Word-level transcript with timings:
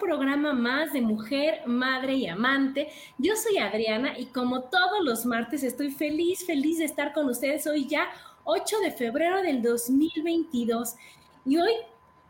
Programa 0.00 0.52
más 0.52 0.92
de 0.92 1.00
mujer, 1.00 1.62
madre 1.66 2.14
y 2.14 2.26
amante. 2.26 2.88
Yo 3.16 3.36
soy 3.36 3.58
Adriana 3.58 4.18
y 4.18 4.26
como 4.26 4.62
todos 4.62 5.04
los 5.04 5.24
martes 5.24 5.62
estoy 5.62 5.92
feliz, 5.92 6.44
feliz 6.44 6.78
de 6.78 6.84
estar 6.84 7.12
con 7.12 7.28
ustedes 7.28 7.66
hoy 7.68 7.86
ya 7.86 8.08
8 8.44 8.76
de 8.80 8.90
febrero 8.90 9.40
del 9.40 9.62
2022. 9.62 10.96
Y 11.46 11.58
hoy 11.58 11.72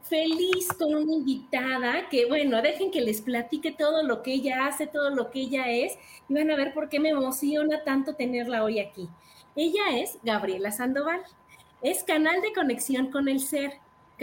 feliz 0.02 0.68
con 0.78 0.94
una 0.94 1.14
invitada 1.14 2.08
que, 2.10 2.26
bueno, 2.26 2.60
dejen 2.60 2.90
que 2.90 3.00
les 3.00 3.22
platique 3.22 3.72
todo 3.72 4.02
lo 4.02 4.22
que 4.22 4.34
ella 4.34 4.66
hace, 4.66 4.86
todo 4.86 5.08
lo 5.08 5.30
que 5.30 5.40
ella 5.40 5.70
es 5.70 5.96
y 6.28 6.34
van 6.34 6.50
a 6.50 6.56
ver 6.56 6.74
por 6.74 6.90
qué 6.90 7.00
me 7.00 7.10
emociona 7.10 7.82
tanto 7.82 8.14
tenerla 8.14 8.62
hoy 8.62 8.78
aquí. 8.78 9.08
Ella 9.56 9.98
es 9.98 10.18
Gabriela 10.22 10.70
Sandoval. 10.70 11.22
Es 11.80 12.04
canal 12.04 12.42
de 12.42 12.52
conexión 12.52 13.10
con 13.10 13.28
el 13.28 13.40
ser 13.40 13.72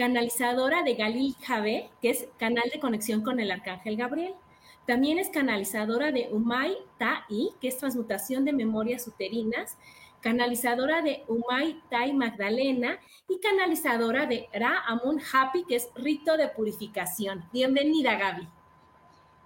canalizadora 0.00 0.82
de 0.82 0.94
Galil 0.94 1.36
Javé, 1.46 1.90
que 2.00 2.08
es 2.08 2.26
canal 2.38 2.64
de 2.72 2.80
conexión 2.80 3.22
con 3.22 3.38
el 3.38 3.50
Arcángel 3.50 3.98
Gabriel. 3.98 4.34
También 4.86 5.18
es 5.18 5.28
canalizadora 5.28 6.10
de 6.10 6.30
Umay 6.32 6.74
Tai, 6.96 7.50
que 7.60 7.68
es 7.68 7.76
transmutación 7.76 8.46
de 8.46 8.54
memorias 8.54 9.06
uterinas, 9.06 9.76
canalizadora 10.22 11.02
de 11.02 11.22
Umay 11.28 11.82
Tai 11.90 12.14
Magdalena 12.14 12.98
y 13.28 13.40
canalizadora 13.40 14.24
de 14.24 14.48
Ra 14.54 14.84
Amun 14.86 15.20
Happy, 15.20 15.66
que 15.66 15.76
es 15.76 15.90
rito 15.94 16.38
de 16.38 16.48
purificación. 16.48 17.46
Bienvenida, 17.52 18.14
Gaby. 18.14 18.48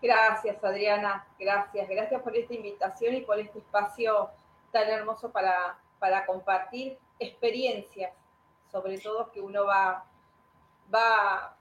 Gracias, 0.00 0.62
Adriana. 0.62 1.26
Gracias. 1.36 1.88
Gracias 1.88 2.22
por 2.22 2.36
esta 2.36 2.54
invitación 2.54 3.16
y 3.16 3.22
por 3.22 3.40
este 3.40 3.58
espacio 3.58 4.30
tan 4.70 4.88
hermoso 4.88 5.32
para, 5.32 5.80
para 5.98 6.24
compartir 6.24 6.96
experiencias, 7.18 8.12
sobre 8.70 8.98
todo 8.98 9.32
que 9.32 9.40
uno 9.40 9.64
va 9.64 10.04
va, 10.92 11.56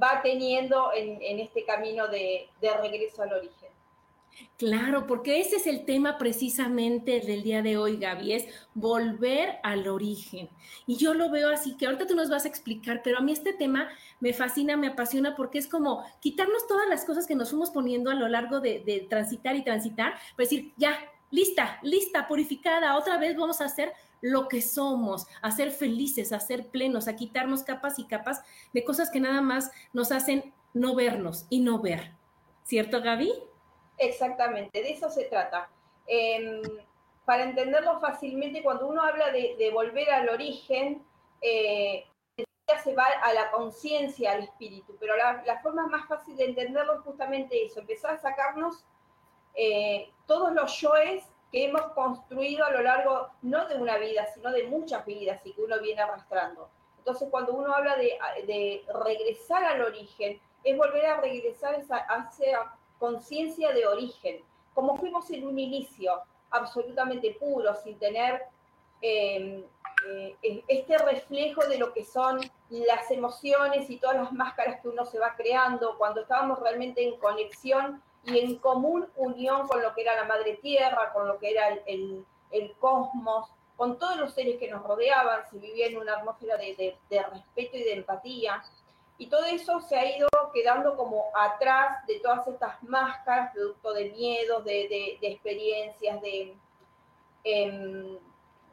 va 0.00 0.20
teniendo 0.22 0.92
en, 0.94 1.38
este 1.40 1.64
camino 1.64 2.08
de, 2.08 2.48
regreso 2.60 3.22
al 3.22 3.32
origen. 3.32 3.68
Claro, 4.56 5.06
porque 5.06 5.40
ese 5.40 5.56
es 5.56 5.66
el 5.66 5.84
tema 5.84 6.16
precisamente 6.16 7.20
del 7.20 7.42
día 7.42 7.60
de 7.60 7.76
hoy, 7.76 7.98
Gaby, 7.98 8.32
es 8.32 8.46
volver 8.72 9.58
al 9.62 9.86
origen. 9.88 10.48
Y 10.86 10.96
yo 10.96 11.12
lo 11.12 11.30
veo 11.30 11.50
así, 11.50 11.76
que 11.76 11.84
ahorita 11.84 12.06
tú 12.06 12.14
nos 12.14 12.30
vas 12.30 12.46
a 12.46 12.48
explicar, 12.48 13.02
pero 13.04 13.18
a 13.18 13.20
mí 13.20 13.32
este 13.32 13.52
tema 13.52 13.90
me 14.20 14.32
fascina, 14.32 14.76
me 14.76 14.86
apasiona, 14.86 15.36
porque 15.36 15.58
es 15.58 15.68
como 15.68 16.02
quitarnos 16.20 16.66
todas 16.66 16.88
las 16.88 17.04
cosas 17.04 17.26
que 17.26 17.34
nos 17.34 17.50
fuimos 17.50 17.70
poniendo 17.70 18.10
a 18.10 18.14
lo 18.14 18.26
largo 18.26 18.60
de, 18.60 18.80
de 18.80 19.00
transitar 19.00 19.54
y 19.54 19.64
transitar, 19.64 20.14
para 20.14 20.48
decir, 20.48 20.72
ya, 20.78 20.98
lista, 21.30 21.78
lista, 21.82 22.26
purificada, 22.28 22.96
otra 22.96 23.18
vez 23.18 23.36
vamos 23.36 23.60
a 23.60 23.66
hacer 23.66 23.92
lo 24.22 24.48
que 24.48 24.62
somos, 24.62 25.26
a 25.42 25.50
ser 25.50 25.72
felices, 25.72 26.32
a 26.32 26.40
ser 26.40 26.68
plenos, 26.68 27.08
a 27.08 27.16
quitarnos 27.16 27.64
capas 27.64 27.98
y 27.98 28.06
capas 28.06 28.42
de 28.72 28.84
cosas 28.84 29.10
que 29.10 29.20
nada 29.20 29.42
más 29.42 29.70
nos 29.92 30.12
hacen 30.12 30.54
no 30.72 30.94
vernos 30.94 31.46
y 31.50 31.60
no 31.60 31.80
ver. 31.80 32.12
¿Cierto, 32.62 33.02
Gaby? 33.02 33.32
Exactamente, 33.98 34.80
de 34.80 34.92
eso 34.92 35.10
se 35.10 35.24
trata. 35.24 35.68
Em, 36.06 36.62
para 37.24 37.44
entenderlo 37.44 38.00
fácilmente, 38.00 38.62
cuando 38.62 38.86
uno 38.86 39.02
habla 39.02 39.30
de, 39.30 39.70
volver 39.72 40.10
al 40.10 40.28
origen, 40.28 41.04
eh, 41.40 42.06
se 42.82 42.94
va 42.94 43.04
a 43.04 43.34
la 43.34 43.50
conciencia, 43.50 44.32
al 44.32 44.44
espíritu, 44.44 44.96
pero 44.98 45.14
la, 45.16 45.60
forma 45.62 45.86
más 45.88 46.06
fácil 46.08 46.36
de 46.36 46.46
entenderlo 46.46 46.94
es 46.94 47.00
justamente 47.00 47.64
eso, 47.64 47.80
empezar 47.80 48.14
a 48.14 48.18
sacarnos 48.18 48.84
eh, 49.54 50.10
todos 50.26 50.52
los 50.52 50.80
yoes 50.80 51.31
que 51.52 51.66
hemos 51.66 51.82
construido 51.92 52.64
a 52.64 52.70
lo 52.70 52.82
largo, 52.82 53.28
no 53.42 53.68
de 53.68 53.76
una 53.76 53.98
vida, 53.98 54.26
sino 54.34 54.50
de 54.50 54.64
muchas 54.64 55.04
vidas 55.04 55.40
y 55.44 55.52
que 55.52 55.60
uno 55.60 55.78
viene 55.80 56.00
arrastrando. 56.00 56.70
Entonces, 56.96 57.28
cuando 57.30 57.52
uno 57.52 57.74
habla 57.74 57.96
de, 57.96 58.84
regresar 59.04 59.62
al 59.64 59.82
origen, 59.82 60.40
es 60.64 60.78
volver 60.78 61.04
a 61.04 61.20
regresar 61.20 61.74
a 61.74 61.78
esa 61.78 62.78
conciencia 62.98 63.72
de 63.72 63.86
origen, 63.86 64.40
como 64.72 64.96
fuimos 64.96 65.30
en 65.30 65.46
un 65.46 65.58
inicio, 65.58 66.22
absolutamente 66.50 67.36
puro, 67.38 67.74
sin 67.74 67.98
tener 67.98 68.42
em, 69.02 69.64
eh, 70.08 70.64
este 70.68 70.96
reflejo 70.98 71.66
de 71.66 71.78
lo 71.78 71.92
que 71.92 72.04
son 72.04 72.40
las 72.70 73.10
emociones 73.10 73.90
y 73.90 73.98
todas 73.98 74.16
las 74.16 74.32
máscaras 74.32 74.80
que 74.80 74.88
uno 74.88 75.04
se 75.04 75.18
va 75.18 75.34
creando, 75.36 75.98
cuando 75.98 76.22
estábamos 76.22 76.60
realmente 76.60 77.02
en 77.02 77.18
conexión 77.18 78.02
y 78.24 78.38
en 78.38 78.56
común 78.56 79.08
unión 79.16 79.66
con 79.66 79.82
lo 79.82 79.94
que 79.94 80.02
era 80.02 80.14
la 80.14 80.24
madre 80.24 80.54
tierra, 80.62 81.12
con 81.12 81.26
lo 81.26 81.38
que 81.38 81.50
era 81.50 81.68
el, 81.86 82.24
cosmos, 82.78 83.48
con 83.76 83.98
todos 83.98 84.16
los 84.16 84.34
seres 84.34 84.58
que 84.58 84.70
nos 84.70 84.82
rodeaban, 84.82 85.40
se 85.50 85.58
vivía 85.58 85.86
en 85.86 85.98
una 85.98 86.14
atmósfera 86.14 86.56
de, 86.56 86.96
respeto 87.10 87.76
y 87.76 87.82
de 87.82 87.94
empatía. 87.94 88.62
Y 89.18 89.26
todo 89.26 89.44
eso 89.44 89.80
se 89.80 89.96
ha 89.96 90.16
ido 90.16 90.28
quedando 90.52 90.96
como 90.96 91.24
atrás 91.34 92.06
de 92.06 92.20
todas 92.20 92.46
estas 92.46 92.82
máscaras, 92.82 93.52
producto 93.52 93.92
de 93.92 94.10
miedos, 94.10 94.64
de, 94.64 95.18
experiencias, 95.22 96.20
de, 96.20 96.54
em, 97.44 98.18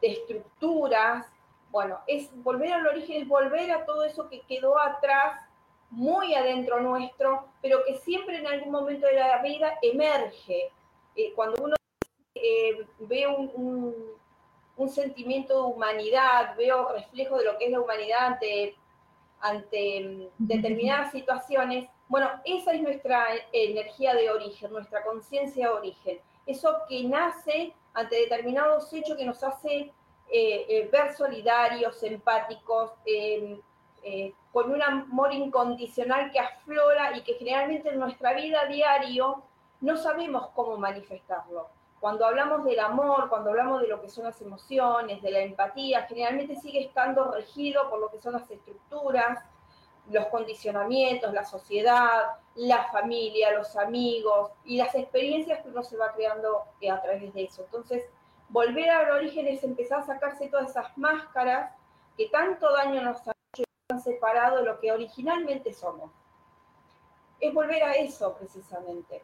de 0.02 0.08
estructuras. 0.08 1.26
Bueno, 1.72 2.00
es 2.08 2.30
volver 2.44 2.74
al 2.74 2.88
origen, 2.88 3.22
es 3.22 3.28
volver 3.28 3.72
a 3.72 3.86
todo 3.86 4.04
eso 4.04 4.30
que 4.30 4.42
quedó 4.42 4.78
atrás 4.78 5.49
muy 5.92 6.36
adentro 6.36 6.80
nuestro, 6.80 7.46
pero 7.62 7.84
que 7.86 7.96
siempre 7.98 8.38
en 8.38 8.48
algún 8.48 8.72
momento 8.72 9.08
de 9.08 9.14
la 9.14 9.42
vida 9.42 9.74
emerge. 9.82 10.72
Eh, 11.16 11.34
cuando 11.36 11.64
uno 11.64 11.76
eh, 12.36 12.86
ve 13.00 13.28
un, 13.28 14.18
sentimiento 14.88 15.54
de 15.56 15.74
humanidad, 15.74 16.56
veo 16.56 16.94
reflejo 16.94 17.38
de 17.38 17.46
lo 17.46 17.58
que 17.58 17.66
es 17.66 17.72
la 17.72 17.82
humanidad 17.82 18.28
ante, 18.28 18.76
ante 19.42 20.02
mm, 20.02 20.28
determinadas 20.38 21.12
situaciones, 21.12 21.90
bueno, 22.08 22.30
esa 22.46 22.72
es 22.72 22.82
nuestra 22.82 23.26
energía 23.52 24.16
de 24.16 24.32
origen, 24.32 24.72
nuestra 24.72 25.04
conciencia 25.04 25.68
de 25.68 25.74
origen. 25.74 26.20
Eso 26.46 26.76
que 26.88 27.04
nace 27.04 27.74
ante 27.94 28.16
determinados 28.16 28.92
hechos 28.94 29.18
que 29.18 29.26
nos 29.26 29.44
hace 29.44 29.92
eh, 30.32 30.90
ver 30.92 31.14
solidarios, 31.14 32.02
empáticos, 32.02 32.94
eh, 34.04 34.34
con 34.52 34.72
un 34.72 34.82
amor 34.82 35.34
incondicional 35.34 36.32
que 36.32 36.40
aflora 36.40 37.16
y 37.18 37.22
que 37.22 37.36
generalmente 37.36 37.90
en 37.90 38.00
nuestra 38.00 38.34
vida 38.34 38.66
diario 38.66 39.44
no 39.82 39.98
sabemos 39.98 40.50
cómo 40.56 40.78
manifestarlo. 40.78 41.68
Cuando 42.00 42.26
hablamos 42.26 42.64
del 42.64 42.80
amor, 42.80 43.30
cuando 43.30 43.50
hablamos 43.50 43.82
de 43.82 43.88
lo 43.88 44.02
que 44.02 44.10
son 44.10 44.24
las 44.24 44.42
emociones, 44.42 45.22
de 45.22 45.32
la 45.32 45.40
empatía, 45.40 46.04
generalmente 46.04 46.56
sigue 46.56 46.86
estando 46.86 47.32
regido 47.32 47.90
por 47.90 48.00
lo 48.00 48.10
que 48.10 48.20
son 48.20 48.34
las 48.34 48.50
estructuras, 48.50 49.40
los 50.10 50.26
condicionamientos, 50.28 51.34
la 51.34 51.44
sociedad, 51.44 52.38
la 52.56 52.86
familia, 52.92 53.52
los 53.52 53.76
amigos 53.76 54.52
y 54.64 54.78
las 54.78 54.96
experiencias 54.96 55.62
que 55.62 55.70
uno 55.70 55.84
se 55.84 55.98
va 55.98 56.14
creando 56.14 56.64
eh, 56.82 56.90
a 56.90 57.02
través 57.02 57.34
de 57.34 57.44
eso. 57.44 57.64
Entonces, 57.64 58.06
volver 58.48 58.90
al 58.90 59.12
origen 59.12 59.48
es 59.48 59.64
empezar 59.64 60.00
a 60.00 60.06
sacarse 60.06 60.48
todas 60.48 60.72
esas 60.72 60.98
máscaras 60.98 61.74
que 62.18 62.28
tanto 62.28 62.72
daño 62.74 63.02
nos 63.02 63.22
separado 63.98 64.58
de 64.58 64.66
lo 64.66 64.80
que 64.80 64.92
originalmente 64.92 65.74
somos. 65.74 66.12
Es 67.40 67.54
volver 67.54 67.84
a 67.84 67.94
eso 67.94 68.36
precisamente. 68.36 69.24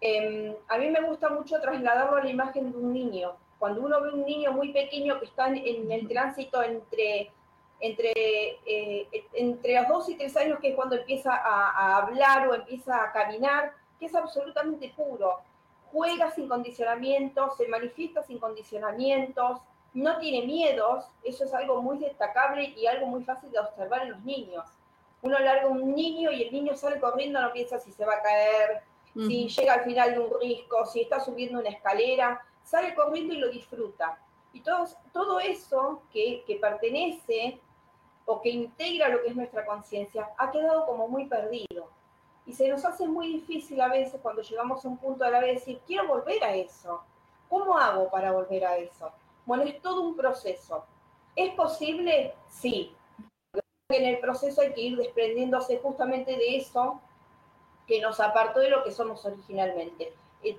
Em, 0.00 0.54
a 0.68 0.78
mí 0.78 0.90
me 0.90 1.00
gusta 1.00 1.28
mucho 1.30 1.60
trasladarlo 1.60 2.16
a 2.16 2.22
la 2.22 2.30
imagen 2.30 2.70
de 2.70 2.78
un 2.78 2.92
niño. 2.92 3.36
Cuando 3.58 3.80
uno 3.80 4.00
ve 4.00 4.12
un 4.12 4.24
niño 4.24 4.52
muy 4.52 4.72
pequeño 4.72 5.18
que 5.18 5.24
está 5.24 5.48
en 5.48 5.90
el 5.90 6.06
tránsito 6.06 6.62
entre, 6.62 7.32
entre, 7.80 8.12
eh, 8.66 9.08
entre 9.32 9.74
los 9.74 9.88
dos 9.88 10.08
y 10.10 10.16
tres 10.16 10.36
años, 10.36 10.60
que 10.60 10.68
es 10.68 10.76
cuando 10.76 10.96
empieza 10.96 11.34
a, 11.34 11.96
hablar 11.96 12.48
o 12.48 12.54
empieza 12.54 13.02
a 13.02 13.12
caminar, 13.12 13.72
que 13.98 14.06
es 14.06 14.14
absolutamente 14.14 14.92
puro. 14.94 15.38
Juega 15.90 16.30
sin 16.30 16.48
condicionamientos, 16.48 17.56
se 17.56 17.66
manifiesta 17.66 18.22
sin 18.22 18.38
condicionamientos, 18.38 19.60
no 19.96 20.18
tiene 20.18 20.46
miedos, 20.46 21.06
eso 21.24 21.44
es 21.44 21.54
algo 21.54 21.80
muy 21.80 21.96
destacable 21.98 22.74
y 22.76 22.86
algo 22.86 23.06
muy 23.06 23.24
fácil 23.24 23.50
de 23.50 23.58
observar 23.58 24.02
en 24.02 24.10
los 24.10 24.20
niños. 24.24 24.68
Uno 25.22 25.38
larga 25.38 25.68
un 25.68 25.94
niño 25.94 26.30
y 26.30 26.42
el 26.42 26.52
niño 26.52 26.76
sale 26.76 27.00
corriendo, 27.00 27.40
no 27.40 27.50
piensa 27.50 27.78
si 27.78 27.90
se 27.92 28.04
va 28.04 28.16
a 28.16 28.22
caer, 28.22 28.82
si 29.14 29.48
llega 29.48 29.72
al 29.72 29.84
final 29.84 30.12
de 30.12 30.18
un 30.18 30.38
risco, 30.38 30.84
si 30.84 31.00
está 31.00 31.18
subiendo 31.18 31.60
una 31.60 31.70
escalera, 31.70 32.44
sale 32.62 32.94
corriendo 32.94 33.32
y 33.32 33.38
lo 33.38 33.48
disfruta. 33.48 34.18
Y 34.52 34.60
todo, 34.60 34.86
todo 35.14 35.40
eso 35.40 36.02
que, 36.12 36.44
que 36.46 36.56
pertenece 36.56 37.58
o 38.26 38.42
que 38.42 38.50
integra 38.50 39.08
lo 39.08 39.22
que 39.22 39.28
es 39.28 39.36
nuestra 39.36 39.64
conciencia 39.64 40.28
ha 40.36 40.50
quedado 40.50 40.84
como 40.84 41.08
muy 41.08 41.24
perdido. 41.24 41.88
Y 42.44 42.52
se 42.52 42.68
nos 42.68 42.84
hace 42.84 43.08
muy 43.08 43.28
difícil 43.28 43.80
a 43.80 43.88
veces 43.88 44.20
cuando 44.20 44.42
llegamos 44.42 44.84
a 44.84 44.88
un 44.88 44.98
punto 44.98 45.24
de 45.24 45.30
la 45.30 45.40
vez 45.40 45.54
decir, 45.54 45.80
quiero 45.86 46.06
volver 46.06 46.44
a 46.44 46.54
eso. 46.54 47.02
¿Cómo 47.48 47.78
hago 47.78 48.10
para 48.10 48.30
volver 48.32 48.66
a 48.66 48.76
eso? 48.76 49.10
Bueno, 49.46 49.62
es 49.62 49.80
todo 49.80 50.02
un 50.02 50.16
proceso. 50.16 50.84
¿Es 51.36 51.54
posible? 51.54 52.34
Sí. 52.48 52.94
En 53.88 54.04
el 54.04 54.18
proceso 54.18 54.60
hay 54.60 54.72
que 54.72 54.80
ir 54.80 54.96
desprendiéndose 54.96 55.78
justamente 55.78 56.36
de 56.36 56.56
eso 56.56 57.00
que 57.86 58.00
nos 58.00 58.18
apartó 58.18 58.58
de 58.58 58.70
lo 58.70 58.82
que 58.82 58.90
somos 58.90 59.24
originalmente. 59.24 60.12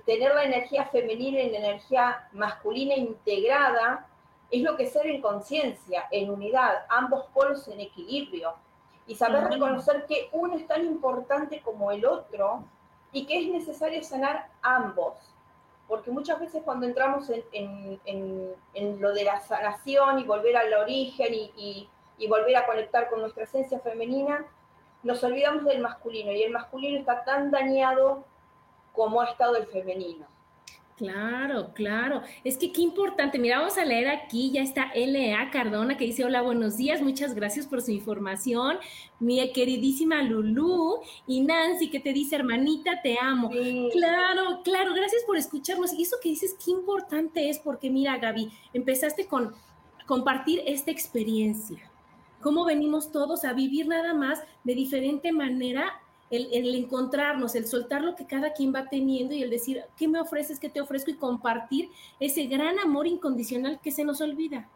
tener 0.04 0.34
la 0.34 0.44
energía 0.44 0.86
femenina 0.86 1.40
y 1.40 1.50
la 1.50 1.58
energía 1.58 2.28
masculina 2.32 2.94
integrada 2.94 4.06
es 4.50 4.62
lo 4.62 4.76
que 4.76 4.84
es 4.84 4.92
ser 4.92 5.06
en 5.06 5.20
conciencia, 5.20 6.06
en 6.10 6.30
unidad, 6.30 6.86
ambos 6.88 7.26
polos 7.34 7.68
en 7.68 7.80
equilibrio. 7.80 8.54
Y 9.06 9.14
saber 9.14 9.44
reconocer 9.44 10.06
que 10.06 10.28
uno 10.32 10.56
es 10.56 10.66
tan 10.66 10.84
importante 10.84 11.60
como 11.62 11.90
el 11.90 12.04
otro 12.04 12.64
y 13.12 13.26
que 13.26 13.40
es 13.40 13.48
necesario 13.48 14.02
sanar 14.02 14.50
ambos. 14.62 15.14
Porque 15.88 16.10
muchas 16.10 16.38
veces 16.38 16.62
cuando 16.64 16.86
entramos 16.86 17.30
en, 17.52 19.00
lo 19.00 19.12
de 19.12 19.24
la 19.24 19.40
sanación 19.40 20.20
y 20.20 20.24
volver 20.24 20.56
al 20.56 20.72
origen 20.74 21.34
y 21.34 22.26
volver 22.28 22.56
a 22.56 22.66
conectar 22.66 23.08
con 23.08 23.20
nuestra 23.20 23.44
esencia 23.44 23.80
femenina, 23.80 24.46
nos 25.02 25.22
olvidamos 25.24 25.64
del 25.64 25.80
masculino 25.80 26.32
y 26.32 26.42
el 26.42 26.52
masculino 26.52 26.98
está 26.98 27.24
tan 27.24 27.50
dañado 27.50 28.24
como 28.92 29.20
ha 29.20 29.26
estado 29.26 29.56
el 29.56 29.66
femenino. 29.66 30.26
Claro, 30.98 31.70
claro. 31.74 32.22
Es 32.42 32.58
que 32.58 32.72
qué 32.72 32.80
importante. 32.82 33.38
Mira, 33.38 33.60
vamos 33.60 33.78
a 33.78 33.84
leer 33.84 34.08
aquí, 34.08 34.50
ya 34.50 34.62
está 34.62 34.90
L.A. 34.92 35.48
Cardona 35.50 35.96
que 35.96 36.04
dice, 36.04 36.24
hola, 36.24 36.42
buenos 36.42 36.76
días, 36.76 37.00
muchas 37.00 37.36
gracias 37.36 37.68
por 37.68 37.82
su 37.82 37.92
información. 37.92 38.78
Mi 39.20 39.52
queridísima 39.52 40.22
Lulú 40.22 40.98
y 41.28 41.42
Nancy 41.42 41.88
que 41.88 42.00
te 42.00 42.12
dice, 42.12 42.34
hermanita, 42.34 43.00
te 43.00 43.16
amo. 43.16 43.48
Claro, 43.92 44.60
claro, 44.64 44.92
gracias 44.92 45.22
por 45.24 45.36
escucharnos. 45.36 45.92
Y 45.92 46.02
eso 46.02 46.16
que 46.20 46.30
dices, 46.30 46.56
qué 46.62 46.72
importante 46.72 47.48
es, 47.48 47.60
porque 47.60 47.90
mira, 47.90 48.18
Gaby, 48.18 48.50
empezaste 48.74 49.26
con 49.26 49.54
compartir 50.04 50.62
esta 50.66 50.90
experiencia 50.90 51.78
cómo 52.40 52.64
venimos 52.64 53.10
todos 53.10 53.44
a 53.44 53.52
vivir 53.52 53.88
nada 53.88 54.14
más 54.14 54.40
de 54.64 54.74
diferente 54.74 55.32
manera 55.32 56.00
el, 56.30 56.74
encontrarnos, 56.74 57.54
el 57.54 57.66
soltar 57.66 58.02
lo 58.02 58.14
que 58.14 58.26
cada 58.26 58.52
quien 58.52 58.74
va 58.74 58.88
teniendo 58.88 59.34
y 59.34 59.42
el 59.42 59.50
decir, 59.50 59.82
¿qué 59.96 60.08
me 60.08 60.20
ofreces? 60.20 60.58
¿Qué 60.58 60.68
te 60.68 60.80
ofrezco? 60.80 61.10
Y 61.10 61.14
compartir 61.14 61.90
ese 62.20 62.46
gran 62.46 62.78
amor 62.78 63.06
incondicional 63.06 63.80
que 63.80 63.92
se 63.92 64.04
nos 64.04 64.20
olvida. 64.20 64.68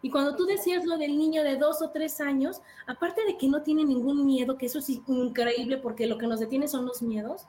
Y 0.00 0.10
cuando 0.10 0.34
tú 0.34 0.46
decías 0.46 0.84
lo 0.84 0.98
del 0.98 1.16
niño 1.16 1.44
de 1.44 1.56
dos 1.56 1.80
o 1.80 1.90
tres 1.90 2.20
años, 2.20 2.60
aparte 2.86 3.24
de 3.24 3.36
que 3.36 3.48
no 3.48 3.62
tiene 3.62 3.84
ningún 3.84 4.26
miedo, 4.26 4.58
que 4.58 4.66
eso 4.66 4.80
es 4.80 4.88
increíble 4.90 5.76
porque 5.78 6.06
lo 6.06 6.18
que 6.18 6.26
nos 6.26 6.40
detiene 6.40 6.66
son 6.66 6.86
los 6.86 7.02
miedos, 7.02 7.42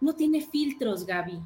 no 0.00 0.14
tiene 0.14 0.40
filtros, 0.40 1.06
Gaby 1.06 1.40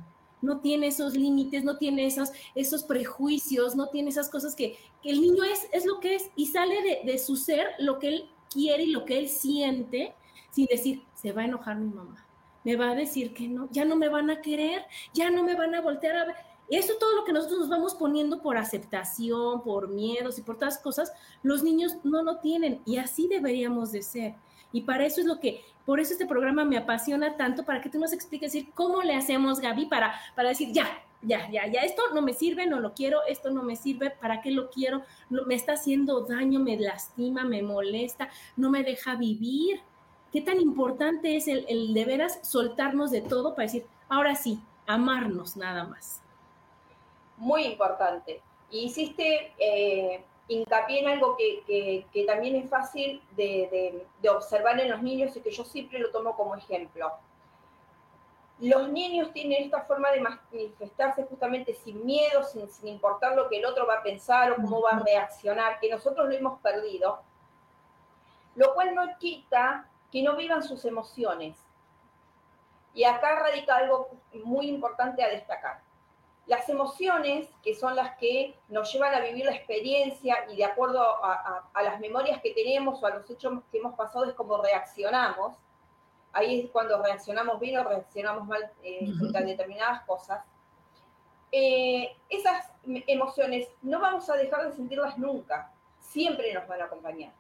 no 0.45 0.61
tiene 0.61 0.89
esos 0.89 1.15
límites, 1.15 1.65
no 1.65 1.77
tiene 1.77 2.07
esos, 2.07 2.31
esos 2.55 2.85
prejuicios, 2.85 3.75
no 3.75 3.89
tiene 3.89 4.11
esas 4.11 4.29
cosas 4.29 4.55
que, 4.55 4.79
el 5.03 5.21
niño 5.21 5.45
es, 5.45 5.67
es 5.73 5.85
lo 5.85 6.01
que 6.01 6.15
es 6.15 6.31
y 6.35 6.47
sale 6.47 7.03
de, 7.05 7.19
su 7.19 7.37
ser 7.37 7.67
lo 7.79 7.99
que 7.99 8.09
él 8.09 8.31
quiere 8.51 8.85
y 8.85 8.91
lo 8.91 9.05
que 9.05 9.19
él 9.19 9.29
siente 9.29 10.15
sin 10.55 10.67
decir, 10.67 11.03
se 11.15 11.33
va 11.33 11.43
a 11.43 11.47
enojar 11.47 11.77
mi 11.77 11.93
mamá, 11.93 12.25
me 12.63 12.77
va 12.77 12.91
a 12.91 12.95
decir 12.95 13.35
que 13.35 13.49
no, 13.49 13.69
ya 13.73 13.85
no 13.85 13.97
me 13.97 14.09
van 14.09 14.31
a 14.31 14.41
querer, 14.41 14.85
ya 15.13 15.29
no 15.31 15.43
me 15.43 15.57
van 15.57 15.75
a 15.75 15.81
voltear 15.81 16.17
a 16.17 16.25
ver. 16.27 16.37
Eso 16.71 16.95
todo 16.99 17.17
lo 17.17 17.25
que 17.25 17.33
nosotros 17.33 17.61
nos 17.61 17.69
vamos 17.69 17.95
poniendo 17.95 18.41
por 18.41 18.57
aceptación, 18.57 19.63
por 19.63 19.89
miedos 19.89 20.39
y 20.39 20.43
por 20.43 20.57
todas 20.57 20.79
cosas, 20.79 21.13
los 21.43 21.63
niños 21.63 21.97
no 22.05 22.23
lo 22.23 22.39
tienen 22.39 22.81
y 22.87 22.97
así 22.97 23.27
deberíamos 23.29 23.93
de 23.93 24.03
ser. 24.03 24.35
Y 24.73 24.83
para 24.83 25.05
eso 25.05 25.21
es 25.21 25.27
lo 25.27 25.41
que, 25.41 25.63
por 25.85 26.01
eso 26.01 26.13
este 26.13 26.27
programa 26.27 26.65
me 26.65 26.77
apasiona 26.77 27.37
tanto, 27.37 27.65
para 27.65 27.81
que 27.81 27.91
tú 27.91 27.99
nos 27.99 28.13
expliques 28.13 28.53
decir 28.53 28.71
cómo 28.75 29.03
le 29.03 29.15
hacemos, 29.15 29.61
Gaby, 29.61 29.87
para, 29.87 30.15
para 30.35 30.51
decir, 30.51 30.73
ya, 30.73 30.87
ya, 31.21 31.51
ya, 31.51 31.67
ya, 31.67 31.81
esto 31.83 32.03
no 32.15 32.23
me 32.23 32.33
sirve, 32.33 32.67
no 32.67 32.81
lo 32.81 32.95
quiero, 32.95 33.21
esto 33.29 33.51
no 33.51 33.63
me 33.63 33.77
sirve, 33.77 34.11
¿para 34.11 34.41
qué 34.41 34.51
lo 34.51 34.71
quiero? 34.71 35.03
me 35.29 35.55
está 35.55 35.73
haciendo 35.75 36.23
daño, 36.23 36.61
me 36.61 36.79
lastima, 36.79 37.45
me 37.45 37.63
molesta, 37.63 38.29
no 38.57 38.71
me 38.71 38.83
deja 38.83 39.17
vivir. 39.17 39.81
¿Qué 40.35 40.41
tan 40.41 40.61
importante 40.61 41.37
es 41.37 41.47
el, 41.47 41.65
el 41.69 41.95
de 41.95 42.05
veras 42.05 42.41
soltarnos 42.43 43.13
de 43.13 43.21
todo 43.21 43.55
para 43.55 43.67
decir, 43.67 43.87
ahora 44.09 44.35
sí, 44.35 44.61
amarnos 44.85 45.57
nada 45.57 45.85
más? 45.85 46.21
Muy 47.37 47.65
importante. 47.67 48.43
Y 48.69 48.87
hiciste 48.87 49.53
eh, 49.59 50.25
hincapié 50.49 51.03
en 51.03 51.09
algo 51.09 51.37
que, 51.37 52.05
también 52.27 52.57
es 52.57 52.69
fácil 52.69 53.23
de, 53.37 54.05
observar 54.29 54.81
en 54.81 54.91
los 54.91 55.01
niños 55.05 55.37
y 55.37 55.41
que 55.41 55.53
yo 55.53 55.65
siempre 55.65 56.01
lo 56.01 56.11
tomo 56.11 56.37
como 56.37 56.57
ejemplo. 56.57 57.13
Los 58.59 58.89
niños 58.89 59.33
tienen 59.33 59.63
esta 59.63 59.83
forma 59.83 60.11
de 60.11 60.21
manifestarse 60.21 61.23
justamente 61.31 61.75
sin 61.75 62.05
miedo, 62.05 62.43
sin, 62.43 62.69
sin 62.71 62.89
importar 62.89 63.37
lo 63.37 63.49
que 63.49 63.59
el 63.59 63.67
otro 63.67 63.87
va 63.87 63.99
a 63.99 64.03
pensar 64.03 64.51
o 64.51 64.57
cómo 64.57 64.83
va 64.83 64.97
a 64.97 64.99
reaccionar, 64.99 65.79
que 65.79 65.91
nosotros 65.91 66.29
lo 66.29 66.35
hemos 66.35 66.59
perdido, 66.61 67.21
lo 68.57 68.75
cual 68.75 68.97
no 68.97 69.17
quita 69.21 69.89
que 70.15 70.23
no 70.23 70.35
vivan 70.35 70.63
sus 70.63 70.87
emociones. 70.87 71.59
Y 72.95 73.05
acá 73.05 73.39
radica 73.41 73.77
algo 73.77 74.09
muy 74.33 74.69
importante 74.69 75.23
a 75.23 75.29
destacar 75.29 75.83
las 76.47 76.69
emociones, 76.69 77.49
que 77.63 77.75
son 77.75 77.97
las 77.97 78.17
que 78.17 78.55
nos 78.69 78.93
llevan 78.93 79.15
a 79.15 79.21
vivir 79.21 79.47
la 79.47 79.55
experiencia 79.55 80.45
y 80.51 80.57
de 80.57 80.65
acuerdo 80.65 81.03
a, 81.25 81.83
las 81.83 82.01
memorias 82.01 82.41
que 82.43 82.53
tenemos 82.53 83.03
o 83.03 83.07
a 83.07 83.11
los 83.11 83.31
hechos 83.31 83.61
que 83.71 83.79
hemos 83.79 83.95
pasado 83.95 84.27
es 84.27 84.35
como 84.35 84.59
reaccionamos. 84.59 85.57
Ahí 86.33 86.61
es 86.61 86.71
cuando 86.71 87.01
reaccionamos 87.01 87.61
bien 87.61 87.79
o 87.79 87.85
reaccionamos 87.85 88.47
mal 88.47 88.71
eh, 88.83 89.09
a 89.35 89.41
determinadas 89.41 90.03
cosas. 90.03 90.45
Eh, 91.53 92.17
esas 92.29 92.71
emociones 93.07 93.69
no 93.83 94.01
vamos 94.01 94.29
a 94.29 94.35
dejar 94.35 94.67
de 94.67 94.73
sentirlas 94.73 95.17
nunca, 95.17 95.73
siempre 95.99 96.53
nos 96.53 96.67
van 96.67 96.83
a 96.83 96.87
acompañar. 96.87 97.33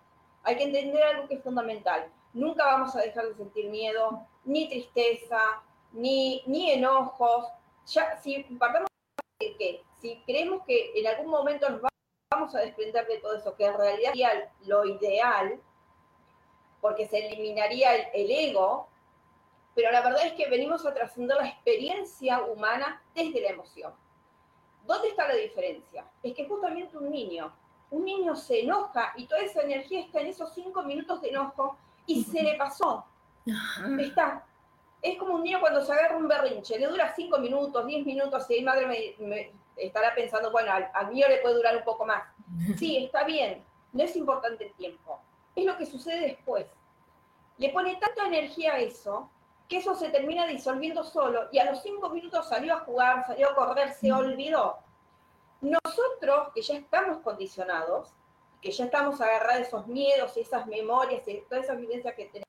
Hay 0.44 0.56
que 0.56 0.64
entender 0.64 1.02
algo 1.02 1.28
que 1.28 1.34
es 1.34 1.42
fundamental. 1.42 2.06
Nunca 2.34 2.64
vamos 2.64 2.94
a 2.96 3.00
dejar 3.00 3.26
de 3.28 3.34
sentir 3.34 3.70
miedo, 3.70 4.26
ni 4.44 4.68
tristeza, 4.68 5.62
ni, 5.92 6.42
ni 6.46 6.72
enojos. 6.72 7.46
Ya, 7.86 8.20
si 8.20 8.42
partamos 8.58 8.88
que 9.38 9.84
si 10.00 10.22
creemos 10.26 10.62
que 10.66 10.92
en 10.94 11.06
algún 11.06 11.28
momento 11.28 11.68
nos 11.70 11.80
vamos 12.30 12.54
a 12.54 12.60
desprender 12.60 13.06
de 13.06 13.18
todo 13.18 13.36
eso, 13.36 13.56
que 13.56 13.64
en 13.64 13.74
realidad 13.74 14.10
sería 14.10 14.52
lo 14.66 14.84
ideal, 14.84 15.60
porque 16.80 17.06
se 17.06 17.26
eliminaría 17.26 17.94
el, 17.94 18.30
ego, 18.30 18.88
pero 19.74 19.90
la 19.90 20.02
verdad 20.02 20.26
es 20.26 20.34
que 20.34 20.50
venimos 20.50 20.84
a 20.84 20.92
trascender 20.92 21.38
la 21.38 21.48
experiencia 21.48 22.42
humana 22.42 23.02
desde 23.14 23.40
la 23.40 23.48
emoción. 23.48 23.94
¿Dónde 24.84 25.08
está 25.08 25.26
la 25.26 25.34
diferencia? 25.34 26.04
Es 26.22 26.34
que 26.34 26.46
justamente 26.46 26.98
un 26.98 27.10
niño, 27.10 27.56
un 27.90 28.04
niño 28.04 28.36
se 28.36 28.60
enoja 28.60 29.14
y 29.16 29.26
toda 29.26 29.40
esa 29.40 29.62
energía 29.62 30.00
está 30.00 30.20
en 30.20 30.26
esos 30.26 30.52
cinco 30.52 30.82
minutos 30.82 31.22
de 31.22 31.30
enojo 31.30 31.78
y 32.06 32.24
se 32.24 32.42
le 32.42 32.54
pasó. 32.56 33.04
Está 33.98 34.44
es 35.04 35.18
como 35.18 35.34
un 35.34 35.42
niño 35.42 35.60
cuando 35.60 35.82
se 35.82 35.92
agarra 35.92 36.16
un 36.16 36.26
berrinche, 36.26 36.78
le 36.78 36.86
dura 36.86 37.12
cinco 37.14 37.38
minutos, 37.38 37.86
diez 37.86 38.06
minutos, 38.06 38.46
y 38.48 38.54
mi 38.54 38.62
madre 38.62 39.14
me, 39.18 39.52
estará 39.76 40.14
pensando, 40.14 40.50
bueno, 40.50 40.72
al, 40.72 41.12
mío 41.12 41.28
le 41.28 41.38
puede 41.38 41.56
durar 41.56 41.76
un 41.76 41.84
poco 41.84 42.06
más. 42.06 42.24
Sí, 42.78 43.04
está 43.04 43.24
bien, 43.24 43.62
no 43.92 44.02
es 44.02 44.16
importante 44.16 44.64
el 44.64 44.72
tiempo, 44.72 45.20
es 45.54 45.66
lo 45.66 45.76
que 45.76 45.84
sucede 45.84 46.20
después. 46.20 46.66
Le 47.58 47.68
pone 47.68 47.96
tanta 47.96 48.26
energía 48.26 48.74
a 48.74 48.78
eso 48.78 49.30
que 49.68 49.76
eso 49.76 49.94
se 49.94 50.08
termina 50.08 50.46
disolviendo 50.46 51.04
solo 51.04 51.48
y 51.52 51.58
a 51.58 51.70
los 51.70 51.82
cinco 51.82 52.08
minutos 52.08 52.48
salió 52.48 52.74
a 52.74 52.80
jugar, 52.80 53.26
salió 53.26 53.50
a 53.50 53.54
correr, 53.54 53.92
se 53.92 54.10
olvidó. 54.10 54.78
Nosotros, 55.60 56.48
que 56.54 56.62
ya 56.62 56.76
estamos 56.78 57.18
condicionados, 57.18 58.10
que 58.64 58.72
ya 58.72 58.86
estamos 58.86 59.20
agarrados 59.20 59.66
esos 59.66 59.86
miedos 59.86 60.34
y 60.38 60.40
esas 60.40 60.66
memorias 60.66 61.28
y 61.28 61.42
todas 61.50 61.64
esas 61.64 61.78
vivencias 61.78 62.14
que 62.14 62.24
tenemos, 62.24 62.48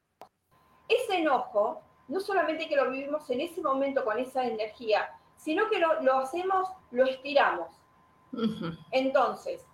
ese 0.88 1.17
enojo 1.17 1.81
no 2.07 2.22
solamente 2.22 2.69
que 2.69 2.77
lo 2.77 2.89
vivimos 2.89 3.29
en 3.29 3.41
ese 3.41 3.62
momento 3.62 4.05
con 4.05 4.17
esa 4.17 4.45
energía, 4.45 5.10
sino 5.36 5.69
que 5.69 5.77
lo, 5.77 6.17
hacemos, 6.19 6.69
lo 6.91 7.03
estiramos. 7.03 7.67
Entonces, 8.91 9.65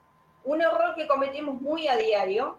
un 0.43 0.61
error 0.61 0.95
que 0.95 1.07
cometemos 1.07 1.61
muy 1.61 1.87
a 1.87 1.95
diario, 1.95 2.57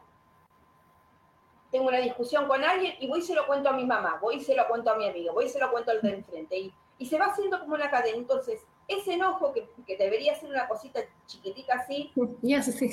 tengo 1.72 1.88
una 1.88 1.98
discusión 1.98 2.46
con 2.46 2.62
alguien 2.62 2.94
y 3.00 3.08
voy 3.08 3.18
y 3.18 3.22
se 3.22 3.34
lo 3.34 3.48
cuento 3.48 3.70
a 3.70 3.72
mi 3.72 3.84
mamá, 3.84 4.18
voy 4.22 4.36
y 4.36 4.40
se 4.40 4.54
lo 4.54 4.68
cuento 4.68 4.92
a 4.92 4.96
mi 4.96 5.08
amigo, 5.08 5.34
voy 5.34 5.46
y 5.46 5.48
se 5.48 5.58
lo 5.58 5.72
cuento 5.72 5.90
al 5.90 6.02
de 6.02 6.10
enfrente. 6.10 6.56
Y, 6.56 6.72
y 6.98 7.06
se 7.06 7.18
va 7.18 7.26
haciendo 7.26 7.58
como 7.58 7.74
una 7.74 7.90
cadena. 7.90 8.16
Entonces, 8.16 8.64
ese 8.98 9.14
enojo 9.14 9.52
que, 9.52 9.96
debería 9.96 10.34
ser 10.34 10.50
una 10.50 10.68
cosita 10.68 11.00
chiquitica 11.26 11.74
así, 11.74 12.12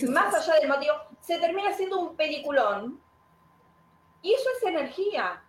más 0.10 0.34
allá 0.34 0.60
del 0.60 0.70
motivo, 0.70 0.94
se 1.22 1.39
termina 1.39 1.74
siendo 1.74 2.00
un 2.00 2.15
peliculón. 2.15 3.01
Y 4.22 4.34
eso 4.34 4.50
es 4.58 4.68
energía. 4.68 5.41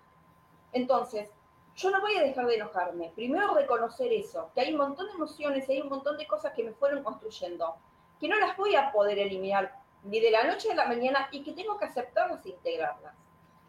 Entonces, 0.73 1.30
yo 1.76 1.90
no 1.90 2.00
voy 2.00 2.16
a 2.16 2.23
dejar 2.23 2.47
de 2.47 2.57
enojarme. 2.57 3.12
Primero 3.14 3.54
reconocer 3.54 4.12
eso, 4.12 4.50
que 4.54 4.61
hay 4.61 4.73
un 4.73 4.78
montón 4.78 5.07
de 5.07 5.14
emociones, 5.14 5.69
hay 5.69 5.80
un 5.80 5.88
montón 5.88 6.16
de 6.16 6.26
cosas 6.26 6.52
que 6.52 6.62
me 6.62 6.73
fueron 6.73 7.02
construyendo, 7.02 7.76
que 8.21 8.28
no 8.28 8.37
las 8.38 8.57
voy 8.57 8.75
a 8.76 8.92
poder 8.92 9.19
eliminar 9.19 9.80
ni 10.04 10.21
de 10.21 10.30
la 10.30 10.45
noche 10.45 10.71
a 10.71 10.75
la 10.75 10.87
mañana 10.87 11.28
y 11.30 11.42
que 11.42 11.52
tengo 11.52 11.78
que 11.78 11.87
aceptarlas 11.87 12.45
e 12.47 12.50
integrarlas. 12.50 13.14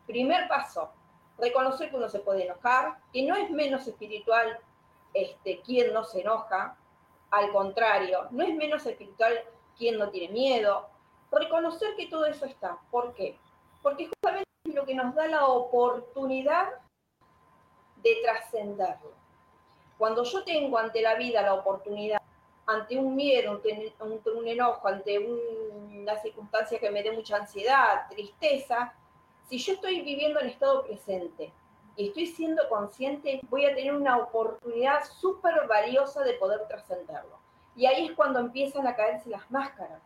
Primer 0.05 0.47
paso, 0.47 0.91
reconocer 1.37 1.89
que 1.89 1.95
uno 1.95 2.09
se 2.09 2.19
puede 2.19 2.45
enojar, 2.45 2.97
que 3.11 3.23
no 3.23 3.35
es 3.35 3.49
menos 3.49 3.87
espiritual 3.87 4.59
este, 5.13 5.61
quien 5.61 5.93
no 5.93 6.03
se 6.03 6.21
enoja, 6.21 6.77
al 7.31 7.51
contrario, 7.51 8.27
no 8.31 8.43
es 8.43 8.53
menos 8.55 8.85
espiritual 8.85 9.43
quien 9.77 9.97
no 9.97 10.09
tiene 10.09 10.33
miedo. 10.33 10.89
Reconocer 11.31 11.95
que 11.95 12.07
todo 12.07 12.25
eso 12.25 12.45
está. 12.45 12.77
¿Por 12.91 13.13
qué? 13.13 13.37
Porque 13.81 14.07
justamente 14.07 14.49
es 14.65 14.75
lo 14.75 14.85
que 14.85 14.95
nos 14.95 15.15
da 15.15 15.27
la 15.27 15.45
oportunidad 15.45 16.69
de 17.97 18.17
trascenderlo. 18.21 19.11
Cuando 19.97 20.23
yo 20.23 20.43
tengo 20.43 20.77
ante 20.77 21.01
la 21.01 21.15
vida 21.15 21.41
la 21.41 21.53
oportunidad, 21.53 22.21
ante 22.65 22.97
un 22.97 23.15
miedo, 23.15 23.51
ante 23.51 23.93
un, 23.99 24.47
enojo, 24.47 24.87
ante 24.87 25.19
una 25.19 26.17
circunstancia 26.21 26.79
que 26.79 26.89
me 26.89 27.03
dé 27.03 27.11
mucha 27.11 27.37
ansiedad, 27.37 28.07
tristeza, 28.09 28.93
si 29.47 29.57
yo 29.57 29.73
estoy 29.73 30.01
viviendo 30.01 30.39
en 30.39 30.47
estado 30.47 30.83
presente 30.83 31.51
estoy 31.97 32.27
siendo 32.27 32.67
consciente, 32.69 33.41
voy 33.49 33.65
a 33.65 33.75
tener 33.75 33.93
una 33.93 34.17
oportunidad 34.17 35.03
súper 35.05 35.67
valiosa 35.67 36.23
de 36.23 36.33
poder 36.33 36.67
trascenderlo. 36.67 37.37
Y 37.75 37.85
ahí 37.85 38.07
es 38.07 38.11
cuando 38.13 38.39
empiezan 38.39 38.87
a 38.87 38.95
caerse 38.95 39.29
las 39.29 39.49
máscaras, 39.51 40.01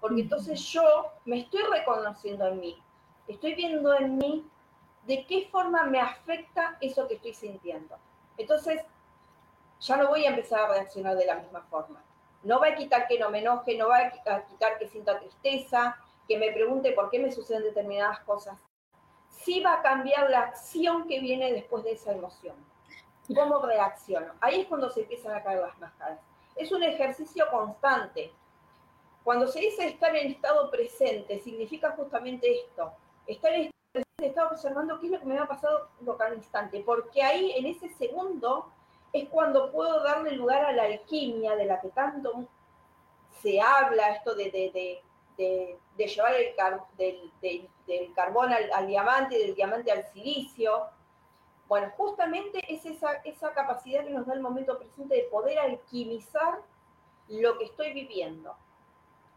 porque 0.00 0.22
entonces 0.22 0.60
yo 0.60 0.82
me 1.24 1.40
estoy 1.40 1.62
reconociendo 1.62 2.46
en 2.46 2.60
mí, 2.60 2.82
estoy 3.26 3.54
viendo 3.54 3.94
en 3.96 4.16
mí 4.16 4.46
de 5.06 5.24
qué 5.26 5.48
forma 5.50 5.84
me 5.84 6.00
afecta 6.00 6.76
eso 6.80 7.08
que 7.08 7.14
estoy 7.14 7.34
sintiendo. 7.34 7.96
Entonces, 8.36 8.82
ya 9.80 9.96
no 9.96 10.08
voy 10.08 10.26
a 10.26 10.30
empezar 10.30 10.60
a 10.60 10.68
reaccionar 10.68 11.16
de 11.16 11.26
la 11.26 11.36
misma 11.36 11.62
forma. 11.62 12.02
No 12.42 12.60
va 12.60 12.68
a 12.68 12.74
quitar 12.74 13.08
que 13.08 13.18
no 13.18 13.30
me 13.30 13.40
enoje, 13.40 13.76
no 13.76 13.88
va 13.88 13.98
a 13.98 14.10
quitar 14.46 14.78
que 14.78 14.88
sienta 14.88 15.18
tristeza, 15.18 15.96
que 16.28 16.38
me 16.38 16.52
pregunte 16.52 16.92
por 16.92 17.10
qué 17.10 17.18
me 17.18 17.32
suceden 17.32 17.62
determinadas 17.62 18.20
cosas 18.20 18.58
sí 19.48 19.60
va 19.60 19.74
a 19.76 19.82
cambiar 19.82 20.28
la 20.28 20.40
acción 20.40 21.08
que 21.08 21.20
viene 21.20 21.54
después 21.54 21.82
de 21.82 21.92
esa 21.92 22.12
emoción. 22.12 22.54
¿Cómo 23.34 23.64
reacciono? 23.64 24.34
Ahí 24.42 24.60
es 24.60 24.66
cuando 24.66 24.90
se 24.90 25.00
empiezan 25.00 25.34
a 25.34 25.42
caer 25.42 25.60
las 25.60 25.78
máscaras. 25.78 26.20
Es 26.54 26.70
un 26.70 26.82
ejercicio 26.82 27.46
constante. 27.50 28.30
Cuando 29.24 29.46
se 29.46 29.60
dice 29.60 29.86
estar 29.86 30.14
en 30.14 30.32
estado 30.32 30.70
presente, 30.70 31.40
significa 31.40 31.92
justamente 31.92 32.60
esto. 32.60 32.92
Estar 33.26 33.54
en 33.54 33.62
estado 33.62 33.72
presente, 33.92 34.26
estar 34.26 34.52
observando 34.52 35.00
qué 35.00 35.06
es 35.06 35.12
lo 35.12 35.20
que 35.20 35.24
me 35.24 35.38
ha 35.38 35.46
pasado 35.46 35.88
cada 36.18 36.34
instante, 36.34 36.82
porque 36.84 37.22
ahí, 37.22 37.52
en 37.52 37.66
ese 37.66 37.88
segundo, 37.94 38.70
es 39.14 39.30
cuando 39.30 39.72
puedo 39.72 40.02
darle 40.02 40.32
lugar 40.32 40.62
a 40.66 40.72
la 40.72 40.82
alquimia 40.84 41.56
de 41.56 41.64
la 41.64 41.80
que 41.80 41.88
tanto 41.88 42.44
se 43.40 43.62
habla, 43.62 44.10
esto 44.10 44.34
de, 44.34 45.00
llevar 46.06 46.34
el 46.34 46.54
del, 46.96 48.12
carbón 48.14 48.52
al, 48.52 48.86
diamante, 48.86 49.38
del 49.38 49.54
diamante 49.54 49.90
al 49.90 50.04
silicio. 50.12 50.86
Bueno, 51.66 51.92
justamente 51.96 52.64
es 52.72 52.86
esa, 52.86 53.14
esa 53.24 53.52
capacidad 53.52 54.04
que 54.04 54.10
nos 54.10 54.26
da 54.26 54.34
el 54.34 54.40
momento 54.40 54.78
presente 54.78 55.16
de 55.16 55.22
poder 55.24 55.58
alquimizar 55.58 56.60
lo 57.28 57.58
que 57.58 57.64
estoy 57.64 57.92
viviendo. 57.92 58.54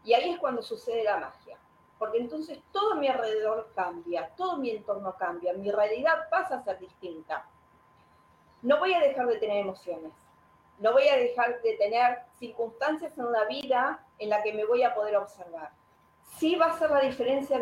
Y 0.04 0.14
ahí 0.14 0.30
es 0.30 0.38
cuando 0.38 0.62
sucede 0.62 1.04
la 1.04 1.18
magia. 1.18 1.58
Porque 1.98 2.18
entonces 2.18 2.58
todo 2.72 2.96
mi 2.96 3.08
alrededor 3.08 3.70
cambia, 3.74 4.30
todo 4.36 4.56
mi 4.56 4.70
entorno 4.70 5.14
cambia, 5.16 5.52
mi 5.52 5.70
realidad 5.70 6.28
pasa 6.30 6.56
a 6.56 6.64
ser 6.64 6.78
distinta. 6.78 7.44
No 8.62 8.78
voy 8.78 8.94
a 8.94 9.00
dejar 9.00 9.26
de 9.26 9.38
tener 9.38 9.58
emociones, 9.58 10.12
no 10.78 10.92
voy 10.92 11.06
a 11.06 11.16
dejar 11.16 11.60
de 11.62 11.74
tener 11.74 12.22
circunstancias 12.38 13.16
en 13.16 13.30
la 13.30 13.44
vida 13.44 14.04
en 14.18 14.30
la 14.30 14.42
que 14.42 14.52
me 14.52 14.64
voy 14.64 14.82
a 14.82 14.94
poder 14.94 15.16
observar 15.16 15.70
sí 16.38 16.56
va 16.56 16.66
a 16.66 16.78
ser 16.78 16.90
la 16.90 17.00
diferencia 17.00 17.58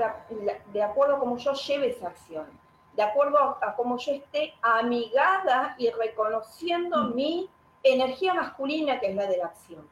de 0.72 0.82
acuerdo 0.82 1.16
a 1.16 1.18
cómo 1.18 1.36
yo 1.36 1.52
lleve 1.52 1.88
esa 1.90 2.08
acción, 2.08 2.46
de 2.94 3.02
acuerdo 3.02 3.38
a, 3.38 3.74
cómo 3.76 3.98
yo 3.98 4.12
esté 4.12 4.54
amigada 4.62 5.74
y 5.78 5.90
reconociendo 5.90 7.04
mm. 7.04 7.14
mi 7.14 7.48
energía 7.82 8.34
masculina, 8.34 9.00
que 9.00 9.10
es 9.10 9.16
la 9.16 9.26
de 9.26 9.36
la 9.38 9.46
acción. 9.46 9.88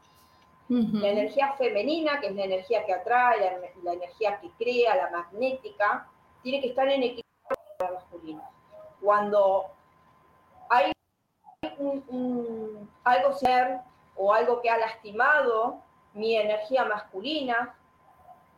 La 0.70 1.08
energía 1.08 1.54
femenina, 1.54 2.20
que 2.20 2.26
es 2.26 2.34
la 2.34 2.44
energía 2.44 2.84
que 2.84 2.92
atrae, 2.92 3.40
la, 3.82 3.92
energía 3.94 4.38
que 4.38 4.50
crea, 4.58 4.96
la 4.96 5.08
magnética, 5.08 6.06
tiene 6.42 6.60
que 6.60 6.68
estar 6.68 6.86
en 6.86 7.04
equilibrio 7.04 7.24
con 7.48 7.86
la 7.86 7.94
masculina. 7.94 8.42
Cuando 9.00 9.64
hay 10.68 10.92
algo 13.04 13.32
ser 13.32 13.78
o 14.14 14.34
algo 14.34 14.60
que 14.60 14.68
ha 14.68 14.76
lastimado 14.76 15.78
mi 16.12 16.36
energía 16.36 16.84
masculina, 16.84 17.77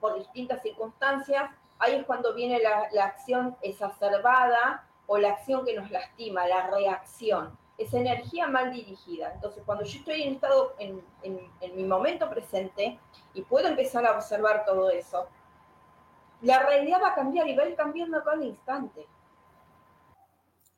por 0.00 0.18
distintas 0.18 0.62
circunstancias, 0.62 1.50
ahí 1.78 1.96
es 1.96 2.04
cuando 2.04 2.34
viene 2.34 2.60
la, 2.60 3.04
acción 3.04 3.56
exacerbada 3.62 4.86
o 5.06 5.18
la 5.18 5.30
acción 5.30 5.64
que 5.64 5.74
nos 5.74 5.90
lastima, 5.90 6.46
la 6.46 6.68
reacción, 6.68 7.56
esa 7.78 7.98
energía 7.98 8.46
mal 8.46 8.72
dirigida. 8.72 9.32
Entonces, 9.34 9.62
cuando 9.66 9.84
yo 9.84 9.98
estoy 9.98 10.22
en 10.22 10.34
estado, 10.34 10.74
en, 10.78 11.02
mi 11.74 11.84
momento 11.84 12.28
presente 12.30 12.98
y 13.34 13.42
puedo 13.42 13.68
empezar 13.68 14.06
a 14.06 14.12
observar 14.12 14.64
todo 14.64 14.90
eso, 14.90 15.28
la 16.42 16.62
realidad 16.62 17.00
va 17.02 17.08
a 17.08 17.14
cambiar 17.14 17.48
y 17.48 17.56
va 17.56 17.64
a 17.64 17.68
ir 17.68 17.76
cambiando 17.76 18.22
cada 18.24 18.44
instante. 18.44 19.06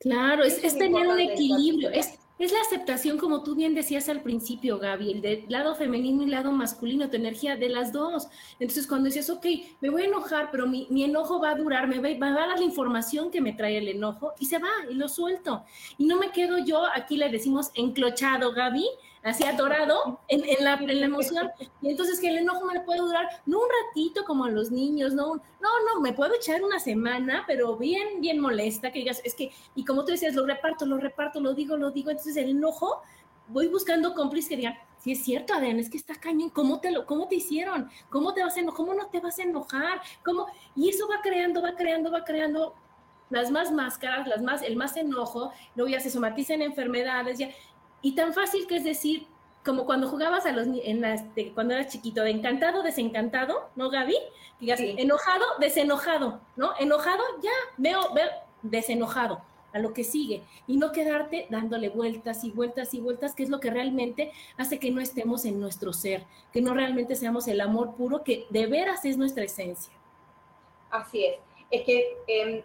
Claro, 0.01 0.43
es, 0.43 0.63
es 0.65 0.77
tener 0.77 1.07
un 1.07 1.21
equilibrio, 1.21 1.91
es, 1.91 2.19
es 2.39 2.51
la 2.51 2.61
aceptación, 2.61 3.19
como 3.19 3.43
tú 3.43 3.55
bien 3.55 3.75
decías 3.75 4.09
al 4.09 4.23
principio, 4.23 4.79
Gaby, 4.79 5.13
el 5.13 5.45
lado 5.49 5.75
femenino 5.75 6.23
y 6.23 6.27
lado 6.27 6.51
masculino, 6.51 7.09
tu 7.09 7.17
energía 7.17 7.57
de 7.57 7.69
las 7.69 7.93
dos. 7.93 8.27
Entonces, 8.59 8.87
cuando 8.87 9.07
dices, 9.07 9.31
ok, 9.31 9.47
me 9.81 9.91
voy 9.91 10.03
a 10.03 10.07
enojar, 10.07 10.51
pero 10.51 10.67
mi, 10.67 10.87
enojo 11.05 11.41
va 11.41 11.51
a 11.51 11.55
durar, 11.55 11.87
me 11.87 11.99
va, 11.99 12.09
va, 12.19 12.33
a 12.33 12.49
dar 12.49 12.59
la 12.59 12.65
información 12.65 13.31
que 13.31 13.41
me 13.41 13.53
trae 13.53 13.79
el 13.79 13.89
enojo 13.89 14.33
y 14.41 14.47
se 14.47 14.59
va 14.59 14.71
y 14.91 14.95
lo 14.95 15.09
suelto. 15.09 15.65
Y 15.99 16.07
no 16.07 16.19
me 16.19 16.31
quedo 16.31 16.59
yo, 16.59 16.83
aquí 16.95 17.17
le 17.17 17.29
decimos 17.29 17.71
enclochado, 17.75 18.53
Gaby, 18.53 18.87
así 19.23 19.45
atorado 19.45 20.21
en, 20.29 20.45
en, 20.45 20.65
la, 20.65 20.75
en, 20.75 21.01
la, 21.01 21.07
emoción. 21.07 21.51
Y 21.81 21.91
entonces 21.91 22.21
que 22.21 22.29
el 22.29 22.39
enojo 22.39 22.67
me 22.67 22.81
puede 22.81 23.01
durar, 23.01 23.29
no 23.47 23.59
un 23.59 23.69
ratito 23.87 24.25
como 24.25 24.45
a 24.45 24.51
los 24.51 24.71
niños, 24.71 25.15
no, 25.15 25.37
no, 25.37 25.71
no, 25.95 26.01
me 26.01 26.13
puedo 26.13 26.35
echar 26.35 26.63
una 26.63 26.81
semana, 26.81 27.45
pero 27.47 27.77
bien, 27.77 28.21
bien 28.21 28.41
molesta, 28.41 28.91
que 28.91 29.01
digas, 29.01 29.21
es 29.25 29.35
que, 29.35 29.53
y 29.75 29.85
como 29.85 30.05
tú 30.05 30.13
decías, 30.13 30.35
lo 30.35 30.47
reparto, 30.47 30.87
lo 30.87 30.99
reparto, 30.99 31.41
lo 31.41 31.55
digo, 31.55 31.77
lo 31.77 31.91
digo, 31.91 32.11
entonces 32.11 32.37
el 32.37 32.51
enojo, 32.51 33.03
voy 33.49 33.69
buscando 33.69 34.15
cómplices 34.15 34.49
que 34.49 34.57
digan, 34.57 34.75
si 34.99 35.13
es 35.13 35.25
cierto, 35.25 35.55
Adrián, 35.55 35.79
es 35.79 35.91
que 35.91 35.97
está 35.97 36.15
cañón, 36.15 36.51
¿cómo 36.51 36.81
te, 36.81 36.91
lo, 36.91 37.07
¿cómo 37.07 37.27
te 37.27 37.35
hicieron? 37.37 37.91
¿Cómo 38.09 38.35
te 38.35 38.43
vas 38.43 38.57
a 38.57 38.61
enojar? 38.61 38.77
¿Cómo 38.77 38.95
no 38.95 39.07
te 39.09 39.21
vas 39.21 39.39
a 39.39 39.43
enojar? 39.43 40.01
¿Cómo? 40.25 40.47
Y 40.77 40.89
eso 40.89 41.09
va 41.09 41.21
creando, 41.23 41.61
va 41.61 41.75
creando, 41.75 42.13
va 42.13 42.25
creando 42.25 42.75
las 43.33 43.51
más 43.51 43.73
máscaras, 43.73 44.29
las 44.29 44.43
más, 44.43 44.63
el 44.63 44.77
más 44.77 44.97
enojo, 44.97 45.53
luego 45.75 45.91
ya 45.91 46.01
se 46.01 46.11
somatizan 46.11 46.63
enfermedades, 46.63 47.39
ya, 47.39 47.49
y 48.03 48.15
tan 48.15 48.35
fácil 48.35 48.67
que 48.67 48.77
es 48.77 48.85
decir, 48.85 49.27
como 49.65 49.87
cuando 49.87 50.09
jugabas 50.09 50.45
a 50.45 50.53
los 50.53 50.67
en 50.67 51.01
las, 51.01 51.23
cuando 51.55 51.75
eras 51.75 51.93
chiquito, 51.93 52.23
de 52.23 52.31
encantado, 52.31 52.83
desencantado, 52.83 53.71
¿no, 53.77 53.91
Gaby? 53.91 54.17
Digas, 54.61 54.81
enojado, 54.81 55.45
desenojado, 55.61 56.41
¿no? 56.57 56.73
Enojado, 56.79 57.23
ya, 57.43 57.51
veo, 57.77 58.13
veo, 58.13 58.29
desenojado, 58.63 59.41
a 59.73 59.79
lo 59.79 59.93
que 59.93 60.05
sigue. 60.05 60.43
Y 60.67 60.77
no 60.77 60.93
quedarte 60.93 61.47
dándole 61.49 61.89
vueltas 61.89 62.45
y 62.45 62.51
vueltas 62.51 62.93
y 62.95 63.01
vueltas, 63.01 63.35
que 63.35 63.45
es 63.45 63.49
lo 63.49 63.61
que 63.61 63.71
realmente 63.71 64.33
hace 64.57 64.79
que 64.79 64.91
no 64.91 65.01
estemos 65.01 65.45
en 65.45 65.61
nuestro 65.61 65.93
ser, 65.93 66.25
que 66.53 66.61
no 66.61 66.75
realmente 66.75 67.15
seamos 67.15 67.47
el 67.49 67.61
amor 67.61 67.95
puro, 67.95 68.25
que 68.25 68.47
de 68.51 68.67
veras 68.67 69.05
es 69.05 69.17
nuestra 69.17 69.45
esencia. 69.45 69.93
Así 70.91 71.25
es. 71.25 71.39
Es 71.71 71.85
que 71.85 72.19
em, 72.27 72.63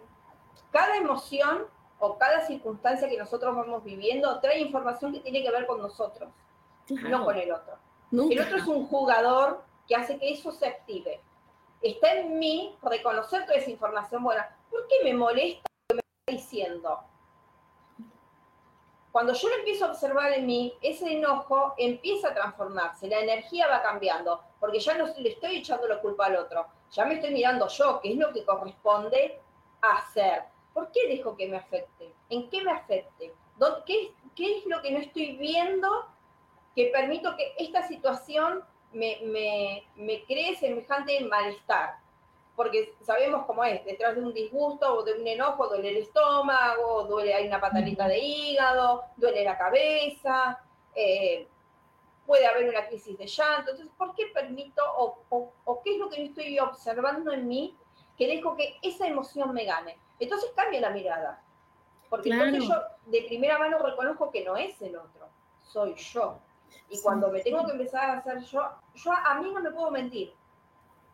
cada 0.70 0.96
emoción 0.96 1.66
o 1.98 2.18
cada 2.18 2.46
circunstancia 2.46 3.08
que 3.08 3.16
nosotros 3.16 3.54
vamos 3.54 3.82
viviendo 3.84 4.40
trae 4.40 4.60
información 4.60 5.12
que 5.12 5.20
tiene 5.20 5.42
que 5.42 5.50
ver 5.50 5.66
con 5.66 5.80
nosotros, 5.80 6.30
no 6.88 7.24
con 7.24 7.36
el 7.36 7.52
otro. 7.52 7.76
El 8.12 8.40
otro 8.40 8.56
es 8.56 8.66
un 8.66 8.86
jugador 8.86 9.62
que 9.86 9.96
hace 9.96 10.18
que 10.18 10.32
eso 10.32 10.52
se 10.52 10.66
active. 10.66 11.20
Está 11.82 12.12
en 12.14 12.38
mí 12.38 12.76
reconocer 12.82 13.44
toda 13.46 13.58
esa 13.58 13.70
información 13.70 14.22
buena. 14.22 14.56
¿Por 14.70 14.86
qué 14.88 14.96
me 15.04 15.14
molesta 15.14 15.62
lo 15.88 15.88
que 15.88 15.94
me 15.94 16.00
está 16.00 16.32
diciendo? 16.32 17.00
cuando 19.18 19.32
yo 19.32 19.48
lo 19.48 19.56
empiezo 19.56 19.86
a 19.86 19.88
observar 19.88 20.32
en 20.32 20.46
mí, 20.46 20.74
ese 20.80 21.12
enojo 21.12 21.74
empieza 21.76 22.28
a 22.28 22.34
transformarse, 22.34 23.08
la 23.08 23.18
energía 23.18 23.66
va 23.66 23.82
cambiando, 23.82 24.40
porque 24.60 24.78
ya 24.78 24.94
no 24.96 25.06
le 25.06 25.30
estoy 25.30 25.56
echando 25.56 25.88
la 25.88 26.00
culpa 26.00 26.26
al 26.26 26.36
otro, 26.36 26.68
ya 26.92 27.04
me 27.04 27.14
estoy 27.14 27.32
mirando 27.32 27.66
yo, 27.66 28.00
qué 28.00 28.12
es 28.12 28.16
lo 28.16 28.32
que 28.32 28.44
corresponde 28.44 29.40
hacer. 29.80 30.44
¿Por 30.78 30.92
qué 30.92 31.08
dejo 31.08 31.36
que 31.36 31.48
me 31.48 31.56
afecte? 31.56 32.14
¿En 32.30 32.48
qué 32.50 32.62
me 32.62 32.70
afecte? 32.70 33.34
¿Qué, 33.84 34.12
qué 34.36 34.58
es 34.58 34.66
lo 34.66 34.80
que 34.80 34.92
no 34.92 35.00
estoy 35.00 35.36
viendo 35.36 36.06
que 36.76 36.92
permito 36.92 37.34
que 37.36 37.52
esta 37.58 37.88
situación 37.88 38.62
me, 38.92 39.18
me, 39.24 39.82
me 39.96 40.22
cree 40.22 40.54
semejante 40.54 41.18
malestar? 41.24 41.96
porque 42.54 42.94
sabemos 43.02 43.44
cómo 43.46 43.64
es, 43.64 43.84
detrás 43.84 44.14
de 44.14 44.22
un 44.22 44.32
disgusto 44.32 44.92
o 44.92 45.02
de 45.02 45.14
un 45.14 45.26
enojo 45.26 45.68
duele 45.68 45.90
el 45.90 45.96
estómago, 45.98 47.04
duele, 47.04 47.34
hay 47.34 47.46
una 47.48 47.60
patalita 47.60 48.06
de 48.06 48.18
hígado, 48.18 49.04
duele 49.16 49.44
la 49.44 49.58
cabeza, 49.58 50.60
eh, 50.94 51.48
puede 52.24 52.46
haber 52.46 52.68
una 52.68 52.86
crisis 52.86 53.18
de 53.18 53.26
llanto. 53.26 53.72
Entonces, 53.72 53.94
¿por 53.96 54.14
qué 54.14 54.26
permito 54.34 54.82
o, 54.96 55.82
qué 55.84 55.94
es 55.94 55.98
lo 55.98 56.08
que 56.08 56.18
yo 56.18 56.22
estoy 56.24 56.58
observando 56.60 57.32
en 57.32 57.48
mí 57.48 57.76
que 58.16 58.28
dejo 58.28 58.56
que 58.56 58.76
esa 58.82 59.08
emoción 59.08 59.52
me 59.52 59.64
gane? 59.64 59.96
Entonces 60.20 60.50
cambia 60.54 60.80
la 60.80 60.90
mirada, 60.90 61.42
porque 62.08 62.30
entonces 62.30 62.68
yo 62.68 62.74
de 63.06 63.22
primera 63.22 63.58
mano 63.58 63.78
reconozco 63.78 64.30
que 64.30 64.44
no 64.44 64.56
es 64.56 64.80
el 64.82 64.96
otro, 64.96 65.28
soy 65.62 65.94
yo. 65.94 66.40
Y 66.90 67.00
cuando 67.00 67.30
me 67.30 67.40
tengo 67.40 67.64
que 67.64 67.72
empezar 67.72 68.10
a 68.10 68.18
hacer 68.18 68.40
yo, 68.40 68.62
yo 68.94 69.12
a 69.12 69.34
mí 69.40 69.52
no 69.52 69.60
me 69.60 69.70
puedo 69.70 69.90
mentir 69.90 70.34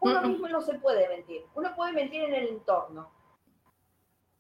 uno 0.05 0.23
mismo 0.23 0.49
no 0.49 0.61
se 0.61 0.75
puede 0.75 1.09
mentir. 1.09 1.47
Uno 1.55 1.75
puede 1.75 1.93
mentir 1.93 2.23
en 2.23 2.35
el 2.35 2.49
entorno. 2.49 3.11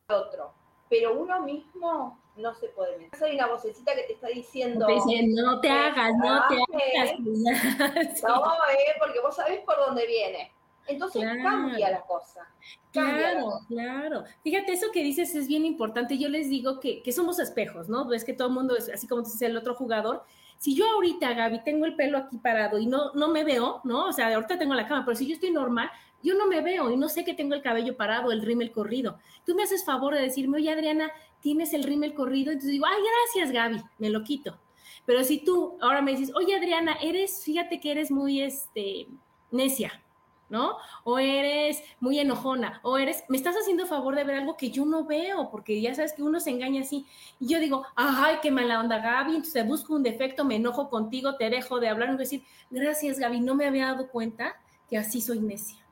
Otro. 0.08 0.52
Pero 0.90 1.18
uno 1.18 1.40
mismo 1.40 2.20
no 2.36 2.54
se 2.54 2.68
puede 2.68 2.98
mentir. 2.98 3.24
Hay 3.24 3.34
una 3.36 3.46
vocecita 3.46 3.94
que 3.94 4.02
te 4.02 4.12
está 4.12 4.28
diciendo. 4.28 4.86
no 4.86 5.60
te 5.60 5.70
hagas, 5.70 6.12
no 6.16 6.42
te 6.48 7.00
hagas. 7.00 7.20
no, 8.22 8.44
eh, 8.44 8.94
porque 8.98 9.20
vos 9.20 9.34
sabés 9.34 9.60
por 9.60 9.76
dónde 9.78 10.06
viene. 10.06 10.52
Entonces 10.86 11.22
cambia 11.42 11.90
la 11.90 12.02
cosa. 12.02 12.46
claro, 12.92 13.60
claro. 13.68 14.24
Fíjate, 14.42 14.72
eso 14.72 14.86
que 14.92 15.02
dices 15.02 15.34
es 15.34 15.48
bien 15.48 15.64
importante. 15.64 16.18
Yo 16.18 16.28
les 16.28 16.48
digo 16.48 16.80
que, 16.80 17.02
que 17.02 17.12
somos 17.12 17.38
espejos, 17.38 17.88
¿no? 17.88 18.06
Ves 18.06 18.24
que 18.24 18.34
todo 18.34 18.48
el 18.48 18.54
mundo 18.54 18.76
es 18.76 18.88
así 18.88 19.06
como 19.06 19.22
dice 19.22 19.46
el 19.46 19.56
otro 19.56 19.74
jugador 19.74 20.24
si 20.58 20.74
yo 20.74 20.88
ahorita, 20.90 21.34
Gaby, 21.34 21.62
tengo 21.62 21.84
el 21.84 21.94
pelo 21.94 22.18
aquí 22.18 22.38
parado 22.38 22.78
y 22.78 22.86
no, 22.86 23.12
no 23.12 23.28
me 23.28 23.44
veo, 23.44 23.80
¿no? 23.84 24.06
O 24.06 24.12
sea, 24.12 24.34
ahorita 24.34 24.58
tengo 24.58 24.74
la 24.74 24.86
cama, 24.86 25.04
pero 25.04 25.16
si 25.16 25.26
yo 25.26 25.34
estoy 25.34 25.50
normal, 25.50 25.90
yo 26.22 26.34
no 26.34 26.46
me 26.46 26.62
veo 26.62 26.90
y 26.90 26.96
no 26.96 27.08
sé 27.10 27.22
que 27.22 27.34
tengo 27.34 27.54
el 27.54 27.60
cabello 27.60 27.96
parado, 27.96 28.32
el 28.32 28.40
rímel 28.40 28.72
corrido. 28.72 29.18
Tú 29.44 29.54
me 29.54 29.64
haces 29.64 29.84
favor 29.84 30.14
de 30.14 30.22
decirme, 30.22 30.56
oye, 30.56 30.70
Adriana, 30.70 31.12
tienes 31.40 31.74
el 31.74 31.82
rímel 31.82 32.14
corrido. 32.14 32.50
Entonces 32.50 32.72
digo, 32.72 32.86
ay, 32.86 32.96
gracias, 33.02 33.52
Gaby, 33.52 33.82
me 33.98 34.08
lo 34.08 34.24
quito. 34.24 34.58
Pero 35.04 35.22
si 35.22 35.44
tú 35.44 35.76
ahora 35.82 36.00
me 36.00 36.12
dices, 36.12 36.34
oye, 36.34 36.56
Adriana, 36.56 36.96
eres, 37.02 37.44
fíjate 37.44 37.78
que 37.78 37.90
eres 37.90 38.10
muy, 38.10 38.40
este, 38.40 39.08
necia, 39.50 40.02
¿no? 40.48 40.76
O 41.04 41.18
eres 41.18 41.82
muy 42.00 42.18
enojona, 42.18 42.80
o 42.82 42.98
eres, 42.98 43.24
me 43.28 43.36
estás 43.36 43.56
haciendo 43.56 43.86
favor 43.86 44.14
de 44.14 44.24
ver 44.24 44.36
algo 44.36 44.56
que 44.56 44.70
yo 44.70 44.84
no 44.84 45.04
veo, 45.04 45.50
porque 45.50 45.80
ya 45.80 45.94
sabes 45.94 46.12
que 46.12 46.22
uno 46.22 46.40
se 46.40 46.50
engaña 46.50 46.82
así. 46.82 47.06
Y 47.40 47.48
yo 47.48 47.58
digo, 47.58 47.84
ay, 47.96 48.36
qué 48.42 48.50
mala 48.50 48.80
onda, 48.80 48.98
Gaby, 48.98 49.36
entonces 49.36 49.66
busco 49.66 49.94
un 49.94 50.02
defecto, 50.02 50.44
me 50.44 50.56
enojo 50.56 50.88
contigo, 50.90 51.36
te 51.36 51.50
dejo 51.50 51.80
de 51.80 51.88
hablar, 51.88 52.10
y 52.14 52.16
decir, 52.16 52.44
gracias, 52.70 53.18
Gaby, 53.18 53.40
no 53.40 53.54
me 53.54 53.66
había 53.66 53.86
dado 53.86 54.08
cuenta 54.08 54.56
que 54.88 54.96
así 54.96 55.20
soy 55.20 55.40
necia. 55.40 55.84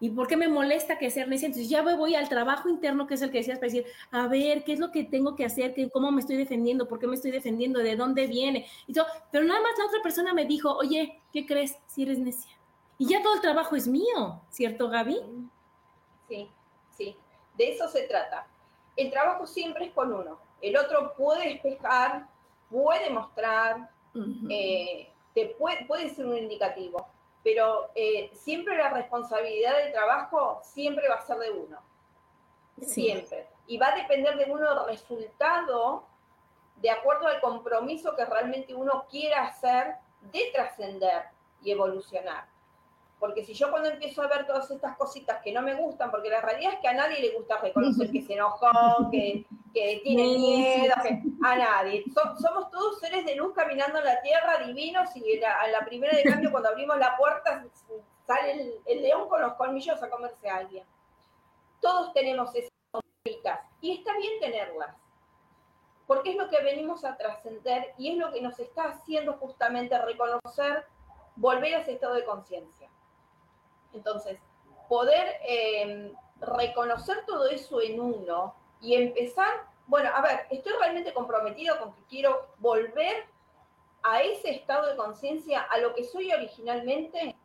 ¿Y 0.00 0.10
por 0.10 0.28
qué 0.28 0.36
me 0.36 0.46
molesta 0.46 0.96
que 0.96 1.10
ser 1.10 1.26
necia? 1.26 1.46
Entonces 1.46 1.68
ya 1.68 1.82
voy 1.82 2.14
al 2.14 2.28
trabajo 2.28 2.68
interno, 2.68 3.06
que 3.06 3.14
es 3.14 3.22
el 3.22 3.32
que 3.32 3.38
decías, 3.38 3.58
para 3.58 3.72
decir, 3.72 3.84
a 4.12 4.28
ver, 4.28 4.62
¿qué 4.62 4.74
es 4.74 4.78
lo 4.78 4.92
que 4.92 5.02
tengo 5.02 5.34
que 5.34 5.44
hacer? 5.44 5.74
¿Cómo 5.92 6.12
me 6.12 6.20
estoy 6.20 6.36
defendiendo? 6.36 6.86
¿Por 6.86 7.00
qué 7.00 7.08
me 7.08 7.16
estoy 7.16 7.32
defendiendo? 7.32 7.80
¿De 7.80 7.96
dónde 7.96 8.28
viene? 8.28 8.66
Y 8.86 8.92
todo. 8.92 9.06
Pero 9.32 9.44
nada 9.44 9.60
más 9.60 9.72
la 9.76 9.86
otra 9.86 10.00
persona 10.00 10.32
me 10.32 10.44
dijo, 10.44 10.72
oye, 10.72 11.20
¿qué 11.32 11.44
crees 11.44 11.76
si 11.88 12.04
eres 12.04 12.20
necia? 12.20 12.57
Y 12.98 13.08
ya 13.08 13.22
todo 13.22 13.34
el 13.34 13.40
trabajo 13.40 13.76
es 13.76 13.86
mío, 13.86 14.42
¿cierto, 14.50 14.88
Gaby? 14.88 15.48
Sí, 16.28 16.50
sí, 16.90 17.16
de 17.56 17.72
eso 17.72 17.88
se 17.88 18.02
trata. 18.02 18.46
El 18.96 19.10
trabajo 19.12 19.46
siempre 19.46 19.86
es 19.86 19.92
con 19.92 20.12
uno. 20.12 20.40
El 20.60 20.76
otro 20.76 21.14
puede 21.14 21.50
despejar, 21.50 22.26
puede 22.68 23.08
mostrar, 23.10 23.88
eh, 24.50 25.12
te 25.32 25.46
puede, 25.58 25.84
puede, 25.86 26.10
ser 26.10 26.26
un 26.26 26.36
indicativo, 26.36 27.06
pero 27.44 27.90
eh, 27.94 28.32
siempre 28.34 28.76
la 28.76 28.90
responsabilidad 28.90 29.76
del 29.76 29.92
trabajo 29.92 30.60
siempre 30.64 31.08
va 31.08 31.14
a 31.14 31.26
ser 31.26 31.38
de 31.38 31.52
uno. 31.52 31.78
Siempre. 32.80 33.46
Y 33.68 33.78
va 33.78 33.88
a 33.88 33.96
depender 33.96 34.36
de 34.36 34.50
uno 34.50 34.70
el 34.70 34.86
resultado 34.88 36.04
de 36.76 36.90
acuerdo 36.90 37.28
al 37.28 37.40
compromiso 37.40 38.16
que 38.16 38.24
realmente 38.24 38.74
uno 38.74 39.06
quiera 39.08 39.46
hacer 39.46 39.94
de 40.32 40.50
trascender 40.52 41.24
y 41.62 41.70
evolucionar. 41.70 42.46
Porque 43.18 43.44
si 43.44 43.52
yo 43.52 43.70
cuando 43.70 43.90
empiezo 43.90 44.22
a 44.22 44.28
ver 44.28 44.46
todas 44.46 44.70
estas 44.70 44.96
cositas 44.96 45.42
que 45.42 45.52
no 45.52 45.60
me 45.60 45.74
gustan, 45.74 46.10
porque 46.10 46.30
la 46.30 46.40
realidad 46.40 46.74
es 46.74 46.78
que 46.78 46.88
a 46.88 46.94
nadie 46.94 47.20
le 47.20 47.30
gusta 47.30 47.58
reconocer 47.58 48.12
que 48.12 48.22
se 48.22 48.34
enojó, 48.34 48.68
que, 49.10 49.44
que 49.74 50.00
tiene 50.04 50.22
miedo, 50.22 50.94
a 51.44 51.56
nadie. 51.56 52.04
somos 52.14 52.70
todos 52.70 53.00
seres 53.00 53.24
de 53.24 53.34
luz 53.34 53.52
caminando 53.54 53.98
en 53.98 54.04
la 54.04 54.20
tierra, 54.22 54.58
divinos, 54.64 55.14
y 55.16 55.42
a 55.42 55.66
la 55.68 55.84
primera 55.84 56.16
de 56.16 56.22
cambio, 56.22 56.52
cuando 56.52 56.68
abrimos 56.68 56.96
la 56.98 57.16
puerta, 57.16 57.64
sale 58.24 58.80
el, 58.84 59.02
león 59.02 59.28
con 59.28 59.40
los 59.40 59.54
colmillos 59.54 60.00
a 60.00 60.10
comerse 60.10 60.48
a 60.48 60.58
alguien. 60.58 60.84
Todos 61.80 62.12
tenemos 62.12 62.54
esas 62.54 62.72
cositas, 62.90 63.60
y 63.80 63.98
está 63.98 64.16
bien 64.16 64.38
tenerlas, 64.38 64.94
porque 66.06 66.30
es 66.30 66.36
lo 66.36 66.48
que 66.48 66.62
venimos 66.62 67.04
a 67.04 67.16
trascender 67.16 67.94
y 67.98 68.12
es 68.12 68.16
lo 68.16 68.32
que 68.32 68.40
nos 68.40 68.58
está 68.60 68.90
haciendo 68.90 69.34
justamente 69.34 69.98
reconocer, 69.98 70.86
volver 71.36 71.74
a 71.74 71.80
ese 71.80 71.92
estado 71.92 72.14
de 72.14 72.24
conciencia. 72.24 72.77
Entonces, 73.92 74.38
poder 74.88 75.36
em, 75.46 76.12
reconocer 76.40 77.24
todo 77.26 77.48
eso 77.48 77.80
en 77.80 78.00
uno 78.00 78.54
y 78.80 78.94
empezar, 78.94 79.66
bueno, 79.86 80.10
a 80.14 80.20
ver, 80.22 80.46
estoy 80.50 80.72
realmente 80.78 81.12
comprometido 81.12 81.78
con 81.78 81.94
que 81.94 82.02
quiero 82.04 82.48
volver 82.58 83.26
a 84.02 84.22
ese 84.22 84.50
estado 84.50 84.88
de 84.88 84.96
conciencia, 84.96 85.60
a 85.62 85.78
lo 85.78 85.94
que 85.94 86.04
soy 86.04 86.32
originalmente. 86.32 87.36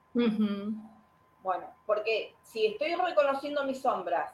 Bueno, 1.41 1.67
porque 1.85 2.35
si 2.43 2.67
estoy 2.67 2.95
reconociendo 2.95 3.63
mis 3.65 3.81
sombras 3.81 4.33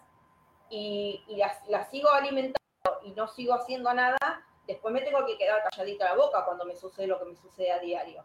y, 0.69 1.23
las, 1.29 1.67
las, 1.67 1.89
sigo 1.89 2.09
alimentando 2.09 2.59
y 3.03 3.11
no 3.11 3.27
sigo 3.27 3.53
haciendo 3.53 3.91
nada, 3.93 4.17
después 4.67 4.93
me 4.93 5.01
tengo 5.01 5.25
que 5.25 5.37
quedar 5.37 5.63
calladita 5.63 6.05
la 6.05 6.15
boca 6.15 6.45
cuando 6.45 6.65
me 6.65 6.75
sucede 6.75 7.07
lo 7.07 7.17
que 7.17 7.25
me 7.25 7.35
sucede 7.35 7.71
a 7.71 7.79
diario. 7.79 8.23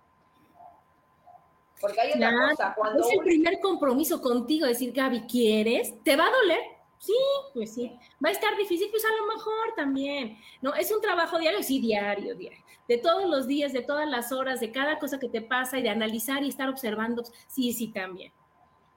Porque 1.81 2.01
hay 2.01 2.13
otra 2.13 2.33
cosa. 2.51 2.75
Cuando 2.77 3.05
es 3.05 3.13
el 3.13 3.21
primer 3.21 3.61
compromiso 3.61 4.21
contigo, 4.21 4.67
decir, 4.67 4.93
Gaby, 4.93 5.23
¿quieres? 5.23 5.95
¿Te 6.03 6.17
va 6.17 6.27
a 6.27 6.31
doler? 6.31 6.61
Sí, 6.99 7.13
pues 7.53 7.75
sí. 7.75 7.93
¿Va 8.25 8.31
a 8.31 8.33
estar 8.33 8.57
difícil? 8.57 8.89
Pues 8.91 9.05
a 9.05 9.15
lo 9.21 9.27
mejor 9.35 9.75
también. 9.77 10.39
No, 10.63 10.75
es 10.75 10.91
un 10.91 11.01
trabajo 11.01 11.39
diario, 11.39 11.63
sí, 11.63 11.81
diario, 11.81 12.35
diario. 12.35 12.65
De 12.89 12.99
todos 12.99 13.29
los 13.29 13.47
días, 13.47 13.73
de 13.73 13.83
todas 13.83 14.09
las 14.09 14.33
horas, 14.33 14.61
de 14.61 14.73
cada 14.73 14.99
cosa 14.99 15.19
que 15.19 15.29
te 15.29 15.43
pasa 15.43 15.79
y 15.79 15.83
de 15.83 15.91
analizar 15.91 16.43
y 16.43 16.49
estar 16.49 16.69
observando. 16.69 17.23
Sí, 17.47 17.73
sí, 17.73 17.89
también. 17.89 18.33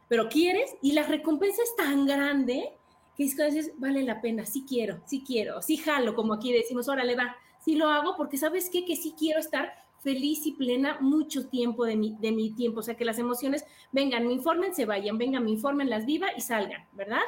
Pero 0.08 0.30
quieres 0.30 0.76
y 0.82 0.94
la 0.94 1.04
recompensa 1.04 1.62
es 1.62 1.76
tan 1.76 2.06
grande 2.06 2.78
que 3.18 3.24
dices, 3.24 3.74
vale 3.78 4.04
la 4.04 4.22
pena, 4.22 4.46
sí 4.46 4.63
quiero, 4.68 5.02
sí 5.06 5.24
quiero, 5.26 5.62
sí 5.62 5.78
jalo, 5.78 6.13
como 6.13 6.36
aquí 6.36 6.54
decimos, 6.54 6.88
órale, 6.88 7.16
va, 7.16 7.36
sí 7.60 7.76
lo 7.76 7.90
hago 7.90 8.16
porque 8.16 8.38
sabes 8.38 8.70
qué, 8.70 8.86
que 8.86 8.96
sí 8.96 9.16
quiero 9.18 9.40
estar 9.40 9.74
feliz 10.00 10.46
y 10.46 10.54
plena 10.54 10.98
mucho 11.00 11.48
tiempo 11.48 11.86
de 11.86 11.96
mi, 11.96 12.16
de 12.20 12.32
mi 12.32 12.52
tiempo. 12.52 12.80
O 12.80 12.84
sea, 12.84 12.96
que 12.96 13.06
las 13.06 13.20
emociones 13.20 13.66
vengan, 13.92 14.26
me 14.28 14.34
informen, 14.34 14.74
se 14.74 14.86
vayan, 14.86 15.18
vengan, 15.18 15.44
me 15.44 15.52
informen, 15.52 15.90
las 15.90 16.06
viva 16.06 16.28
y 16.36 16.42
salgan, 16.42 16.86
¿verdad? 16.94 17.22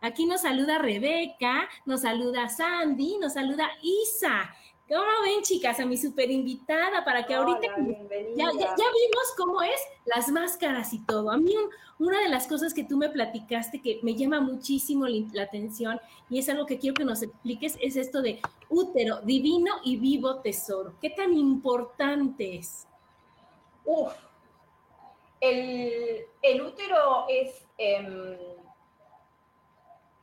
Aquí 0.00 0.26
nos 0.26 0.42
saluda 0.42 0.78
Rebeca, 0.78 1.68
nos 1.86 2.02
saluda 2.02 2.48
Sandy, 2.48 3.16
nos 3.18 3.34
saluda 3.34 3.70
Isa. 3.82 4.54
¿Cómo 4.86 5.02
ven, 5.22 5.42
chicas? 5.42 5.80
A 5.80 5.86
mi 5.86 5.96
super 5.96 6.30
invitada 6.30 7.04
para 7.04 7.24
que 7.24 7.34
ahorita 7.34 7.68
ya, 8.36 8.50
vimos 8.50 9.34
cómo 9.36 9.62
es 9.62 9.80
las 10.04 10.28
máscaras 10.28 10.92
y 10.92 10.98
todo. 11.06 11.30
A 11.30 11.38
mí 11.38 11.54
una 11.98 12.20
de 12.20 12.28
las 12.28 12.46
cosas 12.46 12.74
que 12.74 12.84
tú 12.84 12.98
me 12.98 13.08
platicaste 13.08 13.80
que 13.80 14.00
me 14.02 14.14
llama 14.14 14.40
muchísimo 14.40 15.06
la, 15.06 15.42
atención 15.42 15.98
y 16.28 16.38
es 16.38 16.48
algo 16.50 16.66
que 16.66 16.78
quiero 16.78 16.94
que 16.94 17.04
nos 17.04 17.22
expliques 17.22 17.78
es 17.80 17.96
esto 17.96 18.20
de 18.20 18.42
útero, 18.68 19.20
divino 19.22 19.76
y 19.84 19.96
vivo 19.96 20.40
tesoro. 20.40 20.94
¿Qué 21.00 21.08
tan 21.10 21.32
importante 21.32 22.56
es? 22.56 22.86
Uf, 23.86 24.12
el, 25.40 26.26
útero 26.62 27.26
es, 27.28 27.66
em, 27.78 28.36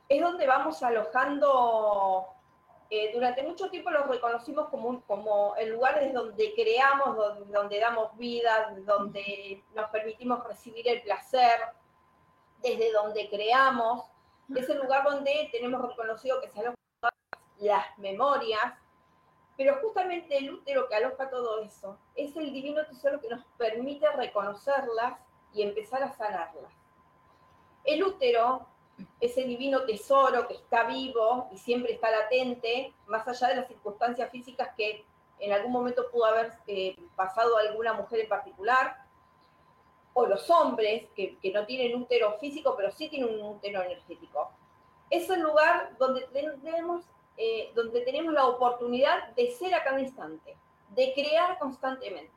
es 0.08 0.20
donde 0.20 0.46
vamos 0.46 0.82
alojando 0.84 2.28
eh, 2.94 3.10
durante 3.10 3.42
mucho 3.42 3.70
tiempo 3.70 3.90
los 3.90 4.06
reconocimos 4.06 4.68
como, 4.68 5.00
como 5.06 5.56
el 5.56 5.70
lugar 5.70 5.98
desde 5.98 6.12
donde 6.12 6.52
creamos, 6.54 7.16
donde, 7.16 7.50
donde, 7.50 7.80
damos 7.80 8.14
vida, 8.18 8.70
donde 8.84 9.64
nos 9.74 9.88
permitimos 9.88 10.46
recibir 10.46 10.86
el 10.86 11.00
placer, 11.00 11.58
desde 12.58 12.92
donde 12.92 13.30
creamos. 13.30 14.04
Es 14.54 14.68
el 14.68 14.76
lugar 14.76 15.04
donde 15.04 15.48
tenemos 15.50 15.80
reconocido 15.80 16.38
que 16.42 16.50
se 16.50 16.60
alojan 16.60 16.76
las 17.60 17.98
memorias. 17.98 18.74
Pero 19.56 19.78
justamente 19.80 20.36
el 20.36 20.52
útero 20.52 20.86
que 20.86 20.96
aloja 20.96 21.30
todo 21.30 21.62
eso 21.62 21.98
es 22.14 22.36
el 22.36 22.52
divino 22.52 22.84
tesoro 22.84 23.22
que 23.22 23.30
nos 23.30 23.42
permite 23.56 24.06
reconocerlas 24.10 25.18
y 25.54 25.62
empezar 25.62 26.02
a 26.02 26.12
sanarlas. 26.12 26.74
El 27.84 28.04
útero, 28.04 28.66
ese 29.20 29.44
divino 29.44 29.84
tesoro 29.84 30.46
que 30.48 30.54
está 30.54 30.84
vivo 30.84 31.48
y 31.52 31.58
siempre 31.58 31.92
está 31.92 32.10
latente, 32.10 32.92
más 33.06 33.26
allá 33.26 33.48
de 33.48 33.56
las 33.56 33.68
circunstancias 33.68 34.30
físicas 34.30 34.70
que 34.76 35.04
en 35.38 35.52
algún 35.52 35.72
momento 35.72 36.10
pudo 36.10 36.26
haber 36.26 36.52
eh, 36.66 36.96
pasado 37.16 37.56
alguna 37.56 37.92
mujer 37.92 38.20
en 38.20 38.28
particular, 38.28 38.96
o 40.14 40.26
los 40.26 40.48
hombres 40.50 41.08
que, 41.16 41.38
que, 41.38 41.52
no 41.52 41.64
tienen 41.64 41.94
útero 42.00 42.38
físico, 42.38 42.74
pero 42.76 42.90
sí 42.90 43.08
tienen 43.08 43.40
un 43.40 43.56
útero 43.56 43.82
energético. 43.82 44.52
Es 45.10 45.28
el 45.30 45.40
lugar 45.40 45.96
donde 45.98 46.22
tenemos, 46.32 47.04
eh, 47.36 47.72
donde 47.74 48.02
tenemos 48.02 48.32
la 48.32 48.46
oportunidad 48.46 49.28
de 49.34 49.50
ser 49.50 49.74
a 49.74 49.82
cada 49.82 50.00
instante, 50.00 50.56
de 50.90 51.12
crear 51.14 51.58
constantemente. 51.58 52.32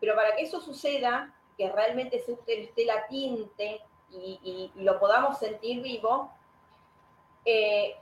Pero 0.00 0.14
para 0.14 0.36
que 0.36 0.42
eso 0.42 0.60
suceda, 0.60 1.34
que 1.56 1.70
realmente 1.70 2.18
ese 2.18 2.32
útero 2.32 2.62
esté 2.62 2.84
latente 2.84 3.80
y, 4.10 4.72
y, 4.74 4.82
lo 4.82 4.98
podamos 4.98 5.38
sentir 5.38 5.82
vivo, 5.82 6.30
eh, 7.44 7.96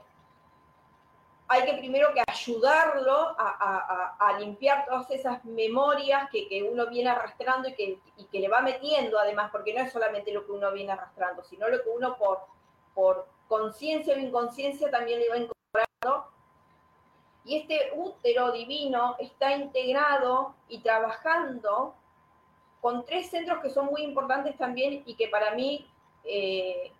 hay 1.49 1.63
que 1.63 1.77
primero 1.77 2.13
que 2.13 2.21
ayudarlo 2.27 3.35
a, 3.37 4.37
limpiar 4.39 4.85
todas 4.85 5.09
esas 5.11 5.43
memorias 5.45 6.29
que, 6.29 6.69
uno 6.69 6.87
viene 6.87 7.09
arrastrando 7.09 7.69
y 7.69 7.73
que, 7.73 7.99
que, 8.31 8.39
le 8.39 8.49
va 8.49 8.61
metiendo 8.61 9.17
además, 9.17 9.49
porque 9.51 9.73
no 9.73 9.81
es 9.81 9.91
solamente 9.91 10.33
lo 10.33 10.45
que 10.45 10.51
uno 10.51 10.71
viene 10.71 10.91
arrastrando, 10.91 11.43
sino 11.43 11.69
lo 11.69 11.81
que 11.81 11.89
uno 11.89 12.17
por, 12.17 12.41
por 12.93 13.27
conciencia 13.47 14.15
o 14.15 14.19
inconsciencia 14.19 14.91
también 14.91 15.19
le 15.19 15.29
va 15.29 15.37
incorporando. 15.37 16.31
Y 17.45 17.59
este 17.59 17.93
útero 17.95 18.51
divino 18.51 19.15
está 19.19 19.53
integrado 19.53 20.53
y 20.67 20.79
trabajando 20.79 21.95
con 22.81 23.05
tres 23.05 23.29
centros 23.29 23.59
que 23.61 23.69
son 23.69 23.85
muy 23.85 24.03
importantes 24.03 24.57
también 24.57 25.03
y 25.05 25.15
que 25.15 25.29
para 25.29 25.51
mí, 25.55 25.87
eh, 26.27 26.91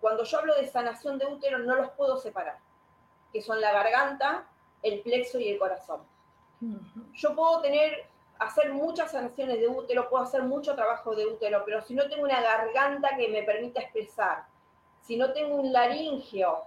cuando 0.00 0.24
yo 0.24 0.38
hablo 0.38 0.54
de 0.54 0.66
sanación 0.66 1.18
de 1.18 1.26
útero, 1.26 1.58
no 1.58 1.74
los 1.76 1.90
puedo 1.90 2.16
separar 2.16 2.58
que 3.32 3.42
son 3.42 3.60
la 3.60 3.72
garganta, 3.72 4.46
el 4.82 5.00
plexo 5.00 5.38
y 5.38 5.48
el 5.48 5.58
corazón. 5.58 6.02
Yo 7.14 7.34
puedo 7.34 7.60
tener, 7.62 8.06
hacer 8.38 8.72
muchas 8.72 9.12
sanaciones 9.12 9.60
de 9.60 9.68
útero, 9.68 10.08
puedo 10.10 10.24
hacer 10.24 10.42
mucho 10.42 10.74
trabajo 10.74 11.14
de 11.14 11.26
útero, 11.26 11.62
pero 11.64 11.80
si 11.82 11.94
no 11.94 12.08
tengo 12.08 12.24
una 12.24 12.40
garganta 12.40 13.16
que 13.16 13.28
me 13.28 13.42
permita 13.42 13.80
expresar, 13.80 14.44
si 15.00 15.16
no 15.16 15.32
tengo 15.32 15.56
un 15.56 15.72
laringio, 15.72 16.58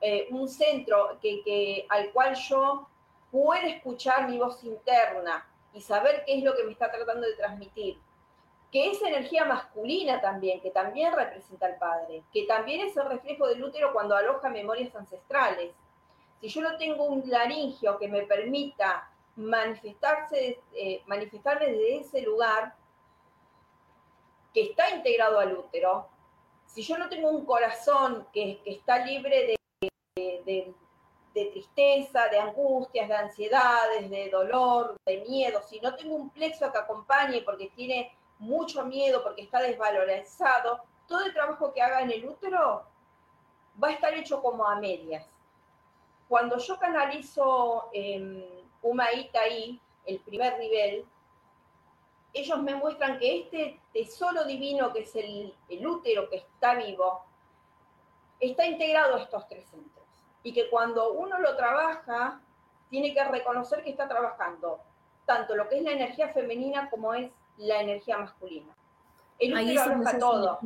eh, 0.00 0.28
un 0.30 0.48
centro 0.48 1.18
que, 1.20 1.86
al 1.90 2.10
cual 2.12 2.34
yo 2.34 2.88
pueda 3.30 3.66
escuchar 3.66 4.28
mi 4.28 4.38
voz 4.38 4.64
interna 4.64 5.46
y 5.74 5.80
saber 5.80 6.24
qué 6.24 6.38
es 6.38 6.44
lo 6.44 6.56
que 6.56 6.64
me 6.64 6.72
está 6.72 6.90
tratando 6.90 7.26
de 7.26 7.34
transmitir, 7.34 7.98
que 8.70 8.90
es 8.90 9.02
energía 9.02 9.44
masculina 9.44 10.20
también, 10.20 10.60
que 10.60 10.70
también 10.70 11.12
representa 11.12 11.66
al 11.66 11.76
padre, 11.76 12.22
que 12.32 12.46
también 12.46 12.86
es 12.86 12.96
el 12.96 13.06
reflejo 13.06 13.48
del 13.48 13.62
útero 13.62 13.92
cuando 13.92 14.16
aloja 14.16 14.48
memorias 14.48 14.94
ancestrales. 14.94 15.72
Si 16.40 16.48
yo 16.48 16.62
no 16.62 16.76
tengo 16.76 17.04
un 17.04 17.28
laringio 17.28 17.98
que 17.98 18.08
me 18.08 18.22
permita 18.22 19.10
manifestarse, 19.36 20.60
eh, 20.74 21.02
manifestarme 21.06 21.66
desde 21.66 21.96
ese 21.98 22.22
lugar 22.22 22.74
que 24.54 24.62
está 24.62 24.94
integrado 24.94 25.40
al 25.40 25.56
útero, 25.56 26.08
si 26.66 26.82
yo 26.82 26.96
no 26.96 27.08
tengo 27.08 27.28
un 27.30 27.44
corazón 27.44 28.28
que, 28.32 28.60
está 28.64 29.04
libre 29.04 29.58
de, 30.16 30.74
de 31.34 31.44
tristeza, 31.46 32.28
de 32.28 32.38
angustias, 32.38 33.08
de 33.08 33.14
ansiedades, 33.14 34.08
de 34.08 34.30
dolor, 34.30 34.96
de 35.04 35.24
miedo, 35.28 35.60
si 35.62 35.80
no 35.80 35.94
tengo 35.96 36.14
un 36.14 36.30
plexo 36.30 36.70
que 36.70 36.78
acompañe 36.78 37.42
porque 37.42 37.68
tiene 37.74 38.12
mucho 38.40 38.84
miedo 38.84 39.22
porque 39.22 39.42
está 39.42 39.60
desvalorizado, 39.60 40.80
todo 41.06 41.24
el 41.24 41.32
trabajo 41.32 41.72
que 41.72 41.82
haga 41.82 42.00
en 42.00 42.10
el 42.10 42.26
útero 42.26 42.84
va 43.82 43.88
a 43.88 43.92
estar 43.92 44.12
hecho 44.14 44.42
como 44.42 44.66
a 44.66 44.76
medias. 44.76 45.26
Cuando 46.28 46.58
yo 46.58 46.78
canalizo 46.78 47.90
eh, 47.92 48.64
el 50.06 50.20
primer 50.20 50.58
nivel, 50.58 51.06
ellos 52.32 52.62
me 52.62 52.74
muestran 52.74 53.18
que 53.18 53.40
este 53.40 53.80
tesoro 53.92 54.44
divino, 54.44 54.92
que 54.92 55.00
es 55.00 55.14
el, 55.16 55.54
el 55.68 55.86
útero 55.86 56.28
que 56.30 56.36
está 56.36 56.74
vivo, 56.74 57.24
está 58.38 58.64
integrado 58.66 59.16
a 59.16 59.20
estos 59.20 59.46
tres 59.48 59.68
centros. 59.68 60.06
Y 60.42 60.52
que 60.52 60.70
cuando 60.70 61.12
uno 61.12 61.38
lo 61.40 61.56
trabaja, 61.56 62.40
tiene 62.88 63.12
que 63.12 63.22
reconocer 63.24 63.82
que 63.82 63.90
está 63.90 64.08
trabajando 64.08 64.80
tanto 65.26 65.54
lo 65.54 65.68
que 65.68 65.76
es 65.76 65.82
la 65.82 65.92
energía 65.92 66.28
femenina 66.30 66.90
como 66.90 67.14
es 67.14 67.30
la 67.60 67.82
energía 67.82 68.18
masculina. 68.18 68.74
El 69.38 69.56
Ahí 69.56 69.74
todo. 70.18 70.58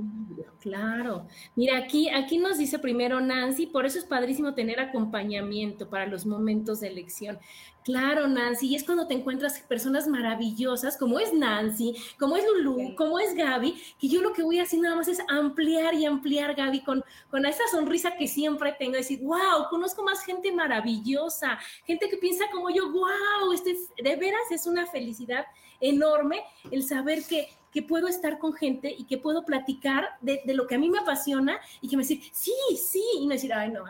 Claro. 0.58 1.26
Mira, 1.54 1.78
aquí, 1.78 2.10
aquí 2.10 2.38
nos 2.38 2.58
dice 2.58 2.80
primero 2.80 3.20
Nancy, 3.20 3.66
por 3.66 3.86
eso 3.86 3.98
es 3.98 4.04
padrísimo 4.04 4.54
tener 4.54 4.80
acompañamiento 4.80 5.88
para 5.88 6.06
los 6.06 6.26
momentos 6.26 6.80
de 6.80 6.88
elección. 6.88 7.38
Claro, 7.84 8.26
Nancy, 8.26 8.68
y 8.68 8.76
es 8.76 8.84
cuando 8.84 9.06
te 9.06 9.12
encuentras 9.12 9.60
personas 9.60 10.08
maravillosas, 10.08 10.96
como 10.96 11.18
es 11.18 11.34
Nancy, 11.34 11.94
como 12.18 12.34
es 12.34 12.42
Lulu, 12.42 12.94
como 12.96 13.18
es 13.18 13.34
Gaby, 13.34 13.78
que 14.00 14.08
yo 14.08 14.22
lo 14.22 14.32
que 14.32 14.42
voy 14.42 14.58
a 14.58 14.62
hacer 14.62 14.80
nada 14.80 14.96
más 14.96 15.06
es 15.06 15.20
ampliar 15.28 15.92
y 15.92 16.06
ampliar, 16.06 16.54
Gaby, 16.54 16.82
con, 16.82 17.04
con 17.30 17.44
esa 17.44 17.62
sonrisa 17.70 18.16
que 18.16 18.26
siempre 18.26 18.74
tengo, 18.78 18.94
decir, 18.94 19.20
wow, 19.22 19.68
conozco 19.68 20.02
más 20.02 20.24
gente 20.24 20.50
maravillosa, 20.50 21.58
gente 21.84 22.08
que 22.08 22.16
piensa 22.16 22.46
como 22.50 22.70
yo, 22.70 22.90
wow, 22.90 23.52
este 23.52 23.76
de 24.02 24.16
veras 24.16 24.50
es 24.50 24.66
una 24.66 24.86
felicidad 24.86 25.44
enorme 25.78 26.42
el 26.70 26.84
saber 26.84 27.22
que, 27.28 27.50
que 27.70 27.82
puedo 27.82 28.08
estar 28.08 28.38
con 28.38 28.54
gente 28.54 28.94
y 28.96 29.04
que 29.04 29.18
puedo 29.18 29.44
platicar 29.44 30.08
de, 30.22 30.40
de, 30.46 30.54
lo 30.54 30.66
que 30.66 30.76
a 30.76 30.78
mí 30.78 30.88
me 30.88 31.00
apasiona 31.00 31.60
y 31.82 31.88
que 31.90 31.98
me 31.98 32.02
decir, 32.02 32.22
sí, 32.32 32.54
sí, 32.82 33.04
y 33.18 33.26
no 33.26 33.34
decir, 33.34 33.52
ay, 33.52 33.70
no, 33.70 33.84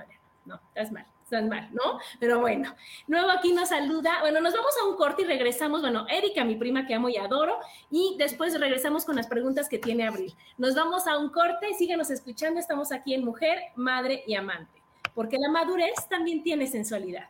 no, 0.46 0.60
estás 0.74 0.90
mal, 0.90 1.06
estás 1.34 1.48
mal, 1.48 1.68
¿no? 1.72 1.98
Pero 2.20 2.40
bueno, 2.40 2.74
luego 3.06 3.30
aquí 3.30 3.52
nos 3.52 3.70
saluda, 3.70 4.20
bueno, 4.20 4.40
nos 4.40 4.54
vamos 4.54 4.72
a 4.80 4.88
un 4.88 4.96
corte 4.96 5.22
y 5.22 5.24
regresamos, 5.24 5.80
bueno, 5.80 6.06
Erika, 6.08 6.44
mi 6.44 6.56
prima 6.56 6.86
que 6.86 6.94
amo 6.94 7.08
y 7.08 7.16
adoro, 7.16 7.58
y 7.90 8.16
después 8.18 8.58
regresamos 8.58 9.04
con 9.04 9.16
las 9.16 9.26
preguntas 9.26 9.68
que 9.68 9.78
tiene 9.78 10.06
Abril. 10.06 10.34
Nos 10.58 10.74
vamos 10.74 11.06
a 11.06 11.18
un 11.18 11.30
corte, 11.30 11.74
síguenos 11.74 12.10
escuchando, 12.10 12.60
estamos 12.60 12.92
aquí 12.92 13.14
en 13.14 13.24
Mujer, 13.24 13.58
Madre 13.74 14.22
y 14.26 14.34
Amante, 14.34 14.82
porque 15.14 15.38
la 15.38 15.50
madurez 15.50 15.94
también 16.08 16.42
tiene 16.42 16.66
sensualidad. 16.66 17.28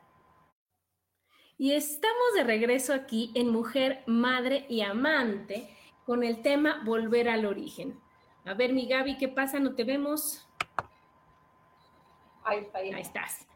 Y 1.57 1.73
estamos 1.73 2.35
de 2.35 2.45
regreso 2.45 2.93
aquí 2.93 3.31
en 3.35 3.49
Mujer, 3.49 4.03
Madre 4.07 4.67
y 4.69 4.81
Amante 4.81 5.75
con 6.05 6.25
el 6.25 6.43
tema 6.43 6.83
Volver 6.85 7.29
al 7.29 7.47
origen. 7.47 7.99
A 8.45 8.55
ver, 8.55 8.73
mi 8.73 8.87
Gaby, 8.87 9.17
¿qué 9.17 9.29
pasa? 9.29 9.59
¿No 9.61 9.75
te 9.75 9.85
vemos? 9.85 10.47
Ahí, 12.45 12.59
está, 12.59 12.79
ahí. 12.79 12.93
ahí 12.93 13.01
estás. 13.01 13.47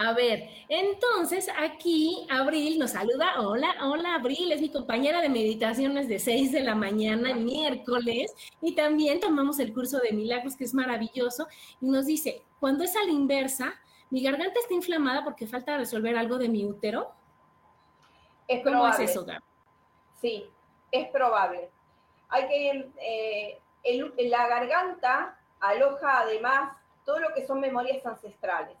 A 0.00 0.12
ver, 0.12 0.48
entonces 0.68 1.48
aquí 1.58 2.24
Abril 2.30 2.78
nos 2.78 2.92
saluda. 2.92 3.40
Hola, 3.40 3.74
hola 3.82 4.14
Abril, 4.14 4.52
es 4.52 4.60
mi 4.60 4.70
compañera 4.70 5.20
de 5.20 5.28
meditaciones 5.28 6.06
de 6.06 6.20
6 6.20 6.52
de 6.52 6.60
la 6.60 6.76
mañana 6.76 7.32
el 7.32 7.40
miércoles 7.40 8.32
y 8.62 8.76
también 8.76 9.18
tomamos 9.18 9.58
el 9.58 9.74
curso 9.74 9.98
de 9.98 10.12
milagros 10.12 10.54
que 10.54 10.62
es 10.62 10.72
maravilloso 10.72 11.48
y 11.80 11.86
nos 11.90 12.06
dice, 12.06 12.44
cuando 12.60 12.84
es 12.84 12.94
a 12.94 13.02
la 13.02 13.10
inversa, 13.10 13.74
mi 14.10 14.22
garganta 14.22 14.60
está 14.60 14.72
inflamada 14.72 15.24
porque 15.24 15.48
falta 15.48 15.76
resolver 15.76 16.16
algo 16.16 16.38
de 16.38 16.48
mi 16.48 16.64
útero. 16.64 17.10
Es 18.46 18.62
¿Cómo 18.62 18.86
es 18.86 19.00
eso, 19.00 19.24
Gaby? 19.24 19.42
Sí, 20.20 20.48
es 20.92 21.08
probable. 21.08 21.72
Hay 22.28 22.46
que, 22.46 22.90
eh, 23.00 23.60
la 24.30 24.46
garganta 24.46 25.40
aloja 25.58 26.20
además 26.20 26.76
todo 27.04 27.18
lo 27.18 27.34
que 27.34 27.44
son 27.44 27.58
memorias 27.58 28.06
ancestrales. 28.06 28.76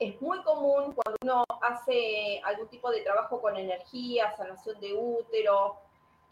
Es 0.00 0.20
muy 0.20 0.42
común 0.42 0.92
cuando 0.92 1.16
uno 1.22 1.44
hace 1.60 2.40
algún 2.44 2.66
tipo 2.66 2.90
de 2.90 3.02
trabajo 3.02 3.40
con 3.40 3.56
energía, 3.56 4.34
sanación 4.36 4.80
de 4.80 4.92
útero, 4.94 5.76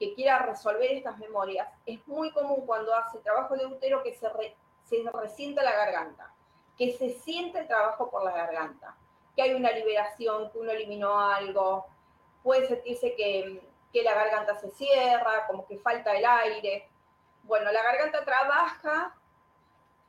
que 0.01 0.15
quiera 0.15 0.41
resolver 0.41 0.91
estas 0.91 1.19
memorias, 1.19 1.69
es 1.87 2.05
muy 2.09 2.33
común 2.33 2.65
cuando 2.67 2.95
hace 2.95 3.19
trabajo 3.19 3.57
de 3.57 3.67
útero 3.67 4.03
que 4.03 4.15
se, 4.15 4.29
se 4.85 5.11
resienta 5.13 5.63
la 5.63 5.73
garganta, 5.73 6.35
que 6.77 6.93
se 6.93 7.11
siente 7.11 7.61
el 7.61 7.69
trabajo 7.69 8.11
por 8.11 8.25
la 8.25 8.33
garganta 8.33 8.97
que 9.39 9.43
hay 9.43 9.55
una 9.55 9.71
liberación, 9.71 10.51
que 10.51 10.59
uno 10.59 10.73
eliminó 10.73 11.17
algo, 11.17 11.87
puede 12.43 12.67
sentirse 12.67 13.15
que, 13.15 13.63
que 13.93 14.03
la 14.03 14.13
garganta 14.13 14.57
se 14.57 14.69
cierra, 14.71 15.47
como 15.47 15.65
que 15.65 15.79
falta 15.79 16.13
el 16.17 16.27
aire. 16.27 16.89
Bueno, 17.45 17.71
la 17.71 17.85
garganta 17.85 18.25
trabaja 18.25 19.15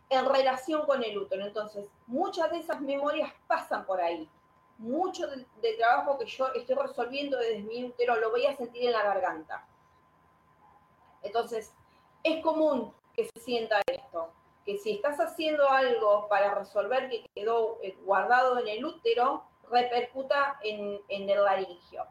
en 0.10 0.26
relación 0.26 0.86
con 0.86 1.04
el 1.04 1.18
útero, 1.18 1.46
entonces 1.46 1.86
muchas 2.08 2.52
de 2.52 2.60
esas 2.60 2.82
memorias 2.82 3.32
pasan 3.48 3.86
por 3.86 4.02
ahí. 4.02 4.30
Mucho 4.78 5.28
del 5.28 5.46
de 5.62 5.74
trabajo 5.74 6.18
que 6.18 6.26
yo 6.26 6.48
estoy 6.54 6.76
resolviendo 6.76 7.38
desde 7.38 7.64
mi 7.64 7.84
útero 7.84 8.16
lo 8.16 8.32
voy 8.32 8.46
a 8.46 8.56
sentir 8.56 8.86
en 8.86 8.94
la 8.94 9.04
garganta. 9.04 9.68
Entonces, 11.22 11.74
es 12.24 12.42
común 12.42 12.94
que 13.14 13.26
se 13.26 13.40
sienta 13.42 13.82
esto 13.88 14.32
que 14.66 14.78
si 14.78 14.92
estás 14.92 15.20
haciendo 15.20 15.68
algo 15.70 16.28
para 16.28 16.54
resolver 16.54 17.10
que 17.10 17.26
quedó 17.34 17.80
eh, 17.82 17.98
guardado 18.04 18.60
en 18.60 18.68
el 18.68 18.86
útero, 18.86 19.44
repercuta 19.70 20.60
en, 20.64 21.02
el 21.08 21.44
laringio. 21.44 22.06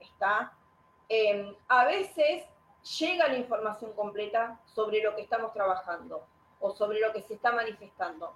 ¿Está? 0.00 0.52
Em, 1.08 1.54
a 1.68 1.84
veces 1.86 2.44
llega 2.98 3.28
la 3.28 3.36
información 3.36 3.92
completa 3.94 4.60
sobre 4.66 5.02
lo 5.02 5.14
que 5.14 5.22
estamos 5.22 5.52
trabajando 5.52 6.26
o 6.60 6.74
sobre 6.74 7.00
lo 7.00 7.12
que 7.12 7.22
se 7.22 7.34
está 7.34 7.52
manifestando. 7.52 8.34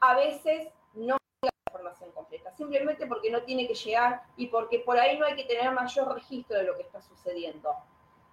A 0.00 0.14
veces 0.14 0.68
no 0.94 1.16
la 1.42 1.50
información 1.68 2.12
completa, 2.12 2.52
simplemente 2.52 3.06
porque 3.06 3.30
no 3.30 3.42
tiene 3.42 3.66
que 3.66 3.74
llegar 3.74 4.22
y 4.36 4.46
porque 4.46 4.80
por 4.80 4.98
ahí 4.98 5.18
no 5.18 5.26
hay 5.26 5.36
que 5.36 5.44
tener 5.44 5.70
mayor 5.72 6.14
registro 6.14 6.58
de 6.58 6.64
lo 6.64 6.76
que 6.76 6.82
está 6.82 7.00
sucediendo. 7.00 7.74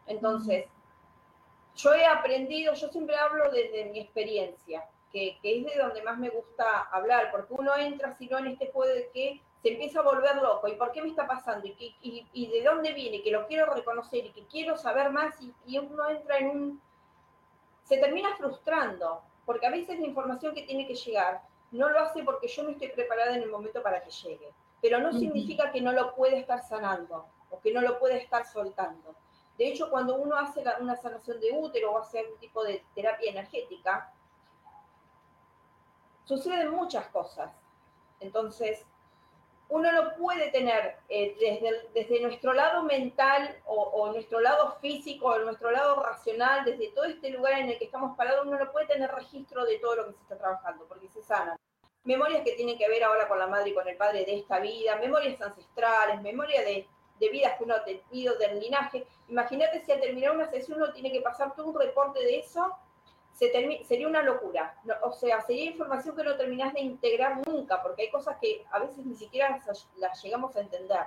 Entonces, 0.06 0.66
yo 1.76 1.94
he 1.94 2.06
aprendido, 2.06 2.74
yo 2.74 2.90
siempre 2.90 3.16
hablo 3.16 3.50
desde 3.52 3.86
mi 3.86 4.00
experiencia, 4.00 4.86
que, 5.12 5.40
es 5.42 5.66
de 5.66 5.76
donde 5.82 6.02
más 6.02 6.18
me 6.18 6.30
gusta 6.30 6.82
hablar, 6.92 7.32
porque 7.32 7.54
uno 7.54 7.76
entra, 7.78 8.16
si 8.18 8.28
no, 8.28 8.38
en 8.38 8.48
este 8.48 8.72
juego 8.72 8.94
de 8.94 9.10
que 9.12 9.42
se 9.62 9.70
empieza 9.74 10.00
a 10.00 10.04
volver 10.04 10.38
loco, 10.38 10.68
¿y 10.68 10.76
por 10.76 10.92
qué 10.92 11.02
me 11.02 11.10
está 11.10 11.28
pasando? 11.28 11.68
¿Y, 11.68 12.28
y, 12.34 12.48
de 12.48 12.64
dónde 12.64 12.94
viene? 12.94 13.22
Que 13.22 13.32
lo 13.32 13.48
quiero 13.48 13.66
reconocer 13.74 14.26
y 14.26 14.32
que 14.32 14.46
quiero 14.46 14.78
saber 14.78 15.12
más 15.12 15.36
y, 15.42 15.78
uno 15.78 16.10
entra 16.10 16.38
en 16.38 16.50
un... 16.50 16.82
se 17.84 17.98
termina 17.98 18.36
frustrando, 18.38 19.22
porque 19.50 19.66
a 19.66 19.72
veces 19.72 20.00
la 20.00 20.06
información 20.06 20.54
que 20.54 20.62
tiene 20.62 20.86
que 20.86 20.94
llegar 20.94 21.42
no 21.72 21.90
lo 21.90 22.02
hace 22.02 22.24
porque 22.24 22.48
yo 22.48 22.62
no 22.62 22.70
estoy 22.70 22.90
preparada 22.90 23.36
en 23.36 23.42
el 23.42 23.50
momento 23.50 23.82
para 23.82 24.04
que 24.04 24.12
llegue, 24.12 24.54
pero 24.80 25.00
no 25.00 25.12
significa 25.12 25.72
que 25.72 25.82
no 25.82 25.92
lo 25.92 26.14
pueda 26.14 26.38
estar 26.38 26.62
sanando 26.62 27.26
o 27.50 27.60
que 27.60 27.74
no 27.74 27.82
lo 27.82 27.98
pueda 27.98 28.14
estar 28.14 28.46
soltando. 28.46 29.16
De 29.58 29.68
hecho, 29.68 29.90
cuando 29.90 30.18
uno 30.18 30.36
hace 30.36 30.64
una 30.80 30.96
sanación 30.96 31.40
de 31.40 31.52
útero 31.52 31.94
o 31.94 31.98
hace 31.98 32.20
algún 32.20 32.38
tipo 32.38 32.64
de 32.64 32.86
terapia 32.94 33.32
energética, 33.32 34.14
suceden 36.26 36.70
muchas 36.70 37.08
cosas. 37.08 37.52
Entonces, 38.20 38.86
uno 39.70 39.92
no 39.92 40.16
puede 40.16 40.50
tener 40.50 40.96
eh, 41.10 41.36
desde, 41.94 42.22
nuestro 42.22 42.54
lado 42.54 42.84
mental 42.84 43.56
o, 43.66 44.12
nuestro 44.12 44.40
lado 44.40 44.78
físico 44.82 45.28
o 45.28 45.40
nuestro 45.40 45.70
lado 45.70 46.02
racional, 46.02 46.66
desde 46.66 46.92
todo 46.92 47.06
este 47.06 47.30
lugar 47.30 47.60
en 47.60 47.70
el 47.70 47.78
que 47.78 47.86
estamos 47.86 48.18
parados, 48.18 48.48
uno 48.48 48.58
no 48.58 48.72
puede 48.72 48.88
tener 48.88 49.12
registro 49.12 49.66
de 49.66 49.78
todo 49.78 49.96
lo 49.96 50.08
que 50.08 50.14
se 50.14 50.22
está 50.24 50.38
trabajando, 50.38 50.86
porque 50.88 51.08
se 51.10 51.22
sanan. 51.22 51.56
Memorias 52.04 52.44
que 52.44 52.54
tienen 52.54 52.80
que 52.80 52.90
ver 52.90 53.04
ahora 53.04 53.28
con 53.28 53.38
la 53.38 53.46
madre 53.46 53.70
y 53.70 53.74
con 53.76 53.88
el 53.88 53.96
padre 53.96 54.26
de 54.26 54.40
esta 54.40 54.60
vida, 54.60 54.96
memorias 54.96 55.40
ancestrales, 55.40 56.22
memoria 56.22 56.62
de, 56.62 56.88
de 57.20 57.30
vidas 57.30 57.56
que 57.58 57.66
uno 57.66 57.76
ha 57.76 57.84
tenido, 57.84 58.36
del 58.38 58.60
linaje. 58.60 59.06
Imagínate 59.28 59.86
si 59.86 59.92
al 59.92 60.02
terminar 60.02 60.32
una 60.32 60.50
sesión 60.50 60.82
uno 60.82 60.92
tiene 60.94 61.12
que 61.12 61.22
pasar 61.22 61.54
todo 61.56 61.68
un 61.68 61.80
reporte 61.80 62.20
de 62.20 62.40
eso 62.40 62.76
sería 63.40 64.08
una 64.08 64.22
locura. 64.22 64.76
o 65.04 65.14
sea, 65.14 65.42
sería 65.42 65.72
información 65.72 66.16
que 66.16 66.24
no 66.24 66.36
terminás 66.36 66.74
de 66.74 66.82
integrar 66.82 67.48
nunca, 67.48 67.82
porque 67.82 68.04
hay 68.04 68.12
cosas 68.12 68.38
que 68.40 68.66
a 68.70 68.80
veces 68.80 69.06
ni 69.06 69.16
siquiera 69.16 69.62
las, 69.96 70.24
llegamos 70.24 70.56
a 70.56 70.62
entender. 70.62 71.06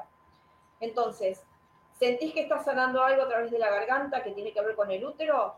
Entonces, 0.81 1.45
¿sentís 1.93 2.33
que 2.33 2.43
estás 2.43 2.65
sanando 2.65 3.03
algo 3.03 3.23
a 3.23 3.29
través 3.29 3.51
de 3.51 3.59
la 3.59 3.71
garganta 3.71 4.23
que 4.23 4.31
tiene 4.31 4.53
que 4.53 4.63
ver 4.63 4.75
con 4.75 4.91
el 4.91 5.05
útero? 5.05 5.57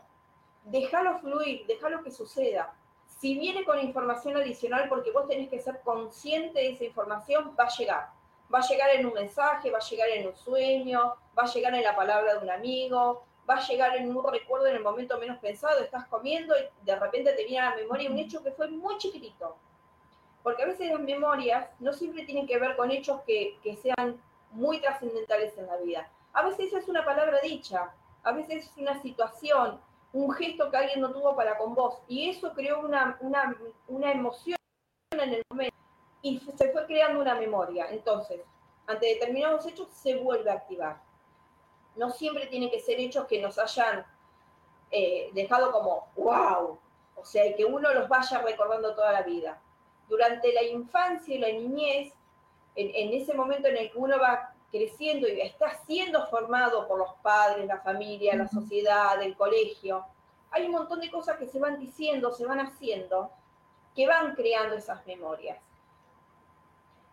Déjalo 0.65 1.19
fluir, 1.19 1.65
déjalo 1.65 2.03
que 2.03 2.11
suceda. 2.11 2.73
Si 3.07 3.39
viene 3.39 3.63
con 3.63 3.79
información 3.79 4.35
adicional, 4.35 4.89
porque 4.89 5.11
vos 5.11 5.27
tenés 5.27 5.49
que 5.49 5.59
ser 5.59 5.79
consciente 5.81 6.59
de 6.59 6.71
esa 6.71 6.83
información, 6.83 7.55
va 7.57 7.65
a 7.65 7.69
llegar. 7.69 8.09
Va 8.53 8.59
a 8.59 8.67
llegar 8.67 8.89
en 8.89 9.05
un 9.05 9.13
mensaje, 9.13 9.71
va 9.71 9.77
a 9.77 9.89
llegar 9.89 10.09
en 10.09 10.27
un 10.27 10.35
sueño, 10.35 11.15
va 11.37 11.43
a 11.43 11.47
llegar 11.47 11.73
en 11.73 11.83
la 11.83 11.95
palabra 11.95 12.35
de 12.35 12.43
un 12.43 12.51
amigo, 12.51 13.23
va 13.49 13.55
a 13.55 13.67
llegar 13.67 13.95
en 13.95 14.15
un 14.15 14.23
recuerdo 14.31 14.67
en 14.67 14.77
el 14.77 14.83
momento 14.83 15.19
menos 15.19 15.37
pensado, 15.37 15.79
estás 15.79 16.07
comiendo 16.07 16.55
y 16.57 16.85
de 16.85 16.95
repente 16.95 17.33
te 17.33 17.45
viene 17.45 17.59
a 17.59 17.69
la 17.71 17.75
memoria 17.75 18.09
un 18.09 18.17
hecho 18.17 18.43
que 18.43 18.51
fue 18.51 18.69
muy 18.69 18.97
chiquitito. 18.97 19.55
Porque 20.41 20.63
a 20.63 20.67
veces 20.67 20.91
las 20.91 20.99
memorias 20.99 21.69
no 21.79 21.93
siempre 21.93 22.25
tienen 22.25 22.47
que 22.47 22.59
ver 22.59 22.75
con 22.75 22.91
hechos 22.91 23.21
que, 23.25 23.57
sean 23.81 24.21
muy 24.51 24.79
trascendentales 24.79 25.57
en 25.57 25.67
la 25.67 25.77
vida. 25.77 26.09
A 26.33 26.43
veces 26.43 26.73
es 26.73 26.87
una 26.87 27.03
palabra 27.03 27.39
dicha, 27.41 27.93
a 28.23 28.31
veces 28.31 28.65
es 28.65 28.77
una 28.77 29.01
situación, 29.01 29.79
un 30.13 30.31
gesto 30.31 30.69
que 30.69 30.77
alguien 30.77 31.01
no 31.01 31.11
tuvo 31.11 31.35
para 31.35 31.57
con 31.57 31.73
vos. 31.73 31.99
Y 32.07 32.29
eso 32.29 32.53
creó 32.53 32.79
una, 32.79 33.17
una, 33.21 33.55
una 33.87 34.11
emoción 34.11 34.57
en 35.11 35.33
el 35.33 35.43
momento 35.49 35.75
y 36.21 36.39
se 36.39 36.71
fue 36.71 36.85
creando 36.85 37.21
una 37.21 37.35
memoria. 37.35 37.87
Entonces, 37.91 38.41
ante 38.87 39.07
determinados 39.07 39.65
hechos 39.65 39.89
se 39.91 40.15
vuelve 40.15 40.49
a 40.49 40.53
activar 40.53 41.01
no 41.95 42.11
siempre 42.11 42.47
tienen 42.47 42.69
que 42.69 42.79
ser 42.79 42.99
hechos 42.99 43.25
que 43.27 43.41
nos 43.41 43.57
hayan 43.57 44.05
eh, 44.91 45.29
dejado 45.33 45.71
como, 45.71 46.07
wow, 46.15 46.77
o 47.15 47.25
sea, 47.25 47.55
que 47.55 47.65
uno 47.65 47.93
los 47.93 48.07
vaya 48.07 48.41
recordando 48.41 48.93
toda 48.93 49.11
la 49.11 49.23
vida. 49.23 49.61
Durante 50.07 50.53
la 50.53 50.63
infancia 50.63 51.35
y 51.35 51.39
la 51.39 51.49
niñez, 51.49 52.13
en, 52.75 53.13
ese 53.13 53.33
momento 53.33 53.67
en 53.67 53.77
el 53.77 53.91
que 53.91 53.97
uno 53.97 54.19
va 54.19 54.53
creciendo 54.69 55.27
y 55.27 55.39
está 55.41 55.73
siendo 55.85 56.27
formado 56.27 56.87
por 56.87 56.99
los 56.99 57.13
padres, 57.21 57.65
la 57.65 57.79
familia, 57.79 58.35
la 58.35 58.47
sociedad, 58.47 59.21
el 59.21 59.35
colegio, 59.35 60.05
hay 60.51 60.65
un 60.65 60.73
montón 60.73 60.99
de 60.99 61.09
cosas 61.09 61.37
que 61.37 61.47
se 61.47 61.59
van 61.59 61.79
diciendo, 61.79 62.31
se 62.31 62.45
van 62.45 62.59
haciendo, 62.59 63.31
que 63.95 64.07
van 64.07 64.35
creando 64.35 64.75
esas 64.75 65.05
memorias. 65.07 65.57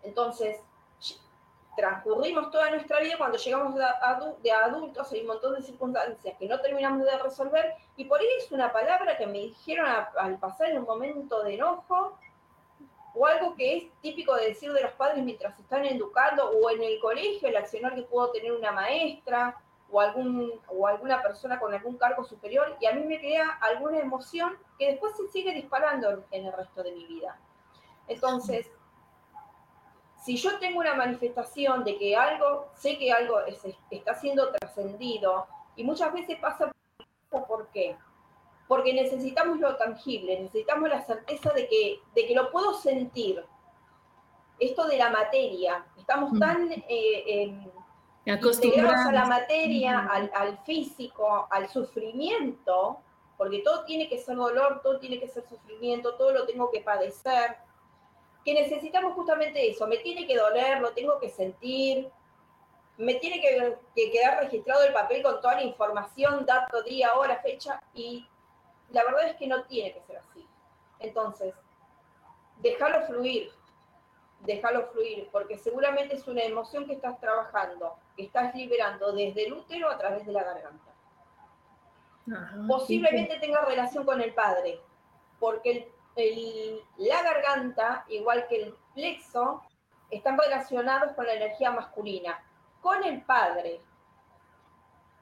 Entonces, 0.02 0.60
transcurrimos 1.76 2.50
toda 2.50 2.70
nuestra 2.70 3.00
vida, 3.00 3.16
cuando 3.16 3.38
llegamos 3.38 3.74
de, 3.74 4.52
adultos 4.52 5.10
hay 5.12 5.20
un 5.22 5.28
montón 5.28 5.54
de 5.54 5.62
circunstancias 5.62 6.36
que 6.38 6.46
no 6.46 6.60
terminamos 6.60 7.04
de 7.04 7.18
resolver 7.18 7.74
y 7.96 8.04
por 8.04 8.20
ahí 8.20 8.26
es 8.38 8.52
una 8.52 8.72
palabra 8.72 9.16
que 9.16 9.26
me 9.26 9.38
dijeron 9.38 9.86
al 10.18 10.38
pasar 10.38 10.70
en 10.70 10.78
un 10.78 10.84
momento 10.84 11.42
de 11.42 11.54
enojo 11.54 12.18
o 13.14 13.26
algo 13.26 13.54
que 13.54 13.76
es 13.76 13.84
típico 14.00 14.34
de 14.36 14.48
decir 14.48 14.72
de 14.72 14.82
los 14.82 14.92
padres 14.92 15.24
mientras 15.24 15.58
están 15.58 15.84
educando 15.84 16.50
o 16.50 16.70
en 16.70 16.82
el 16.82 17.00
colegio, 17.00 17.48
el 17.48 17.56
accionar 17.56 17.94
que 17.94 18.02
pudo 18.02 18.30
tener 18.30 18.52
una 18.52 18.72
maestra 18.72 19.56
o, 19.90 20.00
algún, 20.00 20.60
o 20.68 20.86
alguna 20.86 21.22
persona 21.22 21.58
con 21.58 21.72
algún 21.72 21.96
cargo 21.96 22.24
superior 22.24 22.76
y 22.80 22.86
a 22.86 22.92
mí 22.92 23.04
me 23.04 23.18
crea 23.18 23.48
alguna 23.60 23.98
emoción 23.98 24.56
que 24.78 24.92
después 24.92 25.16
se 25.16 25.28
sigue 25.28 25.52
disparando 25.52 26.24
en 26.30 26.46
el 26.46 26.52
resto 26.52 26.82
de 26.82 26.92
mi 26.92 27.06
vida. 27.06 27.38
Entonces, 28.08 28.70
si 30.22 30.36
yo 30.36 30.58
tengo 30.58 30.78
una 30.78 30.94
manifestación 30.94 31.82
de 31.84 31.98
que 31.98 32.16
algo, 32.16 32.68
sé 32.76 32.96
que 32.96 33.12
algo 33.12 33.40
está 33.90 34.14
siendo 34.14 34.52
trascendido, 34.52 35.46
y 35.74 35.84
muchas 35.84 36.12
veces 36.12 36.38
pasa 36.38 36.70
por 37.28 37.68
qué. 37.72 37.96
Porque 38.68 38.94
necesitamos 38.94 39.58
lo 39.58 39.76
tangible, 39.76 40.40
necesitamos 40.40 40.88
la 40.88 41.02
certeza 41.02 41.50
de 41.52 41.68
que, 41.68 42.00
de 42.14 42.26
que 42.26 42.34
lo 42.34 42.52
puedo 42.52 42.74
sentir. 42.74 43.44
Esto 44.58 44.86
de 44.86 44.96
la 44.96 45.10
materia, 45.10 45.84
estamos 45.98 46.32
mm. 46.32 46.38
tan 46.38 46.70
eh, 46.70 46.84
eh, 46.88 47.70
integrados 48.24 49.06
a 49.06 49.12
la 49.12 49.26
materia, 49.26 50.06
al, 50.06 50.30
al 50.34 50.58
físico, 50.58 51.48
al 51.50 51.68
sufrimiento, 51.68 53.00
porque 53.36 53.58
todo 53.58 53.84
tiene 53.84 54.08
que 54.08 54.18
ser 54.18 54.36
dolor, 54.36 54.82
todo 54.84 55.00
tiene 55.00 55.18
que 55.18 55.26
ser 55.26 55.42
sufrimiento, 55.48 56.14
todo 56.14 56.32
lo 56.32 56.46
tengo 56.46 56.70
que 56.70 56.80
padecer 56.80 57.56
que 58.44 58.54
necesitamos 58.54 59.14
justamente 59.14 59.70
eso, 59.70 59.86
me 59.86 59.98
tiene 59.98 60.26
que 60.26 60.36
doler, 60.36 60.80
lo 60.80 60.92
tengo 60.92 61.18
que 61.20 61.28
sentir, 61.28 62.10
me 62.96 63.14
tiene 63.14 63.40
que, 63.40 64.10
quedar 64.10 64.38
registrado 64.40 64.84
el 64.84 64.92
papel 64.92 65.22
con 65.22 65.40
toda 65.40 65.54
la 65.54 65.62
información, 65.62 66.44
dato, 66.44 66.82
día, 66.82 67.14
hora, 67.14 67.40
fecha, 67.40 67.82
y 67.94 68.26
la 68.90 69.04
verdad 69.04 69.28
es 69.28 69.36
que 69.36 69.46
no 69.46 69.64
tiene 69.64 69.92
que 69.92 70.02
ser 70.02 70.18
así. 70.18 70.46
Entonces, 70.98 71.54
déjalo 72.58 73.06
fluir, 73.06 73.50
déjalo 74.40 74.88
fluir, 74.88 75.28
porque 75.32 75.58
seguramente 75.58 76.16
es 76.16 76.26
una 76.26 76.42
emoción 76.42 76.86
que 76.86 76.94
estás 76.94 77.18
trabajando, 77.20 77.96
que 78.16 78.24
estás 78.24 78.54
liberando 78.54 79.12
desde 79.12 79.46
el 79.46 79.52
útero 79.52 79.88
a 79.90 79.98
través 79.98 80.26
de 80.26 80.32
la 80.32 80.44
garganta. 80.44 80.92
Posiblemente 82.68 83.38
tenga 83.40 83.64
relación 83.64 84.04
con 84.04 84.20
el 84.20 84.32
padre, 84.32 84.80
porque 85.40 85.70
el 85.70 85.92
la 86.16 87.22
garganta, 87.22 88.04
igual 88.08 88.46
que 88.48 88.62
el 88.62 88.74
plexo, 88.94 89.62
están 90.10 90.38
relacionados 90.38 91.12
con 91.12 91.26
la 91.26 91.34
energía 91.34 91.70
masculina, 91.70 92.42
con 92.80 93.02
el 93.04 93.22
padre. 93.22 93.80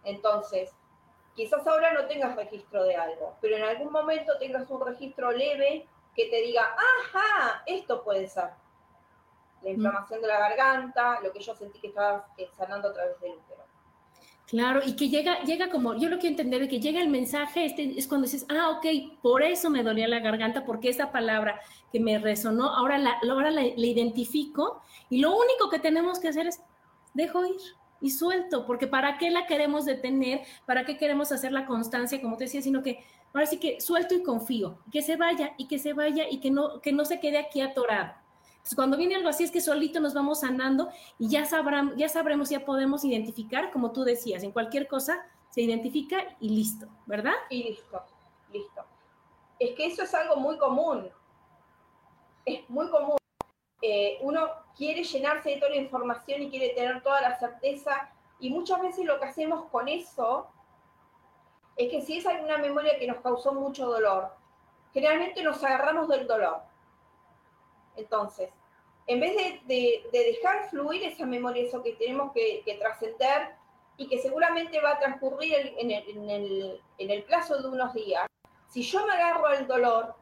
Entonces, 0.04 0.74
quizás 1.34 1.64
ahora 1.66 1.92
no 1.92 2.06
tengas 2.06 2.34
registro 2.34 2.84
de 2.84 2.96
algo, 2.96 3.36
pero 3.40 3.56
en 3.56 3.62
algún 3.62 3.92
momento 3.92 4.36
tengas 4.38 4.68
un 4.70 4.84
registro 4.84 5.30
leve 5.30 5.86
que 6.14 6.28
te 6.28 6.42
diga, 6.42 6.74
ajá, 6.76 7.62
esto 7.66 8.02
puede 8.02 8.26
ser. 8.26 8.50
La 9.62 9.70
mm. 9.70 9.74
inflamación 9.74 10.22
de 10.22 10.26
la 10.26 10.38
garganta, 10.38 11.20
lo 11.20 11.32
que 11.32 11.40
yo 11.40 11.54
sentí 11.54 11.78
que 11.78 11.88
estaba 11.88 12.26
sanando 12.56 12.88
a 12.88 12.92
través 12.92 13.20
del 13.20 13.32
útero. 13.32 13.69
Claro, 14.50 14.80
y 14.84 14.96
que 14.96 15.08
llega, 15.08 15.44
llega 15.44 15.70
como, 15.70 15.94
yo 15.94 16.08
lo 16.08 16.18
quiero 16.18 16.32
entender, 16.32 16.62
de 16.62 16.68
que 16.68 16.80
llega 16.80 17.00
el 17.00 17.08
mensaje, 17.08 17.66
este, 17.66 17.96
es 17.96 18.08
cuando 18.08 18.24
dices, 18.26 18.46
ah, 18.48 18.70
ok, 18.70 19.20
por 19.22 19.44
eso 19.44 19.70
me 19.70 19.84
dolía 19.84 20.08
la 20.08 20.18
garganta, 20.18 20.64
porque 20.64 20.88
esa 20.88 21.12
palabra 21.12 21.60
que 21.92 22.00
me 22.00 22.18
resonó, 22.18 22.68
ahora 22.68 22.98
la, 22.98 23.14
ahora 23.30 23.52
la, 23.52 23.62
identifico, 23.64 24.82
y 25.08 25.20
lo 25.20 25.30
único 25.30 25.70
que 25.70 25.78
tenemos 25.78 26.18
que 26.18 26.26
hacer 26.26 26.48
es, 26.48 26.60
dejo 27.14 27.46
ir 27.46 27.60
y 28.00 28.10
suelto, 28.10 28.66
porque 28.66 28.88
¿para 28.88 29.18
qué 29.18 29.30
la 29.30 29.46
queremos 29.46 29.84
detener? 29.84 30.40
¿Para 30.66 30.84
qué 30.84 30.96
queremos 30.96 31.30
hacer 31.30 31.52
la 31.52 31.64
constancia, 31.64 32.20
como 32.20 32.36
te 32.36 32.44
decía? 32.44 32.60
Sino 32.60 32.82
que 32.82 33.04
ahora 33.32 33.46
sí 33.46 33.60
que 33.60 33.80
suelto 33.80 34.16
y 34.16 34.24
confío, 34.24 34.80
que 34.90 35.02
se 35.02 35.14
vaya, 35.14 35.52
y 35.58 35.68
que 35.68 35.78
se 35.78 35.92
vaya, 35.92 36.28
y 36.28 36.40
que 36.40 36.50
no, 36.50 36.80
que 36.80 36.92
no 36.92 37.04
se 37.04 37.20
quede 37.20 37.38
aquí 37.38 37.60
atorado. 37.60 38.14
Cuando 38.74 38.96
viene 38.96 39.16
algo 39.16 39.28
así 39.28 39.44
es 39.44 39.50
que 39.50 39.60
solito 39.60 40.00
nos 40.00 40.14
vamos 40.14 40.40
sanando 40.40 40.90
y 41.18 41.28
ya, 41.28 41.44
sabrán, 41.44 41.96
ya 41.96 42.08
sabremos, 42.08 42.50
ya 42.50 42.64
podemos 42.64 43.04
identificar, 43.04 43.70
como 43.70 43.92
tú 43.92 44.04
decías, 44.04 44.42
en 44.42 44.52
cualquier 44.52 44.86
cosa 44.86 45.26
se 45.50 45.62
identifica 45.62 46.36
y 46.38 46.50
listo, 46.50 46.86
¿verdad? 47.06 47.34
Y 47.48 47.64
listo, 47.64 48.02
listo. 48.52 48.84
Es 49.58 49.74
que 49.74 49.86
eso 49.86 50.02
es 50.02 50.14
algo 50.14 50.36
muy 50.36 50.56
común. 50.56 51.10
Es 52.44 52.68
muy 52.70 52.88
común. 52.88 53.16
Eh, 53.82 54.18
uno 54.20 54.48
quiere 54.76 55.02
llenarse 55.02 55.50
de 55.50 55.56
toda 55.56 55.70
la 55.70 55.76
información 55.76 56.42
y 56.42 56.50
quiere 56.50 56.70
tener 56.70 57.02
toda 57.02 57.20
la 57.20 57.38
certeza 57.38 58.10
y 58.38 58.50
muchas 58.50 58.80
veces 58.80 59.04
lo 59.04 59.18
que 59.18 59.26
hacemos 59.26 59.66
con 59.70 59.88
eso 59.88 60.48
es 61.76 61.90
que 61.90 62.02
si 62.02 62.18
es 62.18 62.26
alguna 62.26 62.58
memoria 62.58 62.98
que 62.98 63.06
nos 63.06 63.20
causó 63.20 63.52
mucho 63.52 63.86
dolor, 63.86 64.34
generalmente 64.92 65.42
nos 65.42 65.62
agarramos 65.62 66.08
del 66.08 66.26
dolor. 66.26 66.69
Entonces, 67.96 68.50
en 69.06 69.20
vez 69.20 69.60
de, 69.66 70.08
dejar 70.12 70.68
fluir 70.70 71.02
esa 71.04 71.26
memoria, 71.26 71.64
eso 71.64 71.82
que 71.82 71.94
tenemos 71.94 72.32
que, 72.32 72.62
trascender 72.78 73.54
y 73.96 74.08
que 74.08 74.18
seguramente 74.18 74.80
va 74.80 74.92
a 74.92 74.98
transcurrir 74.98 75.74
en 75.78 75.90
el, 75.90 77.24
plazo 77.24 77.60
de 77.60 77.68
unos 77.68 77.92
días, 77.92 78.26
si 78.68 78.82
yo 78.82 79.04
me 79.06 79.12
agarro 79.14 79.46
al 79.46 79.66
dolor, 79.66 80.14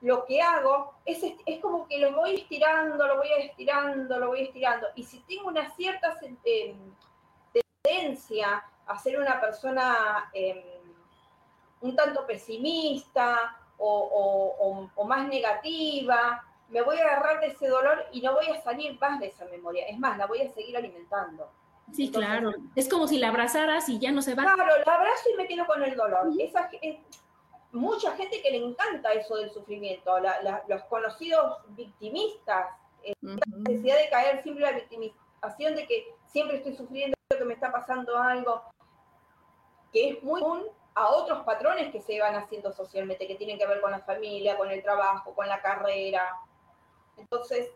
lo 0.00 0.24
que 0.24 0.40
hago 0.40 0.94
es, 1.04 1.22
es 1.44 1.60
como 1.60 1.86
que 1.86 1.98
lo 1.98 2.14
voy 2.14 2.36
estirando, 2.36 3.06
lo 3.06 3.18
voy 3.18 3.28
estirando, 3.38 4.18
lo 4.18 4.28
voy 4.28 4.42
estirando. 4.42 4.86
Y 4.94 5.02
si 5.02 5.20
tengo 5.20 5.48
una 5.48 5.70
cierta 5.76 6.16
eh, 6.44 6.74
tendencia 7.82 8.64
a 8.86 8.98
ser 8.98 9.20
una 9.20 9.40
persona 9.40 10.30
em, 10.32 10.62
un 11.82 11.94
tanto 11.94 12.26
pesimista 12.26 13.56
o, 13.78 15.04
más 15.06 15.26
negativa, 15.28 16.44
me 16.70 16.82
voy 16.82 16.96
a 16.98 17.02
agarrar 17.02 17.40
de 17.40 17.48
ese 17.48 17.68
dolor 17.68 18.06
y 18.12 18.22
no 18.22 18.34
voy 18.34 18.46
a 18.46 18.60
salir 18.62 18.98
más 19.00 19.20
de 19.20 19.26
esa 19.26 19.44
memoria. 19.46 19.86
Es 19.86 19.98
más, 19.98 20.16
la 20.16 20.26
voy 20.26 20.42
a 20.42 20.52
seguir 20.52 20.76
alimentando. 20.76 21.50
Sí, 21.92 22.10
claro. 22.10 22.52
Es 22.76 22.88
como 22.88 23.08
si 23.08 23.18
la 23.18 23.28
abrazaras 23.28 23.88
y 23.88 23.98
ya 23.98 24.12
no 24.12 24.22
se 24.22 24.34
va. 24.34 24.44
Claro, 24.44 24.72
la 24.86 24.94
abrazo 24.94 25.30
y 25.32 25.36
me 25.36 25.48
quedo 25.48 25.66
con 25.66 25.82
el 25.82 25.96
dolor. 25.96 26.28
Esa, 26.38 26.70
mucha 27.72 28.12
gente 28.16 28.40
que 28.42 28.50
le 28.50 28.58
encanta 28.58 29.12
eso 29.12 29.36
del 29.36 29.50
sufrimiento, 29.50 30.12
los 30.68 30.84
conocidos 30.84 31.58
victimistas, 31.70 32.66
eh, 33.02 33.12
la 33.20 33.36
necesidad 33.56 33.98
de 33.98 34.10
caer 34.10 34.42
siempre 34.42 34.64
en 34.64 34.72
la 34.72 34.78
victimización 34.78 35.74
de 35.74 35.86
que 35.86 36.14
siempre 36.26 36.58
estoy 36.58 36.76
sufriendo, 36.76 37.16
que 37.28 37.44
me 37.44 37.54
está 37.54 37.72
pasando 37.72 38.16
algo, 38.16 38.62
que 39.92 40.10
es 40.10 40.22
muy 40.22 40.40
común 40.40 40.66
a 40.94 41.08
otros 41.08 41.44
patrones 41.44 41.90
que 41.92 42.00
se 42.00 42.20
van 42.20 42.34
haciendo 42.34 42.72
socialmente, 42.72 43.26
que 43.26 43.36
tienen 43.36 43.58
que 43.58 43.66
ver 43.66 43.80
con 43.80 43.90
la 43.90 44.00
familia, 44.00 44.56
con 44.56 44.70
el 44.70 44.82
trabajo, 44.82 45.34
con 45.34 45.48
la 45.48 45.60
carrera. 45.62 46.36
Entonces, 47.20 47.70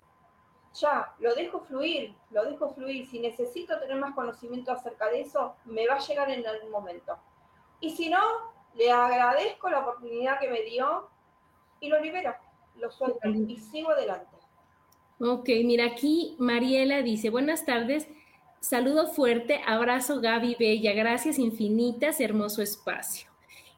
ya, 0.81 1.15
lo 1.21 1.35
dejo 1.35 1.61
fluir, 1.61 2.15
lo 2.31 2.45
dejo 2.45 2.75
fluir. 2.75 3.07
Si 3.07 3.21
necesito 3.21 3.79
tener 3.79 3.97
más 3.97 4.15
conocimiento 4.15 4.73
acerca 4.73 5.09
de 5.09 5.21
eso, 5.21 5.55
me 5.65 5.87
va 5.87 5.95
a 5.95 6.01
llegar 6.01 6.31
en 6.31 6.47
algún 6.47 6.71
momento. 6.71 7.17
Y 7.81 7.91
si 7.91 8.09
no, 8.09 8.21
le 8.75 8.91
agradezco 8.91 9.69
la 9.69 9.81
oportunidad 9.81 10.41
que 10.41 10.49
me 10.49 10.63
dio 10.63 11.09
y 11.81 11.89
lo 11.89 12.01
libero, 12.01 12.35
lo 12.77 12.91
suelto 12.91 13.29
y 13.29 13.57
sigo 13.59 13.91
adelante. 13.91 14.37
Ok, 15.21 15.49
mira 15.65 15.87
aquí 15.87 16.35
Mariela 16.39 17.03
dice, 17.03 17.31
buenas 17.31 17.65
tardes, 17.65 18.09
saludo 18.61 19.07
fuerte, 19.07 19.61
abrazo 19.65 20.21
Gaby 20.21 20.57
Bella, 20.59 20.93
gracias 20.93 21.39
infinitas, 21.39 22.21
hermoso 22.21 22.63
espacio. 22.63 23.31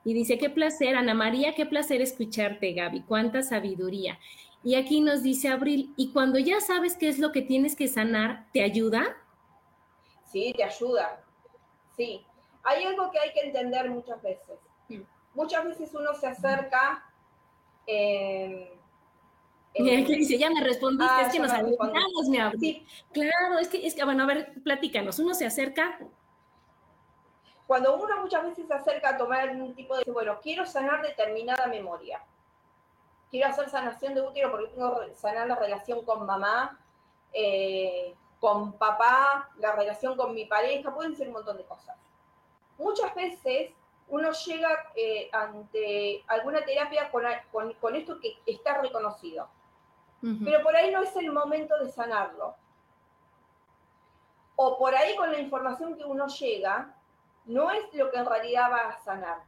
Y 0.02 0.14
dice, 0.14 0.38
qué 0.38 0.48
placer, 0.48 0.94
Ana 0.94 1.14
María, 1.14 1.54
qué 1.54 1.66
placer 1.66 2.00
escucharte, 2.00 2.72
Gaby, 2.72 3.02
cuánta 3.02 3.42
sabiduría. 3.42 4.18
Y 4.62 4.74
aquí 4.74 5.00
nos 5.00 5.22
dice 5.22 5.48
Abril, 5.48 5.92
¿y 5.96 6.12
cuando 6.12 6.38
ya 6.38 6.60
sabes 6.60 6.96
qué 6.96 7.08
es 7.08 7.18
lo 7.18 7.32
que 7.32 7.42
tienes 7.42 7.76
que 7.76 7.88
sanar, 7.88 8.46
te 8.52 8.62
ayuda? 8.62 9.16
Sí, 10.24 10.52
te 10.56 10.64
ayuda. 10.64 11.24
Sí. 11.96 12.26
Hay 12.64 12.84
algo 12.84 13.10
que 13.10 13.18
hay 13.18 13.32
que 13.32 13.40
entender 13.40 13.88
muchas 13.90 14.20
veces 14.22 14.58
muchas 15.36 15.64
veces 15.64 15.94
uno 15.94 16.14
se 16.14 16.26
acerca. 16.26 17.04
Eh, 17.86 18.72
dice, 19.74 20.38
ya 20.38 20.50
me 20.50 20.64
respondiste, 20.64 21.12
ah, 21.14 21.22
es 21.26 21.32
que 21.32 21.38
nos 21.38 21.52
mi 21.62 22.38
sí. 22.58 22.86
Claro, 23.12 23.58
es 23.60 23.68
que, 23.68 23.86
es 23.86 23.94
que, 23.94 24.04
bueno, 24.04 24.24
a 24.24 24.26
ver, 24.26 24.54
platícanos, 24.64 25.18
uno 25.20 25.34
se 25.34 25.46
acerca. 25.46 25.98
Cuando 27.66 27.96
uno 27.96 28.22
muchas 28.22 28.44
veces 28.44 28.66
se 28.66 28.74
acerca 28.74 29.10
a 29.10 29.18
tomar 29.18 29.50
un 29.50 29.74
tipo 29.74 29.96
de, 29.96 30.10
bueno, 30.10 30.40
quiero 30.42 30.64
sanar 30.66 31.02
determinada 31.02 31.66
memoria, 31.66 32.24
quiero 33.30 33.48
hacer 33.48 33.68
sanación 33.68 34.14
de 34.14 34.22
útero 34.22 34.50
porque 34.50 34.68
tengo 34.68 35.00
que 35.00 35.14
sanar 35.14 35.46
la 35.46 35.56
relación 35.56 36.04
con 36.04 36.26
mamá, 36.26 36.78
eh, 37.32 38.14
con 38.40 38.72
papá, 38.74 39.50
la 39.58 39.72
relación 39.72 40.16
con 40.16 40.34
mi 40.34 40.44
pareja, 40.44 40.94
pueden 40.94 41.16
ser 41.16 41.28
un 41.28 41.34
montón 41.34 41.56
de 41.56 41.64
cosas. 41.64 41.96
Muchas 42.78 43.14
veces 43.14 43.72
uno 44.08 44.30
llega 44.32 44.92
eh, 44.94 45.28
ante 45.32 46.22
alguna 46.28 46.64
terapia 46.64 47.10
con, 47.10 47.96
esto 47.96 48.20
que 48.20 48.38
está 48.46 48.80
reconocido. 48.80 49.48
Pero 50.44 50.60
por 50.64 50.74
ahí 50.74 50.90
no 50.90 51.02
es 51.02 51.14
el 51.14 51.30
momento 51.30 51.78
de 51.78 51.88
sanarlo. 51.88 52.56
O 54.56 54.76
por 54.76 54.94
ahí 54.94 55.14
con 55.14 55.30
la 55.30 55.38
información 55.38 55.96
que 55.96 56.04
uno 56.04 56.26
llega, 56.26 56.96
no 57.44 57.70
es 57.70 57.84
lo 57.92 58.10
que 58.10 58.18
en 58.18 58.26
realidad 58.26 58.70
va 58.72 58.88
a 58.88 58.98
sanar, 58.98 59.38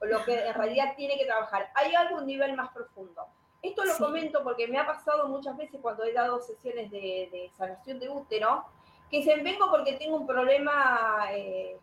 o 0.00 0.06
lo 0.06 0.24
que 0.24 0.46
en 0.46 0.54
realidad 0.54 0.94
tiene 0.96 1.16
que 1.16 1.26
trabajar. 1.26 1.70
Hay 1.74 1.94
algo 1.94 2.16
a 2.16 2.20
un 2.20 2.26
nivel 2.26 2.54
más 2.54 2.70
profundo. 2.70 3.26
Esto 3.60 3.84
lo 3.84 3.96
comento 3.96 4.44
porque 4.44 4.68
me 4.68 4.78
ha 4.78 4.86
pasado 4.86 5.28
muchas 5.28 5.56
veces 5.56 5.80
cuando 5.82 6.04
he 6.04 6.12
dado 6.12 6.40
sesiones 6.40 6.90
de, 6.90 7.50
sanación 7.56 7.98
de 7.98 8.08
útero, 8.08 8.64
que 9.10 9.22
se 9.24 9.36
vengo 9.42 9.70
porque 9.70 9.94
tengo 9.94 10.16
un 10.16 10.26
problema 10.26 11.28
eh, 11.32 11.78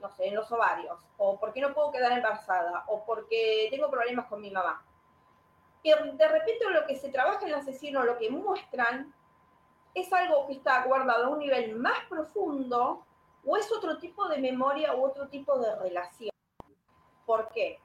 no 0.00 0.10
sé, 0.10 0.28
en 0.28 0.34
los 0.34 0.50
ovarios, 0.52 0.98
o 1.16 1.38
porque 1.38 1.60
no 1.60 1.74
puedo 1.74 1.90
quedar 1.90 2.12
embarazada, 2.12 2.84
o 2.86 3.04
porque 3.04 3.68
tengo 3.70 3.90
problemas 3.90 4.26
con 4.26 4.40
mi 4.40 4.50
mamá. 4.50 4.82
Y 5.82 5.90
de 5.90 6.28
repente 6.28 6.70
lo 6.70 6.86
que 6.86 6.96
se 6.96 7.08
trabaja 7.08 7.44
en 7.44 7.52
la 7.52 7.62
sesión 7.62 7.96
o 7.96 8.04
lo 8.04 8.18
que 8.18 8.30
muestran 8.30 9.14
es 9.94 10.12
algo 10.12 10.46
que 10.46 10.54
está 10.54 10.84
guardado 10.84 11.26
a 11.26 11.28
un 11.30 11.38
nivel 11.38 11.74
más 11.76 12.04
profundo 12.08 13.04
o 13.44 13.56
es 13.56 13.70
otro 13.72 13.98
tipo 13.98 14.28
de 14.28 14.38
memoria 14.38 14.94
u 14.94 15.04
otro 15.04 15.28
tipo 15.28 15.58
de 15.58 15.74
relación. 15.76 16.30
¿Por 17.28 17.50
qué? 17.50 17.78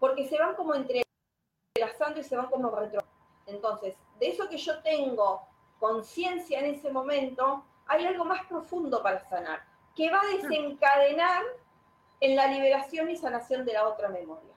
Porque 0.00 0.26
se 0.26 0.38
van 0.38 0.54
como 0.54 0.74
entrelazando 0.74 2.20
y 2.20 2.24
se 2.24 2.38
van 2.38 2.46
como 2.46 2.70
retro. 2.70 3.02
Entonces, 3.44 3.94
de 4.18 4.28
eso 4.30 4.48
que 4.48 4.56
yo 4.56 4.82
tengo 4.82 5.46
conciencia 5.78 6.60
en 6.60 6.74
ese 6.74 6.90
momento, 6.90 7.66
hay 7.86 8.06
algo 8.06 8.24
más 8.24 8.46
profundo 8.46 9.02
para 9.02 9.20
sanar 9.28 9.62
que 9.94 10.10
va 10.10 10.22
a 10.22 10.36
desencadenar 10.36 11.42
en 12.20 12.34
la 12.34 12.46
liberación 12.46 13.10
y 13.10 13.16
sanación 13.16 13.66
de 13.66 13.74
la 13.74 13.86
otra 13.86 14.08
memoria. 14.08 14.54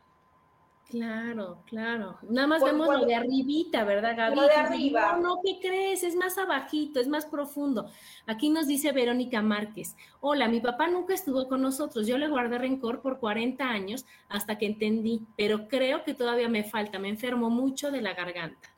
Claro, 0.89 1.61
claro. 1.67 2.17
Nada 2.23 2.47
más 2.47 2.63
vemos 2.63 2.87
lo 2.87 3.05
de 3.05 3.13
arribita, 3.13 3.83
¿verdad, 3.83 4.17
Gaby? 4.17 4.35
Lo 4.35 4.47
de 4.47 4.55
arriba. 4.55 5.11
No, 5.13 5.35
no, 5.35 5.41
¿qué 5.43 5.59
crees? 5.61 6.01
Es 6.01 6.15
más 6.15 6.39
abajito, 6.39 6.99
es 6.99 7.07
más 7.07 7.27
profundo. 7.27 7.91
Aquí 8.25 8.49
nos 8.49 8.65
dice 8.65 8.91
Verónica 8.91 9.43
Márquez. 9.43 9.95
Hola, 10.19 10.47
mi 10.47 10.61
papá 10.61 10.87
nunca 10.87 11.13
estuvo 11.13 11.47
con 11.47 11.61
nosotros. 11.61 12.07
Yo 12.07 12.17
le 12.17 12.27
guardé 12.27 12.57
rencor 12.57 13.01
por 13.01 13.19
40 13.19 13.63
años 13.63 14.07
hasta 14.29 14.57
que 14.57 14.65
entendí, 14.65 15.21
pero 15.37 15.67
creo 15.67 16.03
que 16.03 16.15
todavía 16.15 16.49
me 16.49 16.63
falta. 16.63 16.97
Me 16.97 17.09
enfermo 17.09 17.51
mucho 17.51 17.91
de 17.91 18.01
la 18.01 18.15
garganta. 18.15 18.69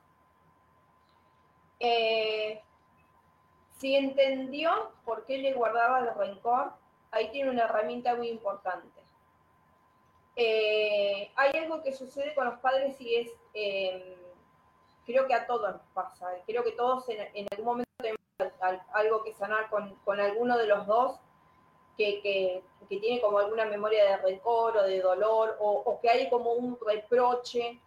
Eh, 1.80 2.62
si 3.78 3.96
entendió 3.96 4.92
por 5.06 5.26
qué 5.26 5.38
le 5.38 5.54
guardaba 5.54 6.00
el 6.00 6.14
rencor, 6.14 6.74
ahí 7.12 7.32
tiene 7.32 7.52
una 7.52 7.64
herramienta 7.64 8.16
muy 8.16 8.28
importante. 8.28 9.01
Eh, 10.36 11.32
hay 11.36 11.52
algo 11.60 11.82
que 11.84 11.92
sucede 11.92 12.34
con 12.34 12.46
los 12.46 12.60
padres 12.60 13.00
y 13.02 13.16
es, 13.16 13.32
em, 13.54 14.02
creo 15.06 15.28
que 15.28 15.34
a 15.34 15.46
todos 15.46 15.74
nos 15.74 15.82
pasa, 15.94 16.28
creo 16.46 16.64
que 16.64 16.72
todos 16.72 17.08
en, 17.10 17.48
algún 17.52 17.66
momento 17.66 17.92
tenemos 17.98 18.22
algo 18.94 19.24
que 19.24 19.34
sanar 19.34 19.70
con, 19.70 20.20
alguno 20.20 20.58
de 20.58 20.68
los 20.68 20.88
dos, 20.88 21.20
que, 21.98 22.64
tiene 22.88 23.22
como 23.22 23.40
alguna 23.40 23.66
memoria 23.66 24.04
de 24.04 24.18
rencor 24.18 24.76
o 24.76 24.84
de 24.84 25.00
dolor, 25.00 25.56
o, 25.60 26.00
que 26.02 26.10
hay 26.10 26.30
como 26.30 26.54
un 26.54 26.78
reproche, 26.86 27.80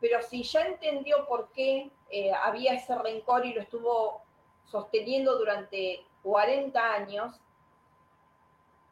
pero 0.00 0.22
si 0.22 0.42
ya 0.42 0.62
entendió 0.62 1.26
por 1.26 1.52
qué 1.52 1.90
eh, 2.10 2.32
había 2.32 2.74
ese 2.74 2.96
rencor 2.98 3.44
y 3.46 3.52
lo 3.52 3.60
estuvo 3.60 4.22
sosteniendo 4.64 5.38
durante 5.38 6.04
40 6.22 6.94
años, 6.94 7.40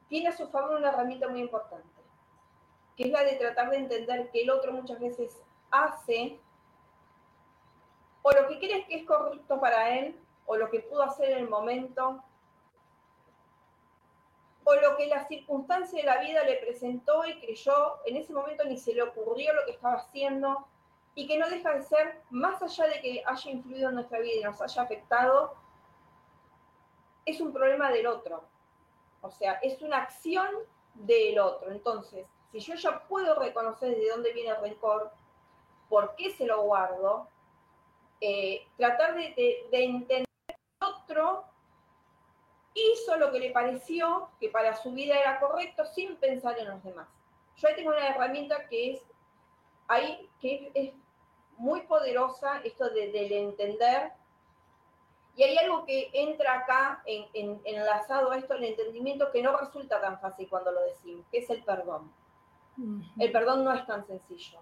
tiene 0.08 0.28
a 0.28 0.36
su 0.36 0.48
favor 0.48 0.76
una 0.76 0.90
herramienta 0.90 1.28
muy 1.28 1.40
importante, 1.40 1.95
que 2.96 3.04
es 3.04 3.10
la 3.10 3.22
de 3.24 3.36
tratar 3.36 3.70
de 3.70 3.76
entender 3.76 4.30
que 4.30 4.42
el 4.42 4.50
otro 4.50 4.72
muchas 4.72 4.98
veces 4.98 5.40
hace 5.70 6.38
o 8.22 8.32
lo 8.32 8.48
que 8.48 8.58
crees 8.58 8.84
que 8.86 8.96
es 8.96 9.04
correcto 9.04 9.60
para 9.60 9.96
él, 9.96 10.18
o 10.46 10.56
lo 10.56 10.68
que 10.68 10.80
pudo 10.80 11.04
hacer 11.04 11.30
en 11.30 11.38
el 11.38 11.48
momento, 11.48 12.24
o 14.64 14.74
lo 14.74 14.96
que 14.96 15.06
la 15.06 15.28
circunstancia 15.28 16.00
de 16.00 16.06
la 16.06 16.20
vida 16.20 16.42
le 16.42 16.56
presentó 16.56 17.24
y 17.24 17.38
creyó, 17.38 18.04
en 18.04 18.16
ese 18.16 18.32
momento 18.32 18.64
ni 18.64 18.78
se 18.78 18.94
le 18.94 19.02
ocurrió 19.02 19.54
lo 19.54 19.64
que 19.64 19.70
estaba 19.70 19.98
haciendo, 19.98 20.66
y 21.14 21.28
que 21.28 21.38
no 21.38 21.48
deja 21.48 21.72
de 21.72 21.82
ser, 21.82 22.20
más 22.30 22.60
allá 22.60 22.88
de 22.88 23.00
que 23.00 23.22
haya 23.24 23.50
influido 23.50 23.90
en 23.90 23.94
nuestra 23.94 24.18
vida 24.18 24.34
y 24.40 24.42
nos 24.42 24.60
haya 24.60 24.82
afectado, 24.82 25.54
es 27.24 27.40
un 27.40 27.52
problema 27.52 27.92
del 27.92 28.08
otro. 28.08 28.42
O 29.20 29.30
sea, 29.30 29.52
es 29.62 29.80
una 29.82 29.98
acción 29.98 30.48
del 30.94 31.38
otro. 31.38 31.70
Entonces, 31.70 32.26
si 32.60 32.72
yo 32.72 32.74
ya 32.74 33.00
puedo 33.06 33.34
reconocer 33.34 33.94
de 33.94 34.08
dónde 34.08 34.32
viene 34.32 34.50
el 34.50 34.60
rencor, 34.60 35.12
por 35.88 36.16
qué 36.16 36.30
se 36.32 36.46
lo 36.46 36.62
guardo, 36.62 37.28
eh, 38.20 38.66
tratar 38.78 39.14
de, 39.14 39.66
de 39.70 39.84
entender 39.84 40.26
que 40.48 40.56
otro 40.80 41.44
hizo 42.72 43.16
lo 43.16 43.30
que 43.30 43.40
le 43.40 43.50
pareció 43.50 44.30
que 44.40 44.48
para 44.48 44.74
su 44.74 44.92
vida 44.92 45.18
era 45.18 45.38
correcto 45.38 45.84
sin 45.84 46.16
pensar 46.16 46.58
en 46.58 46.68
los 46.68 46.82
demás. 46.82 47.08
Yo 47.56 47.68
ahí 47.68 47.74
tengo 47.74 47.90
una 47.90 48.08
herramienta 48.08 48.66
que 48.68 48.92
es 48.92 49.02
ahí 49.88 50.28
que 50.40 50.70
es 50.74 50.92
muy 51.58 51.82
poderosa, 51.82 52.60
esto 52.64 52.88
de, 52.90 53.10
del 53.12 53.32
entender. 53.32 54.12
Y 55.36 55.42
hay 55.42 55.58
algo 55.58 55.84
que 55.84 56.10
entra 56.14 56.60
acá 56.60 57.02
en, 57.04 57.26
en, 57.34 57.60
enlazado 57.64 58.30
a 58.30 58.38
esto, 58.38 58.54
el 58.54 58.64
entendimiento, 58.64 59.30
que 59.30 59.42
no 59.42 59.56
resulta 59.56 60.00
tan 60.00 60.18
fácil 60.20 60.48
cuando 60.48 60.72
lo 60.72 60.82
decimos, 60.82 61.26
que 61.30 61.38
es 61.38 61.50
el 61.50 61.62
perdón. 61.62 62.10
El 63.18 63.32
perdón 63.32 63.64
no 63.64 63.72
es 63.72 63.86
tan 63.86 64.06
sencillo. 64.06 64.60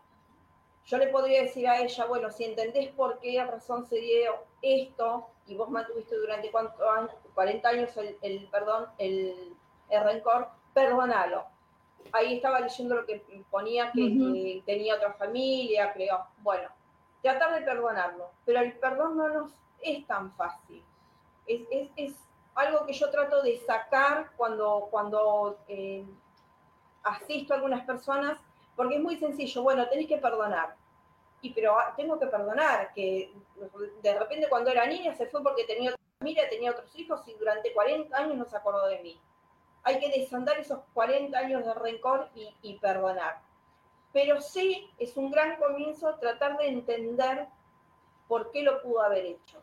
Yo 0.86 0.98
le 0.98 1.06
podría 1.08 1.42
decir 1.42 1.66
a 1.66 1.80
ella, 1.80 2.04
bueno, 2.04 2.30
si 2.30 2.44
entendés 2.44 2.90
por 2.92 3.18
qué 3.18 3.42
razón 3.42 3.86
se 3.86 3.96
dio 3.96 4.34
esto 4.60 5.28
y 5.46 5.56
vos 5.56 5.70
mantuviste 5.70 6.16
durante 6.16 6.50
cuántos 6.50 6.80
años, 6.86 7.10
40 7.34 7.68
años 7.68 7.96
el, 7.96 8.18
el 8.20 8.48
perdón, 8.50 8.86
el, 8.98 9.56
el, 9.88 10.04
rencor, 10.04 10.48
perdónalo. 10.74 11.44
Ahí 12.12 12.36
estaba 12.36 12.60
leyendo 12.60 12.96
lo 12.96 13.06
que 13.06 13.24
ponía 13.50 13.90
que, 13.92 14.02
uh 14.02 14.04
-huh. 14.04 14.32
que 14.34 14.62
tenía 14.66 14.96
otra 14.96 15.14
familia, 15.14 15.92
creo. 15.94 16.26
Bueno, 16.38 16.68
tratar 17.22 17.54
de 17.54 17.62
perdonarlo, 17.62 18.30
pero 18.44 18.60
el 18.60 18.78
perdón 18.78 19.16
no 19.16 19.28
nos 19.28 19.52
es 19.80 20.06
tan 20.06 20.32
fácil. 20.36 20.84
Es, 21.46 21.62
es, 21.70 21.90
es 21.96 22.14
algo 22.54 22.86
que 22.86 22.92
yo 22.92 23.10
trato 23.10 23.42
de 23.42 23.58
sacar 23.58 24.32
cuando, 24.36 24.88
cuando 24.90 25.58
eh, 25.68 26.04
asisto 27.04 27.52
a 27.52 27.56
algunas 27.56 27.84
personas, 27.84 28.38
porque 28.76 28.96
es 28.96 29.02
muy 29.02 29.16
sencillo, 29.16 29.62
bueno, 29.62 29.88
tenés 29.88 30.08
que 30.08 30.18
perdonar. 30.18 30.74
Y 31.42 31.52
pero 31.52 31.76
tengo 31.96 32.18
que 32.18 32.26
perdonar, 32.26 32.92
que 32.94 33.32
de 34.02 34.18
repente 34.18 34.48
cuando 34.48 34.70
era 34.70 34.86
niña 34.86 35.14
se 35.14 35.26
fue 35.26 35.42
porque 35.42 35.64
tenía 35.64 35.90
otra 35.90 36.02
familia, 36.18 36.48
tenía 36.48 36.70
otros 36.70 36.94
hijos 36.96 37.20
y 37.28 37.34
durante 37.34 37.72
40 37.72 38.16
años 38.16 38.36
no 38.36 38.44
se 38.46 38.56
acordó 38.56 38.86
de 38.88 39.00
mí. 39.00 39.20
Hay 39.82 40.00
que 40.00 40.08
desandar 40.08 40.58
esos 40.58 40.80
40 40.94 41.38
años 41.38 41.64
de 41.64 41.74
rencor 41.74 42.30
y, 42.34 42.54
y 42.62 42.78
perdonar 42.78 43.42
pero 44.14 44.40
sí 44.40 44.88
es 44.96 45.16
un 45.16 45.28
gran 45.32 45.56
comienzo 45.56 46.14
tratar 46.20 46.56
de 46.56 46.68
entender 46.68 47.48
por 48.28 48.52
qué 48.52 48.62
lo 48.62 48.80
pudo 48.80 49.02
haber 49.02 49.26
hecho. 49.26 49.60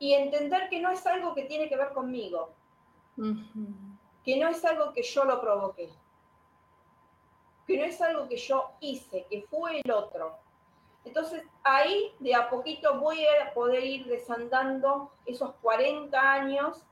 Y 0.00 0.14
entender 0.14 0.68
que 0.68 0.80
no 0.80 0.90
es 0.90 1.06
algo 1.06 1.32
que 1.32 1.44
tiene 1.44 1.68
que 1.68 1.76
ver 1.76 1.92
conmigo, 1.92 2.50
uh 3.16 3.22
-huh. 3.22 3.98
que 4.24 4.36
no 4.36 4.48
es 4.48 4.62
algo 4.64 4.92
que 4.92 5.02
yo 5.04 5.24
lo 5.24 5.40
provoqué, 5.40 5.88
que 7.66 7.76
no 7.76 7.84
es 7.84 8.00
algo 8.00 8.28
que 8.28 8.36
yo 8.36 8.70
hice, 8.80 9.26
que 9.28 9.42
fue 9.42 9.80
el 9.84 9.90
otro. 9.90 10.38
Entonces 11.04 11.42
ahí 11.62 12.12
de 12.18 12.34
a 12.34 12.48
poquito 12.50 12.98
voy 12.98 13.24
a 13.26 13.52
poder 13.54 13.84
ir 13.84 14.06
desandando 14.06 15.12
esos 15.24 15.54
40 15.62 16.18
años, 16.18 16.82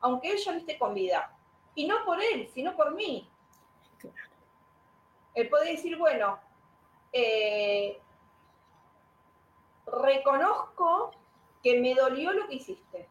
aunque 0.00 0.32
ella 0.32 0.52
no 0.52 0.58
esté 0.58 0.78
con 0.78 0.94
vida. 0.94 1.32
Y 1.74 1.86
no 1.86 2.04
por 2.04 2.22
él, 2.22 2.48
sino 2.54 2.74
por 2.74 2.94
mí. 2.94 3.28
Él 5.34 5.48
puede 5.50 5.72
decir, 5.72 5.98
bueno, 5.98 6.38
eh, 7.12 8.00
reconozco 9.86 11.12
que 11.62 11.80
me 11.80 11.94
dolió 11.94 12.32
lo 12.32 12.48
que 12.48 12.54
hiciste, 12.54 13.08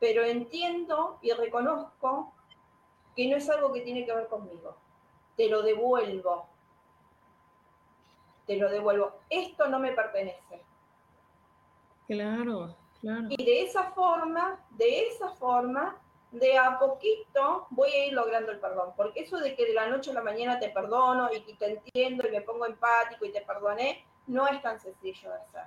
pero 0.00 0.24
entiendo 0.24 1.18
y 1.22 1.32
reconozco 1.32 2.32
que 3.14 3.28
no 3.28 3.36
es 3.36 3.48
algo 3.48 3.72
que 3.72 3.82
tiene 3.82 4.04
que 4.04 4.12
ver 4.12 4.26
conmigo. 4.26 4.76
Te 5.36 5.48
lo 5.48 5.62
devuelvo. 5.62 6.48
Te 8.46 8.56
lo 8.56 8.70
devuelvo. 8.70 9.20
Esto 9.28 9.68
no 9.68 9.78
me 9.78 9.92
pertenece. 9.92 10.64
Claro, 12.06 12.76
claro. 13.00 13.26
Y 13.30 13.44
de 13.44 13.62
esa 13.62 13.90
forma, 13.90 14.64
de 14.70 15.08
esa 15.08 15.30
forma, 15.30 16.00
de 16.30 16.58
a 16.58 16.78
poquito 16.78 17.66
voy 17.70 17.90
a 17.90 18.06
ir 18.06 18.12
logrando 18.12 18.52
el 18.52 18.60
perdón, 18.60 18.92
porque 18.96 19.20
eso 19.20 19.38
de 19.38 19.54
que 19.54 19.66
de 19.66 19.74
la 19.74 19.86
noche 19.86 20.10
a 20.10 20.14
la 20.14 20.22
mañana 20.22 20.58
te 20.58 20.68
perdono 20.68 21.30
y 21.32 21.40
te 21.54 21.66
entiendo 21.66 22.26
y 22.26 22.30
me 22.30 22.42
pongo 22.42 22.66
empático 22.66 23.24
y 23.24 23.32
te 23.32 23.40
perdoné, 23.42 24.04
no 24.26 24.46
es 24.46 24.60
tan 24.62 24.80
sencillo 24.80 25.30
de 25.30 25.36
hacer. 25.36 25.62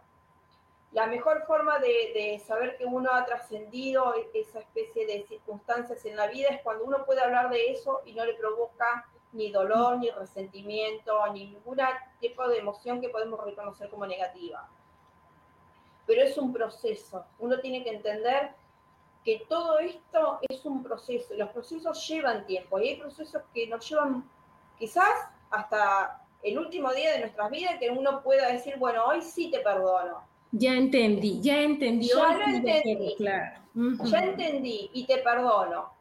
La 0.92 1.06
mejor 1.06 1.46
forma 1.46 1.80
de, 1.80 2.12
de 2.14 2.42
saber 2.46 2.78
que 2.78 2.86
uno 2.86 3.12
ha 3.12 3.24
trascendido 3.26 4.14
esa 4.34 4.60
especie 4.60 5.06
de 5.06 5.26
circunstancias 5.28 6.04
en 6.06 6.16
la 6.16 6.28
vida 6.28 6.50
es 6.50 6.62
cuando 6.62 6.84
uno 6.84 7.06
puede 7.06 7.22
hablar 7.22 7.50
de 7.50 7.72
eso 7.72 8.02
y 8.06 8.14
no 8.14 8.26
le 8.26 8.34
provoca 8.34 9.08
ni 9.34 9.52
dolor, 9.52 10.00
ni 10.00 10.10
resentimiento, 10.10 11.26
ni 11.34 11.46
ningún 11.48 11.78
tipo 12.20 12.48
de 12.48 12.58
emoción 12.58 13.00
que 13.02 13.10
podemos 13.10 13.44
reconocer 13.44 13.90
como 13.90 14.06
negativa. 14.06 14.68
Pero 16.06 16.24
es 16.24 16.38
un 16.38 16.52
proceso. 16.52 17.26
Uno 17.38 17.60
tiene 17.60 17.84
que 17.84 17.92
entender 17.92 18.52
que 19.24 19.46
todo 19.48 19.80
esto 19.80 20.40
es 20.50 20.66
un 20.66 20.82
proceso, 20.82 21.34
los 21.36 21.50
procesos 21.50 22.08
llevan 22.08 22.46
tiempo, 22.46 22.80
y 22.80 22.90
hay 22.90 22.96
procesos 22.96 23.44
que 23.54 23.68
nos 23.68 23.88
llevan 23.88 24.28
quizás 24.78 25.30
hasta 25.52 26.22
el 26.42 26.58
último 26.58 26.92
día 26.94 27.12
de 27.14 27.20
nuestras 27.20 27.52
vidas, 27.52 27.76
que 27.80 27.90
uno 27.90 28.24
pueda 28.24 28.48
decir, 28.48 28.78
bueno, 28.78 29.06
hoy 29.06 29.22
sí 29.22 29.52
te 29.52 29.60
perdono. 29.60 30.24
Ya 30.52 30.74
entendí, 30.74 31.42
ya 31.42 31.62
entendí. 31.62 32.08
Ya 32.08 32.34
lo 32.34 32.44
entendí, 32.46 33.16
claro. 33.18 33.60
Uh 33.76 33.80
-huh. 33.80 34.06
Ya 34.10 34.24
entendí 34.24 34.90
y 34.94 35.06
te 35.06 35.18
perdono. 35.20 35.99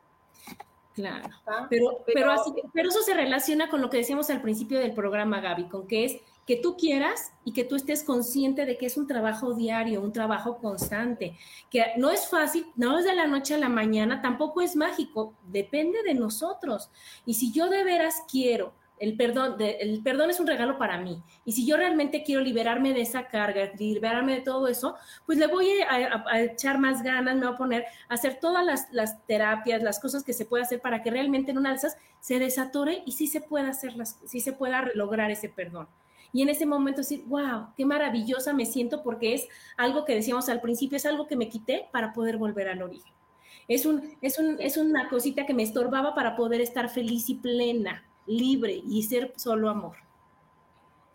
Claro. 0.99 1.29
Pero, 1.71 2.03
pero, 2.05 2.13
pero, 2.13 2.33
así, 2.33 2.53
pero 2.73 2.89
eso 2.89 3.03
se 3.03 3.15
relaciona 3.15 3.69
con 3.69 3.81
lo 3.81 3.89
que 3.89 3.99
decíamos 3.99 4.31
al 4.31 4.43
principio 4.43 4.81
del 4.81 4.95
programa, 4.95 5.41
Gaby, 5.41 5.69
con 5.69 5.87
que 5.87 6.05
es 6.05 6.17
que 6.45 6.57
tú 6.57 6.77
quieras 6.77 7.33
y 7.45 7.53
que 7.53 7.63
tú 7.63 7.77
estés 7.77 8.03
consciente 8.03 8.67
de 8.67 8.77
que 8.77 8.87
es 8.87 8.97
un 8.97 9.07
trabajo 9.07 9.55
diario, 9.55 10.03
un 10.03 10.13
trabajo 10.13 10.59
constante, 10.59 11.39
que 11.71 11.85
no 11.99 12.11
es 12.11 12.27
fácil, 12.27 12.67
no 12.75 12.99
es 12.99 13.05
de 13.05 13.15
la 13.15 13.29
noche 13.29 13.55
a 13.55 13.59
la 13.59 13.69
mañana, 13.69 14.23
tampoco 14.23 14.61
es 14.61 14.75
mágico, 14.75 15.35
depende 15.47 16.03
de 16.03 16.15
nosotros. 16.15 16.91
Y 17.25 17.35
si 17.35 17.53
yo 17.53 17.69
de 17.69 17.85
veras 17.85 18.25
quiero, 18.29 18.73
el 19.01 19.17
perdón, 19.17 19.57
el 19.61 20.03
perdón 20.03 20.31
es 20.31 20.41
un 20.41 20.47
regalo 20.47 20.79
para 20.79 20.99
mí, 20.99 21.23
y 21.45 21.53
si 21.53 21.67
yo 21.67 21.77
realmente 21.77 22.23
quiero 22.23 22.41
liberarme 22.41 22.93
de 22.93 23.03
esa 23.03 23.29
carga, 23.29 23.71
liberarme 23.79 24.37
de 24.37 24.41
todo 24.43 24.69
eso, 24.69 24.95
pues 25.27 25.39
le 25.39 25.47
voy 25.47 25.69
a, 25.89 26.41
echar 26.41 26.79
más 26.79 27.03
ganas, 27.03 27.37
me 27.37 27.47
voy 27.47 27.55
a 27.55 27.59
poner 27.59 27.85
a 28.09 28.15
hacer 28.15 28.39
todas 28.41 28.65
las, 28.65 28.89
las, 28.93 29.25
terapias, 29.27 29.83
las 29.83 30.01
cosas 30.01 30.25
que 30.25 30.33
se 30.33 30.45
puede 30.45 30.63
hacer 30.63 30.81
para 30.81 31.03
que 31.03 31.11
realmente 31.11 31.51
en 31.51 31.59
una 31.59 31.71
de 31.71 31.77
esas 31.77 31.97
se 32.21 32.39
desatore 32.39 33.03
y 33.07 33.13
sí 33.13 33.27
se 33.27 33.41
pueda 33.41 33.69
hacer 33.69 33.97
las, 33.97 34.21
sí 34.27 34.41
se 34.41 34.53
pueda 34.53 34.91
lograr 34.95 35.31
ese 35.31 35.49
perdón. 35.49 35.89
Y 36.33 36.43
en 36.43 36.51
ese 36.51 36.67
momento 36.67 37.01
decir, 37.01 37.25
wow, 37.27 37.69
qué 37.77 37.85
maravillosa 37.87 38.53
me 38.53 38.67
siento 38.67 39.03
porque 39.03 39.35
es 39.35 39.49
algo 39.77 40.05
que 40.05 40.15
decíamos 40.15 40.49
al 40.49 40.61
principio, 40.61 40.97
es 40.97 41.07
algo 41.07 41.27
que 41.27 41.37
me 41.37 41.49
quité 41.49 41.89
para 41.91 42.13
poder 42.13 42.37
volver 42.37 42.69
al 42.69 42.83
origen. 42.83 43.13
Es, 43.67 43.87
un, 43.87 44.17
es, 44.23 44.39
un, 44.39 44.57
es 44.61 44.77
una 44.77 45.09
cosita 45.09 45.47
que 45.47 45.55
me 45.55 45.63
estorbaba 45.63 46.15
para 46.15 46.37
poder 46.37 46.61
estar 46.61 46.89
feliz 46.89 47.29
y 47.29 47.35
plena, 47.35 48.05
libre 48.29 48.73
y 48.73 49.03
ser 49.03 49.33
solo 49.37 49.69
amor. 49.69 49.97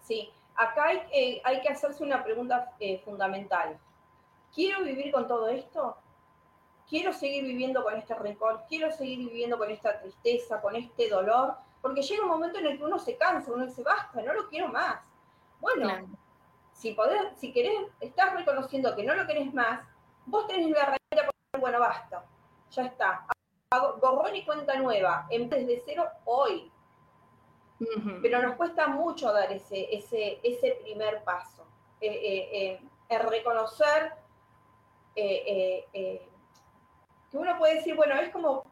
Sí, 0.01 0.29
acá 0.55 0.85
hay, 0.85 1.01
eh, 1.13 1.41
hay 1.43 1.61
que 1.61 1.69
hacerse 1.69 2.03
una 2.03 2.23
pregunta 2.23 2.73
eh, 2.79 2.99
fundamental. 3.05 3.79
¿Quiero 4.53 4.83
vivir 4.83 5.11
con 5.11 5.27
todo 5.27 5.47
esto? 5.47 5.97
¿Quiero 6.89 7.13
seguir 7.13 7.43
viviendo 7.45 7.83
con 7.83 7.95
este 7.95 8.13
rencor? 8.13 8.63
¿Quiero 8.67 8.91
seguir 8.91 9.19
viviendo 9.19 9.57
con 9.57 9.71
esta 9.71 9.99
tristeza, 9.99 10.61
con 10.61 10.75
este 10.75 11.09
dolor? 11.09 11.55
Porque 11.81 12.01
llega 12.01 12.23
un 12.23 12.29
momento 12.29 12.59
en 12.59 12.67
el 12.67 12.77
que 12.77 12.83
uno 12.83 12.99
se 12.99 13.17
cansa, 13.17 13.51
uno 13.51 13.65
dice, 13.65 13.83
basta, 13.83 14.21
no 14.21 14.33
lo 14.33 14.47
quiero 14.49 14.67
más. 14.67 15.01
Bueno, 15.59 15.83
claro. 15.83 16.07
si, 16.73 16.91
podés, 16.91 17.21
si 17.37 17.53
querés, 17.53 17.87
estás 17.99 18.33
reconociendo 18.33 18.95
que 18.95 19.03
no 19.03 19.15
lo 19.15 19.25
querés 19.25 19.53
más, 19.53 19.81
vos 20.25 20.45
tenés 20.47 20.69
la 20.69 20.79
herramienta 20.79 20.99
para 21.09 21.31
decir, 21.31 21.61
bueno, 21.61 21.79
basta, 21.79 22.25
ya 22.69 22.83
está. 22.83 23.25
Borrón 23.99 24.35
y 24.35 24.45
cuenta 24.45 24.75
nueva, 24.75 25.25
en 25.29 25.49
vez 25.49 25.65
de 25.65 25.81
cero, 25.85 26.05
hoy. 26.25 26.71
Uh 27.83 27.99
-huh. 27.99 28.19
Pero 28.21 28.41
nos 28.41 28.55
cuesta 28.55 28.87
mucho 28.87 29.31
dar 29.31 29.51
ese, 29.51 29.87
ese, 29.95 30.39
ese 30.43 30.79
primer 30.83 31.23
paso. 31.23 31.65
Eh, 32.01 32.19
eh, 32.23 32.81
eh, 33.09 33.19
reconocer 33.19 34.13
eh, 35.15 35.85
que 37.29 37.37
uno 37.37 37.57
puede 37.57 37.75
decir, 37.75 37.95
bueno, 37.95 38.15
es 38.15 38.29
como 38.31 38.63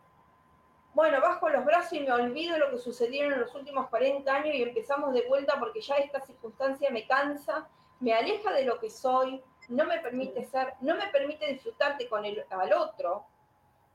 bueno, 0.94 1.22
bajo 1.22 1.48
los 1.50 1.64
brazos 1.64 1.94
y 1.94 2.02
me 2.02 2.12
olvido 2.12 2.54
de 2.54 2.60
lo 2.60 2.70
que 2.70 2.78
sucedieron 2.78 3.34
en 3.34 3.40
los 3.40 3.56
últimos 3.56 3.88
40 3.88 4.34
años 4.34 4.56
y 4.56 4.64
empezamos 4.64 5.14
de 5.14 5.26
vuelta 5.28 5.58
porque 5.58 5.82
ya 5.82 5.96
esta 5.96 6.20
circunstancia 6.20 6.90
me 6.90 7.08
cansa, 7.08 7.70
me 8.00 8.14
aleja 8.14 8.52
de 8.52 8.66
lo 8.66 8.78
que 8.80 8.90
soy, 8.90 9.42
no 9.70 9.86
me 9.86 10.00
permite 10.00 10.44
ser, 10.44 10.74
no 10.82 10.96
me 10.96 11.08
permite 11.08 11.48
disfrutarte 11.48 12.10
con 12.10 12.26
el 12.26 12.44
al 12.50 12.74
otro, 12.74 13.26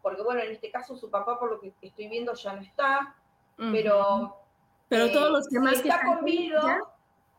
porque 0.01 0.23
bueno, 0.23 0.41
en 0.41 0.53
este 0.53 0.71
caso 0.71 0.97
su 0.97 1.11
papá 1.11 1.39
por 1.39 1.51
lo 1.51 1.61
que 1.61 1.75
estoy 1.83 2.09
viendo 2.09 2.33
ya 2.33 2.55
no 2.55 2.63
está, 2.63 3.15
uh 3.59 3.63
-huh. 3.63 3.73
pero 3.73 4.37
pero 4.89 5.11
todos 5.11 5.31
los 5.31 5.49
demás 5.49 5.79
si 5.79 5.89
está 5.89 6.05
conmigo, 6.05 6.61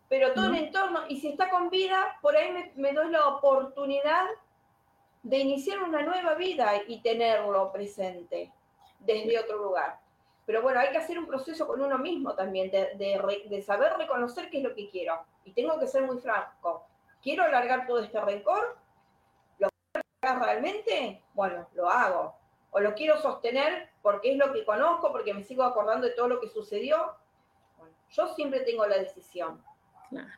pero 0.09 0.33
todo 0.33 0.47
el 0.47 0.55
entorno, 0.55 1.01
y 1.07 1.19
si 1.19 1.29
está 1.29 1.49
con 1.49 1.69
vida, 1.69 2.17
por 2.21 2.35
ahí 2.35 2.51
me, 2.51 2.71
me 2.75 2.93
doy 2.93 3.11
la 3.11 3.27
oportunidad 3.27 4.25
de 5.23 5.37
iniciar 5.39 5.83
una 5.83 6.03
nueva 6.03 6.35
vida 6.35 6.73
y 6.87 7.01
tenerlo 7.01 7.71
presente 7.71 8.51
desde 8.99 9.39
otro 9.39 9.57
lugar. 9.57 9.99
Pero 10.47 10.61
bueno, 10.61 10.79
hay 10.79 10.91
que 10.91 10.97
hacer 10.97 11.19
un 11.19 11.27
proceso 11.27 11.67
con 11.67 11.81
uno 11.81 11.97
mismo 11.97 12.33
también, 12.33 12.71
de, 12.71 13.63
saber 13.65 13.91
reconocer 13.97 14.49
qué 14.49 14.59
es 14.59 14.63
lo 14.63 14.73
que 14.73 14.89
quiero. 14.89 15.21
Y 15.43 15.51
tengo 15.51 15.77
que 15.77 15.87
ser 15.87 16.03
muy 16.03 16.19
franco. 16.19 16.87
¿Quiero 17.21 17.43
alargar 17.43 17.85
todo 17.85 17.99
este 17.99 18.21
rencor? 18.21 18.77
¿Lo 19.59 19.67
quiero 19.91 20.07
alargar 20.21 20.47
realmente? 20.47 21.21
Bueno, 21.33 21.67
lo 21.73 21.89
hago. 21.89 22.33
O 22.71 22.79
lo 22.79 22.93
quiero 22.93 23.17
sostener 23.17 23.89
porque 24.01 24.31
es 24.31 24.37
lo 24.37 24.53
que 24.53 24.63
conozco, 24.63 25.11
porque 25.11 25.33
me 25.33 25.43
sigo 25.43 25.63
acordando 25.63 26.07
de 26.07 26.13
todo 26.13 26.29
lo 26.29 26.39
que 26.39 26.47
sucedió. 26.47 27.15
Yo 28.11 28.33
siempre 28.35 28.61
tengo 28.61 28.85
la 28.85 28.97
decisión. 28.97 29.61
Claro. 30.09 30.29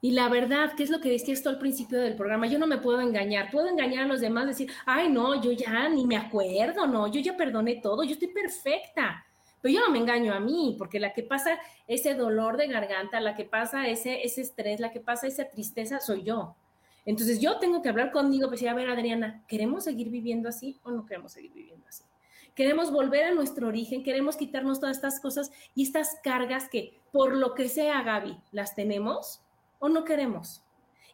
Y 0.00 0.12
la 0.12 0.28
verdad, 0.28 0.72
¿qué 0.76 0.82
es 0.82 0.90
lo 0.90 1.00
que 1.00 1.08
decías 1.08 1.42
tú 1.42 1.48
al 1.48 1.58
principio 1.58 1.98
del 2.00 2.16
programa? 2.16 2.46
Yo 2.46 2.58
no 2.58 2.66
me 2.66 2.78
puedo 2.78 3.00
engañar. 3.00 3.50
Puedo 3.50 3.68
engañar 3.68 4.04
a 4.04 4.06
los 4.06 4.20
demás, 4.20 4.46
decir, 4.46 4.70
ay, 4.84 5.08
no, 5.08 5.40
yo 5.40 5.52
ya 5.52 5.88
ni 5.88 6.06
me 6.06 6.16
acuerdo, 6.16 6.86
no, 6.86 7.06
yo 7.08 7.20
ya 7.20 7.36
perdoné 7.36 7.76
todo, 7.76 8.04
yo 8.04 8.12
estoy 8.12 8.28
perfecta. 8.28 9.24
Pero 9.60 9.74
yo 9.74 9.80
no 9.80 9.90
me 9.90 9.98
engaño 9.98 10.34
a 10.34 10.40
mí, 10.40 10.76
porque 10.78 11.00
la 11.00 11.12
que 11.12 11.22
pasa 11.22 11.58
ese 11.88 12.14
dolor 12.14 12.56
de 12.56 12.68
garganta, 12.68 13.20
la 13.20 13.34
que 13.34 13.44
pasa 13.44 13.88
ese, 13.88 14.22
ese 14.22 14.42
estrés, 14.42 14.80
la 14.80 14.92
que 14.92 15.00
pasa 15.00 15.26
esa 15.26 15.48
tristeza, 15.48 15.98
soy 15.98 16.22
yo. 16.22 16.54
Entonces 17.06 17.40
yo 17.40 17.58
tengo 17.58 17.82
que 17.82 17.88
hablar 17.88 18.12
conmigo, 18.12 18.48
pues 18.48 18.62
a 18.64 18.74
ver, 18.74 18.90
Adriana, 18.90 19.44
¿queremos 19.48 19.84
seguir 19.84 20.10
viviendo 20.10 20.48
así 20.48 20.78
o 20.82 20.90
no 20.90 21.06
queremos 21.06 21.32
seguir 21.32 21.52
viviendo 21.52 21.86
así? 21.88 22.04
Queremos 22.56 22.90
volver 22.90 23.24
a 23.24 23.34
nuestro 23.34 23.68
origen, 23.68 24.02
queremos 24.02 24.36
quitarnos 24.36 24.80
todas 24.80 24.96
estas 24.96 25.20
cosas 25.20 25.52
y 25.74 25.82
estas 25.82 26.18
cargas 26.24 26.70
que, 26.70 26.98
por 27.12 27.36
lo 27.36 27.52
que 27.54 27.68
sea, 27.68 28.02
Gaby, 28.02 28.40
las 28.50 28.74
tenemos 28.74 29.42
o 29.78 29.90
no 29.90 30.04
queremos. 30.04 30.64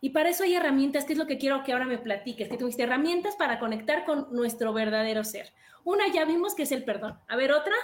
Y 0.01 0.11
para 0.11 0.29
eso 0.29 0.45
hay 0.45 0.55
herramientas, 0.55 1.05
que 1.05 1.15
es 1.15 1.19
lo 1.19 1.27
que 1.27 1.39
quiero 1.39 1.65
que 1.65 1.73
ahora 1.73 1.85
me 1.85 1.99
platiques, 1.99 2.49
que 2.49 2.57
tuviste 2.57 2.85
herramientas 2.85 3.35
para 3.35 3.59
conectar 3.59 4.05
con 4.05 4.29
nuestro 4.31 4.73
verdadero 4.73 5.25
ser. 5.25 5.53
Una 5.83 6.07
ya 6.13 6.25
vimos 6.25 6.55
que 6.55 6.63
es 6.63 6.71
el 6.71 6.85
perdón. 6.85 7.19
A 7.27 7.35
ver, 7.35 7.51
otra. 7.51 7.75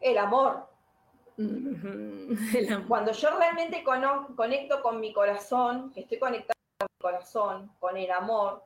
El 0.00 0.16
amor. 0.16 0.68
el 1.36 2.72
amor. 2.72 2.88
Cuando 2.88 3.12
yo 3.12 3.36
realmente 3.36 3.84
conecto 3.84 4.80
con 4.80 5.00
mi 5.00 5.12
corazón, 5.12 5.92
que 5.92 6.00
estoy 6.00 6.18
conectado 6.18 6.58
con 6.78 6.88
mi 6.90 7.02
corazón, 7.02 7.72
con 7.78 7.96
el 7.98 8.10
amor, 8.10 8.64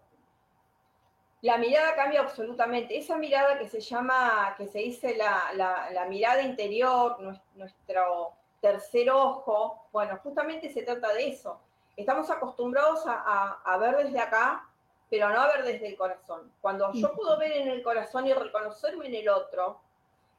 la 1.42 1.58
mirada 1.58 1.94
cambia 1.94 2.20
absolutamente. 2.20 2.98
Esa 2.98 3.16
mirada 3.16 3.58
que 3.58 3.68
se 3.68 3.80
llama, 3.80 4.54
que 4.56 4.66
se 4.66 4.78
dice 4.78 5.16
la, 5.16 5.52
la 5.54 6.04
mirada 6.06 6.42
interior, 6.42 7.20
nuestro 7.54 8.36
tercer 8.60 9.10
ojo, 9.10 9.86
bueno, 9.92 10.18
justamente 10.22 10.68
se 10.70 10.82
trata 10.82 11.12
de 11.12 11.28
eso. 11.28 11.60
Estamos 11.96 12.28
acostumbrados 12.30 13.04
a, 13.06 13.76
ver 13.78 13.96
desde 13.96 14.18
acá, 14.18 14.68
pero 15.08 15.30
no 15.30 15.40
a 15.40 15.46
ver 15.46 15.64
desde 15.64 15.86
el 15.86 15.96
corazón. 15.96 16.52
Cuando 16.60 16.92
yo 16.92 17.14
puedo 17.14 17.38
ver 17.38 17.52
en 17.52 17.68
el 17.68 17.82
corazón 17.82 18.26
y 18.26 18.32
reconocerme 18.32 19.06
en 19.06 19.14
el 19.14 19.28
otro 19.28 19.80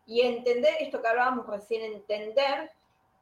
y 0.05 0.21
entender 0.21 0.75
esto 0.79 1.01
que 1.01 1.07
hablábamos 1.07 1.47
recién, 1.47 1.93
entender 1.93 2.71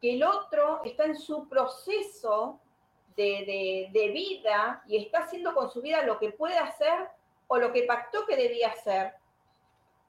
que 0.01 0.15
el 0.15 0.23
otro 0.23 0.81
está 0.83 1.05
en 1.05 1.17
su 1.17 1.47
proceso 1.47 2.59
de, 3.15 3.89
de 3.93 4.09
vida 4.09 4.83
y 4.87 4.97
está 4.97 5.19
haciendo 5.19 5.53
con 5.53 5.69
su 5.69 5.81
vida 5.81 6.01
lo 6.01 6.19
que 6.19 6.31
puede 6.31 6.57
hacer 6.57 7.09
o 7.47 7.57
lo 7.57 7.71
que 7.71 7.83
pactó 7.83 8.25
que 8.25 8.35
debía 8.35 8.69
hacer, 8.69 9.13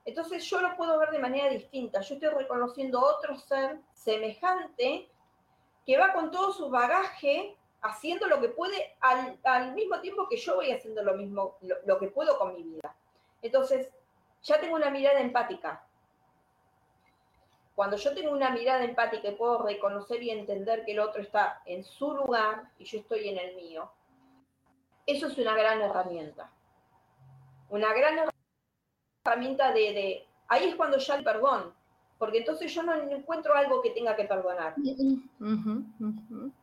entonces 0.05 0.45
yo 0.45 0.61
lo 0.61 0.77
puedo 0.77 0.99
ver 0.99 1.11
de 1.11 1.19
manera 1.19 1.49
distinta. 1.51 2.01
Yo 2.01 2.15
estoy 2.15 2.31
reconociendo 2.31 3.01
otro 3.01 3.37
ser 3.37 3.81
semejante 3.93 5.09
que 5.85 5.99
va 5.99 6.13
con 6.13 6.31
todo 6.31 6.53
su 6.53 6.71
bagaje 6.71 7.57
haciendo 7.83 8.27
lo 8.29 8.41
que 8.41 8.49
puede 8.49 8.97
al, 9.01 9.75
mismo 9.75 10.01
tiempo 10.01 10.29
que 10.29 10.37
yo 10.37 10.57
voy 10.57 10.71
haciendo 10.71 11.03
lo 11.03 11.15
mismo, 11.15 11.57
lo, 11.85 11.99
que 11.99 12.09
puedo 12.09 12.39
con 12.39 12.55
mi 12.55 12.63
vida. 12.63 12.95
Entonces, 13.43 13.89
ya 14.43 14.61
tengo 14.61 14.77
una 14.77 14.91
mirada 14.91 15.21
empática. 15.21 15.85
Cuando 17.75 17.97
yo 17.97 18.15
tengo 18.15 18.31
una 18.31 18.51
mirada 18.51 18.85
empática 18.85 19.29
y 19.29 19.35
puedo 19.35 19.63
reconocer 19.63 20.23
y 20.23 20.31
entender 20.31 20.85
que 20.85 20.93
el 20.93 21.01
otro 21.01 21.21
está 21.21 21.63
en 21.67 21.85
su 21.85 22.13
lugar 22.13 22.71
y 22.79 22.85
yo 22.85 22.99
estoy 22.99 23.29
en 23.29 23.39
el 23.39 23.55
mío, 23.57 23.91
eso 25.05 25.27
es 25.27 25.37
una 25.37 25.55
gran 25.55 25.83
herramienta. 25.83 26.51
Una 27.69 27.93
gran 27.93 28.15
herramienta 28.15 28.37
herramienta 29.27 29.73
de, 29.73 30.27
Ahí 30.49 30.69
es 30.69 30.77
cuando 30.77 30.99
ya 30.99 31.17
el 31.17 31.25
perdón, 31.25 31.75
porque 32.19 32.39
entonces 32.39 32.73
yo 32.73 32.83
no 32.83 32.95
encuentro 32.95 33.55
algo 33.55 33.83
que 33.83 33.91
tenga 33.91 34.15
que 34.15 34.25
perdonar. 34.25 34.75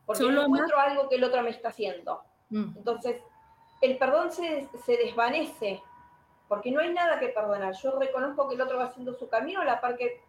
Porque 0.05 0.23
no 0.23 0.43
encuentro 0.43 0.79
algo 0.79 1.09
que 1.09 1.15
el 1.15 1.23
otro 1.23 1.43
me 1.43 1.49
está 1.49 1.67
haciendo. 1.69 2.23
Mm. 2.49 2.77
Entonces, 2.77 3.21
el 3.81 3.97
perdón 3.97 4.31
se, 4.31 4.69
desvanece, 4.87 5.81
porque 6.47 6.71
no 6.71 6.79
hay 6.79 6.93
nada 6.93 7.19
que 7.19 7.27
perdonar. 7.27 7.73
Yo 7.75 7.99
reconozco 7.99 8.47
que 8.47 8.55
el 8.55 8.61
otro 8.61 8.77
va 8.77 8.85
haciendo 8.85 9.13
su 9.13 9.27
camino 9.27 9.61
a 9.61 9.65
la 9.65 9.81
par 9.81 9.97
que, 9.97 10.21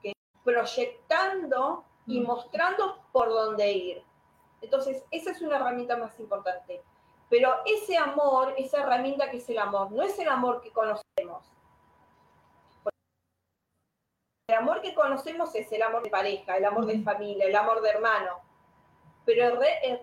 que 0.00 0.12
proyectando 0.44 1.84
y 2.06 2.20
mm. 2.20 2.26
mostrando 2.26 3.02
por 3.10 3.28
dónde 3.28 3.72
ir. 3.72 4.02
Entonces, 4.62 5.02
esa 5.10 5.32
es 5.32 5.42
una 5.42 5.56
herramienta 5.56 5.96
más 5.96 6.18
importante. 6.20 6.80
Pero 7.30 7.60
ese 7.64 7.96
amor, 7.96 8.54
esa 8.58 8.82
herramienta 8.82 9.30
que 9.30 9.36
es 9.36 9.48
el 9.48 9.58
amor, 9.58 9.92
no 9.92 10.02
es 10.02 10.18
el 10.18 10.28
amor 10.28 10.60
que 10.60 10.72
conocemos, 10.72 11.50
el 14.48 14.56
amor 14.56 14.82
que 14.82 14.94
conocemos 14.94 15.54
es 15.54 15.70
el 15.70 15.80
amor 15.80 16.02
de 16.02 16.10
pareja, 16.10 16.56
el 16.56 16.64
amor 16.64 16.86
de 16.86 17.00
familia, 17.02 17.46
el 17.46 17.54
amor 17.54 17.80
de 17.82 17.90
hermano. 17.90 18.40
Pero 19.24 19.60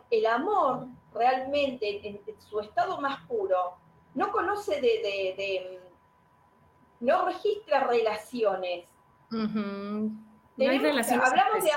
el, 0.09 0.25
amor 0.25 0.88
realmente, 1.13 2.07
en, 2.07 2.21
su 2.39 2.61
estado 2.61 3.01
más 3.01 3.19
puro, 3.28 3.75
no 4.13 4.32
conoce 4.32 4.80
de, 4.80 5.82
no 7.01 7.25
registra 7.25 7.82
relaciones. 7.82 8.88
No 9.30 10.15
hay 10.57 10.80
relaciones 10.80 11.28
hablamos 11.28 11.63
de 11.63 11.71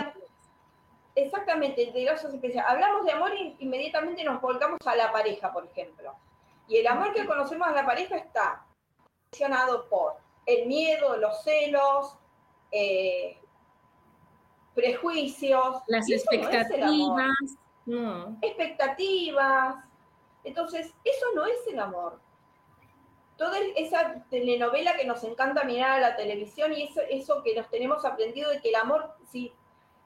exactamente, 1.15 1.93
de 1.93 2.05
especiales. 2.05 2.65
Hablamos 2.67 3.05
de 3.05 3.13
amor 3.13 3.33
e 3.33 3.57
inmediatamente 3.59 4.25
nos 4.25 4.41
volcamos 4.41 4.79
a 4.85 4.95
la 4.95 5.13
pareja, 5.13 5.53
por 5.53 5.67
ejemplo. 5.67 6.15
Y 6.69 6.77
el 6.77 6.87
amor 6.87 7.13
que 7.13 7.27
conocemos 7.27 7.67
a 7.67 7.73
la 7.73 7.85
pareja 7.85 8.17
está 8.17 8.65
condicionado 9.31 9.89
por 9.89 10.17
el 10.47 10.67
miedo, 10.67 11.17
los 11.17 11.43
celos, 11.43 12.17
eh, 12.71 13.39
prejuicios. 14.75 15.83
Las 15.87 16.09
expectativas. 16.11 17.29
Expectativas. 18.41 19.77
Entonces, 20.45 20.95
eso 21.05 21.27
no 21.35 21.47
es 21.47 21.67
el 21.69 21.79
amor. 21.79 22.21
Toda 23.37 23.59
esa 23.77 24.23
telenovela 24.31 24.97
que 24.97 25.07
nos 25.07 25.25
encanta 25.25 25.65
mirar 25.65 25.93
a 25.93 26.01
la 26.01 26.17
televisión 26.17 26.73
y 26.73 26.85
eso, 26.85 27.01
eso 27.09 27.43
que 27.43 27.55
nos 27.55 27.69
tenemos 27.71 28.05
aprendido 28.05 28.51
de 28.51 28.61
que 28.61 28.69
el 28.69 28.75
amor, 28.77 29.15
si, 29.31 29.53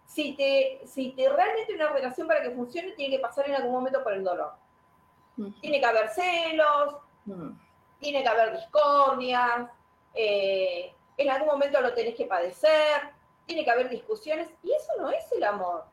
si, 0.05 0.35
te, 0.37 0.83
si 0.87 1.13
te 1.13 1.29
realmente 1.29 1.75
una 1.75 1.89
relación 1.89 2.27
para 2.27 2.43
que 2.43 2.51
funcione, 2.51 2.93
tiene 2.93 3.17
que 3.17 3.23
pasar 3.23 3.49
en 3.49 3.57
algún 3.57 3.73
momento 3.73 4.03
por 4.03 4.13
el 4.13 4.25
dolor. 4.25 4.53
Tiene 5.61 5.81
que 5.81 5.87
haber 5.87 6.09
celos, 6.11 6.97
tiene 7.99 8.23
que 8.23 8.29
haber 8.29 8.57
discordias, 8.57 9.69
eh, 10.15 10.95
en 11.17 11.31
algún 11.31 11.49
momento 11.49 11.81
lo 11.81 11.93
tenés 11.95 12.15
que 12.15 12.27
padecer, 12.27 13.13
tiene 13.47 13.65
que 13.65 13.71
haber 13.71 13.89
discusiones, 13.89 14.49
y 14.63 14.73
eso 14.73 14.93
no 14.99 15.11
es 15.11 15.31
el 15.33 15.45
amor. 15.45 15.85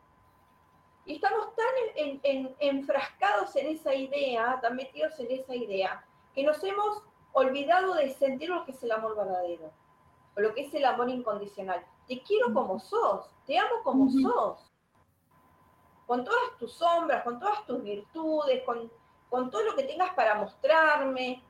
Y 1.05 1.16
estamos 1.16 1.47
tan 1.55 2.22
enfrascados 2.59 3.55
en 3.55 3.68
esa 3.68 3.93
idea, 3.93 4.59
tan 4.62 4.76
metidos 4.76 5.20
en 5.20 5.32
esa 5.32 5.55
idea, 5.55 6.05
que 6.34 6.43
nos 6.43 6.64
hemos 6.64 7.03
olvidado 7.34 7.95
de 7.95 8.12
sentir 8.12 8.49
lo 8.49 8.66
que 8.66 8.72
es 8.72 8.84
el 8.84 8.91
amor 8.91 9.18
verdadero, 9.18 9.72
o 10.38 10.41
lo 10.41 10.53
que 10.53 10.62
es 10.62 10.74
el 10.74 10.86
amor 10.86 11.09
incondicional. 11.09 11.84
Te 12.07 12.21
quiero 12.23 12.53
como 12.53 12.79
sos, 12.79 13.29
te 13.45 13.57
amo 13.57 13.83
como 13.83 14.09
sos, 14.09 14.71
con 16.07 16.25
todas 16.25 16.57
tus 16.59 16.73
sombras, 16.73 17.23
con 17.23 17.39
todas 17.39 17.65
tus 17.65 17.81
virtudes, 17.81 18.63
con, 18.63 18.91
con 19.29 19.49
todo 19.49 19.63
lo 19.63 19.75
que 19.75 19.83
tengas 19.83 20.13
para 20.13 20.35
mostrarme. 20.35 21.41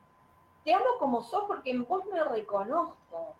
Te 0.64 0.72
amo 0.72 0.84
como 0.98 1.22
sos 1.22 1.44
porque 1.48 1.70
en 1.70 1.84
vos 1.84 2.04
me 2.06 2.22
reconozco. 2.22 3.34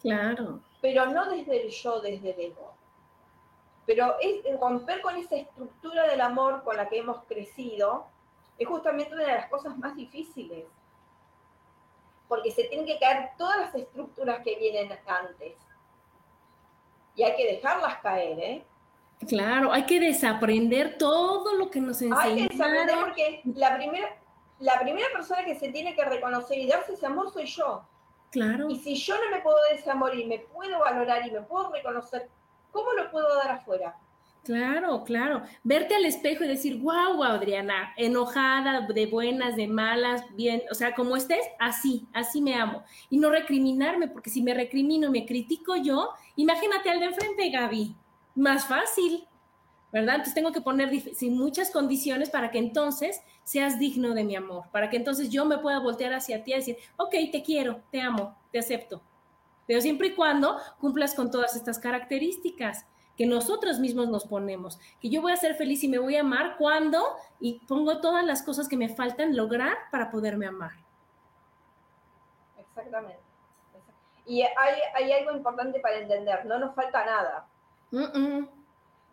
Claro. 0.00 0.60
Pero 0.80 1.06
no 1.06 1.28
desde 1.28 1.64
el 1.64 1.70
yo, 1.70 2.00
desde 2.00 2.30
el 2.30 2.52
ego. 2.52 2.74
Pero 3.86 4.14
es 4.20 4.60
romper 4.60 5.02
con 5.02 5.16
esa 5.16 5.36
estructura 5.36 6.06
del 6.06 6.20
amor 6.20 6.62
con 6.62 6.76
la 6.76 6.88
que 6.88 6.98
hemos 6.98 7.24
crecido 7.24 8.06
es 8.60 8.68
justamente 8.68 9.14
una 9.14 9.24
de 9.24 9.32
las 9.32 9.48
cosas 9.48 9.76
más 9.78 9.96
difíciles. 9.96 10.66
Porque 12.28 12.52
se 12.52 12.64
tienen 12.64 12.86
que 12.86 12.98
caer 12.98 13.30
todas 13.36 13.58
las 13.58 13.74
estructuras 13.74 14.44
que 14.44 14.56
vienen 14.56 14.96
antes. 15.06 15.56
Y 17.20 17.22
hay 17.22 17.36
que 17.36 17.46
dejarlas 17.56 17.98
caer, 17.98 18.38
¿eh? 18.38 18.64
Claro, 19.28 19.70
hay 19.70 19.84
que 19.84 20.00
desaprender 20.00 20.96
todo 20.96 21.52
lo 21.52 21.70
que 21.70 21.78
nos 21.78 22.00
enseñaron. 22.00 22.24
Hay 22.24 22.48
que 22.48 22.54
desaprender 22.54 22.96
porque 22.98 23.42
la 23.54 23.76
primera, 23.76 24.08
la 24.58 24.80
primera 24.80 25.06
persona 25.12 25.44
que 25.44 25.54
se 25.54 25.68
tiene 25.68 25.94
que 25.94 26.02
reconocer 26.02 26.56
y 26.56 26.66
darse 26.66 26.94
ese 26.94 27.04
amor 27.04 27.30
soy 27.30 27.44
yo. 27.44 27.86
Claro. 28.30 28.70
Y 28.70 28.76
si 28.76 28.94
yo 28.94 29.16
no 29.22 29.36
me 29.36 29.42
puedo 29.42 29.58
desamorir, 29.70 30.26
me 30.28 30.38
puedo 30.38 30.78
valorar 30.78 31.26
y 31.26 31.30
me 31.30 31.42
puedo 31.42 31.70
reconocer 31.70 32.30
¿cómo 32.70 32.94
lo 32.94 33.10
puedo 33.10 33.36
dar 33.36 33.50
afuera? 33.50 33.98
Claro, 34.42 35.04
claro. 35.04 35.42
Verte 35.64 35.94
al 35.94 36.06
espejo 36.06 36.44
y 36.44 36.48
decir, 36.48 36.78
wow, 36.80 37.22
Adriana, 37.22 37.92
enojada, 37.96 38.86
de 38.86 39.06
buenas, 39.06 39.54
de 39.54 39.68
malas, 39.68 40.22
bien, 40.34 40.62
o 40.70 40.74
sea, 40.74 40.94
como 40.94 41.16
estés, 41.16 41.44
así, 41.58 42.06
así 42.14 42.40
me 42.40 42.54
amo. 42.54 42.82
Y 43.10 43.18
no 43.18 43.30
recriminarme, 43.30 44.08
porque 44.08 44.30
si 44.30 44.42
me 44.42 44.54
recrimino 44.54 45.08
y 45.08 45.10
me 45.10 45.26
critico 45.26 45.76
yo, 45.76 46.10
imagínate 46.36 46.88
al 46.88 47.00
de 47.00 47.06
enfrente, 47.06 47.50
Gaby, 47.50 47.94
más 48.34 48.66
fácil, 48.66 49.24
¿verdad? 49.92 50.16
Entonces 50.16 50.34
tengo 50.34 50.52
que 50.52 50.62
poner 50.62 50.90
sin 51.14 51.36
muchas 51.36 51.70
condiciones 51.70 52.30
para 52.30 52.50
que 52.50 52.58
entonces 52.58 53.20
seas 53.44 53.78
digno 53.78 54.14
de 54.14 54.24
mi 54.24 54.36
amor, 54.36 54.64
para 54.72 54.88
que 54.88 54.96
entonces 54.96 55.28
yo 55.28 55.44
me 55.44 55.58
pueda 55.58 55.80
voltear 55.80 56.14
hacia 56.14 56.42
ti 56.44 56.52
y 56.52 56.56
decir, 56.56 56.76
ok, 56.96 57.14
te 57.30 57.42
quiero, 57.42 57.82
te 57.90 58.00
amo, 58.00 58.34
te 58.52 58.58
acepto. 58.58 59.02
Pero 59.66 59.82
siempre 59.82 60.08
y 60.08 60.14
cuando 60.14 60.56
cumplas 60.80 61.14
con 61.14 61.30
todas 61.30 61.54
estas 61.56 61.78
características 61.78 62.86
que 63.20 63.26
nosotros 63.26 63.78
mismos 63.78 64.08
nos 64.08 64.24
ponemos, 64.24 64.80
que 64.98 65.10
yo 65.10 65.20
voy 65.20 65.32
a 65.32 65.36
ser 65.36 65.54
feliz 65.54 65.84
y 65.84 65.88
me 65.88 65.98
voy 65.98 66.16
a 66.16 66.22
amar 66.22 66.56
cuando 66.56 67.06
y 67.38 67.60
pongo 67.68 68.00
todas 68.00 68.24
las 68.24 68.42
cosas 68.42 68.66
que 68.66 68.78
me 68.78 68.88
faltan 68.88 69.36
lograr 69.36 69.76
para 69.90 70.10
poderme 70.10 70.46
amar. 70.46 70.70
Exactamente. 72.56 73.20
Y 74.24 74.40
hay, 74.40 75.12
algo 75.12 75.32
importante 75.32 75.80
para 75.80 75.98
entender, 75.98 76.46
no 76.46 76.58
nos 76.60 76.74
falta 76.74 77.04
nada. 77.04 77.46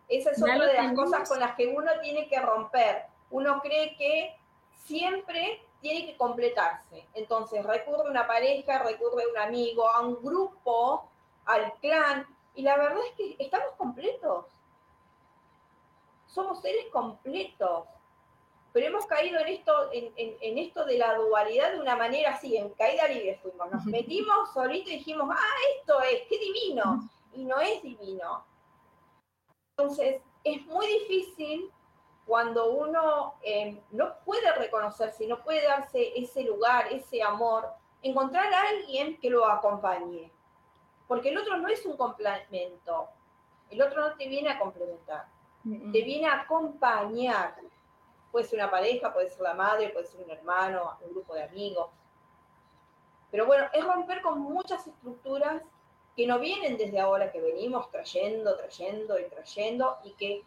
Esa 0.08 0.30
es 0.30 0.42
otra 0.42 0.64
de 0.64 0.72
las 0.72 0.94
cosas 0.94 1.28
con 1.28 1.38
las 1.38 1.54
que 1.54 1.66
uno 1.66 1.90
tiene 2.00 2.28
que 2.28 2.40
romper. 2.40 3.02
Uno 3.28 3.60
cree 3.60 3.94
que 3.98 4.34
siempre 4.86 5.60
tiene 5.82 6.06
que 6.06 6.16
completarse. 6.16 7.06
Entonces 7.12 7.62
recurre 7.62 8.08
a 8.08 8.10
una 8.10 8.26
pareja, 8.26 8.78
recurre 8.78 9.24
a 9.24 9.28
un 9.28 9.48
amigo, 9.48 9.86
a 9.86 10.00
un 10.00 10.14
grupo, 10.22 11.10
al 11.44 11.74
clan, 11.82 12.26
y 12.58 12.62
la 12.62 12.76
verdad 12.76 12.98
es 13.06 13.14
que 13.14 13.36
estamos 13.38 13.68
completos. 13.76 14.46
Somos 16.26 16.60
seres 16.60 16.86
completos. 16.90 17.86
Pero 18.72 18.88
hemos 18.88 19.06
caído 19.06 19.38
en 19.38 19.46
esto, 19.46 19.72
en, 19.92 20.58
esto 20.58 20.84
de 20.84 20.98
la 20.98 21.14
dualidad 21.14 21.70
de 21.70 21.78
una 21.78 21.94
manera 21.94 22.32
así, 22.32 22.56
en 22.56 22.70
caída 22.70 23.06
libre 23.06 23.38
fuimos. 23.40 23.70
Nos 23.70 23.84
metimos 23.84 24.52
solito 24.52 24.90
y 24.90 24.94
dijimos, 24.94 25.28
ah, 25.30 25.56
esto 25.76 26.00
es, 26.02 26.22
qué 26.28 26.36
divino. 26.36 27.08
Y 27.32 27.44
no 27.44 27.60
es 27.60 27.80
divino. 27.80 28.44
Entonces, 29.76 30.20
es 30.42 30.66
muy 30.66 30.86
difícil 30.88 31.70
cuando 32.26 32.72
uno 32.72 33.34
eh, 33.42 33.80
no 33.92 34.16
puede 34.24 34.52
reconocerse, 34.54 35.28
no 35.28 35.44
puede 35.44 35.62
darse 35.62 36.12
ese 36.18 36.42
lugar, 36.42 36.92
ese 36.92 37.22
amor, 37.22 37.68
encontrar 38.02 38.52
a 38.52 38.68
alguien 38.70 39.16
que 39.20 39.30
lo 39.30 39.46
acompañe 39.46 40.32
porque 41.08 41.30
el 41.30 41.38
otro 41.38 41.56
no 41.56 41.68
es 41.68 41.84
un 41.86 41.96
complemento, 41.96 43.08
el 43.70 43.82
otro 43.82 44.08
no 44.08 44.14
te 44.16 44.28
viene 44.28 44.50
a 44.50 44.58
complementar, 44.58 45.26
te 45.64 46.02
viene 46.02 46.28
a 46.28 46.42
acompañar. 46.42 47.56
Puede 48.30 48.44
ser 48.44 48.58
una 48.58 48.70
pareja, 48.70 49.12
puede 49.12 49.30
ser 49.30 49.40
la 49.40 49.54
madre, 49.54 49.88
puede 49.88 50.06
ser 50.06 50.22
un 50.22 50.30
hermano, 50.30 50.98
un 51.02 51.10
grupo 51.10 51.34
de 51.34 51.44
amigos. 51.44 51.88
Pero 53.30 53.46
bueno, 53.46 53.66
es 53.72 53.84
romper 53.84 54.20
con 54.20 54.38
muchas 54.38 54.86
estructuras 54.86 55.62
que 56.14 56.26
no 56.26 56.38
vienen 56.38 56.76
desde 56.76 57.00
ahora, 57.00 57.32
que 57.32 57.40
venimos 57.40 57.90
trayendo, 57.90 58.56
trayendo 58.56 59.18
y 59.18 59.24
trayendo, 59.24 59.98
y 60.04 60.12
que 60.12 60.44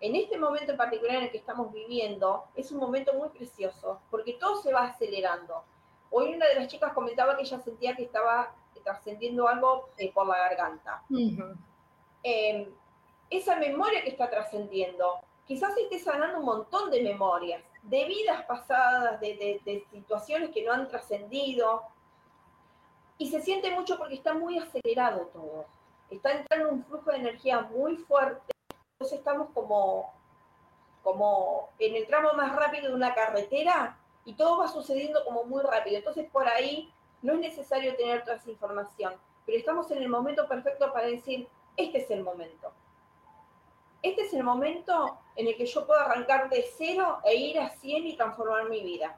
en 0.00 0.14
este 0.14 0.38
momento 0.38 0.72
en 0.72 0.78
particular 0.78 1.16
en 1.16 1.22
el 1.24 1.30
que 1.30 1.38
estamos 1.38 1.72
viviendo 1.72 2.44
es 2.54 2.70
un 2.70 2.78
momento 2.78 3.14
muy 3.14 3.30
precioso, 3.30 4.00
porque 4.10 4.34
todo 4.34 4.56
se 4.56 4.72
va 4.72 4.84
acelerando. 4.84 5.64
Hoy 6.10 6.34
una 6.34 6.46
de 6.46 6.54
las 6.54 6.68
chicas 6.68 6.92
comentaba 6.92 7.36
que 7.36 7.42
ella 7.42 7.58
sentía 7.58 7.96
que 7.96 8.04
estaba 8.04 8.54
trascendiendo 8.84 9.48
algo 9.48 9.88
eh, 9.96 10.12
por 10.12 10.26
la 10.26 10.36
garganta. 10.36 11.02
Em, 12.22 12.68
esa 13.30 13.56
memoria 13.56 14.02
que 14.02 14.10
está 14.10 14.30
trascendiendo, 14.30 15.18
quizás 15.46 15.76
esté 15.76 15.98
sanando 15.98 16.38
un 16.38 16.44
montón 16.44 16.90
de 16.90 17.02
memorias, 17.02 17.62
de 17.82 18.04
vidas 18.04 18.44
pasadas, 18.44 19.20
de, 19.20 19.84
situaciones 19.90 20.50
que 20.50 20.62
no 20.62 20.72
han 20.72 20.88
trascendido. 20.88 21.82
Y 23.18 23.30
se 23.30 23.40
siente 23.40 23.70
mucho 23.70 23.96
porque 23.98 24.14
está 24.14 24.34
muy 24.34 24.58
acelerado 24.58 25.26
todo. 25.32 25.66
Está 26.10 26.32
entrando 26.32 26.70
un 26.70 26.84
flujo 26.84 27.10
de 27.10 27.18
energía 27.18 27.60
muy 27.60 27.96
fuerte. 27.96 28.52
Entonces 28.92 29.18
estamos 29.18 29.48
como, 29.54 30.12
como 31.02 31.70
en 31.78 31.94
el 31.96 32.06
tramo 32.06 32.32
más 32.34 32.54
rápido 32.54 32.88
de 32.88 32.94
una 32.94 33.14
carretera 33.14 33.98
y 34.24 34.34
todo 34.34 34.58
va 34.58 34.68
sucediendo 34.68 35.24
como 35.24 35.44
muy 35.44 35.62
rápido. 35.62 35.98
Entonces 35.98 36.28
por 36.30 36.48
ahí 36.48 36.92
no 37.24 37.32
es 37.32 37.40
necesario 37.40 37.96
tener 37.96 38.22
toda 38.22 38.36
esa 38.36 38.50
información, 38.50 39.14
pero 39.46 39.56
estamos 39.56 39.90
en 39.90 40.02
el 40.02 40.10
momento 40.10 40.46
perfecto 40.46 40.92
para 40.92 41.06
decir, 41.06 41.48
este 41.74 41.98
es 41.98 42.10
el 42.10 42.22
momento. 42.22 42.70
Este 44.02 44.22
es 44.22 44.34
el 44.34 44.44
momento 44.44 45.18
en 45.34 45.46
el 45.46 45.56
que 45.56 45.64
yo 45.64 45.86
puedo 45.86 45.98
arrancar 45.98 46.50
de 46.50 46.62
cero 46.76 47.20
e 47.24 47.34
ir 47.34 47.58
a 47.58 47.70
100 47.70 48.06
y 48.08 48.16
transformar 48.18 48.68
mi 48.68 48.82
vida. 48.82 49.16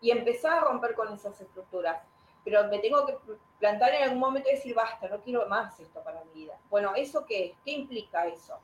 Y 0.00 0.10
empezar 0.10 0.56
a 0.56 0.60
romper 0.62 0.94
con 0.94 1.12
esas 1.12 1.38
estructuras. 1.38 2.02
Pero 2.44 2.66
me 2.68 2.78
tengo 2.78 3.04
que 3.04 3.18
plantar 3.58 3.92
en 3.92 4.04
algún 4.04 4.20
momento 4.20 4.48
y 4.48 4.54
decir, 4.54 4.74
basta, 4.74 5.06
no 5.08 5.20
quiero 5.20 5.46
más 5.48 5.78
esto 5.80 6.02
para 6.02 6.24
mi 6.24 6.32
vida. 6.32 6.58
Bueno, 6.70 6.94
¿eso 6.96 7.26
qué? 7.26 7.56
¿Qué 7.62 7.72
implica 7.72 8.26
eso? 8.26 8.58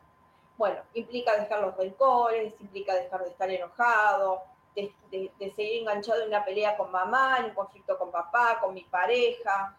Bueno, 0.56 0.80
implica 0.94 1.36
dejar 1.36 1.60
los 1.60 1.76
rencores, 1.76 2.58
implica 2.60 2.94
dejar 2.94 3.24
de 3.24 3.30
estar 3.30 3.50
enojado, 3.50 4.42
de, 4.74 5.52
seguir 5.54 5.80
enganchado 5.80 6.22
en 6.22 6.28
una 6.28 6.44
pelea 6.44 6.76
con 6.76 6.90
mamá, 6.90 7.38
en 7.38 7.46
un 7.46 7.54
conflicto 7.54 7.96
con 7.98 8.10
papá, 8.10 8.58
con 8.60 8.74
mi 8.74 8.84
pareja. 8.84 9.76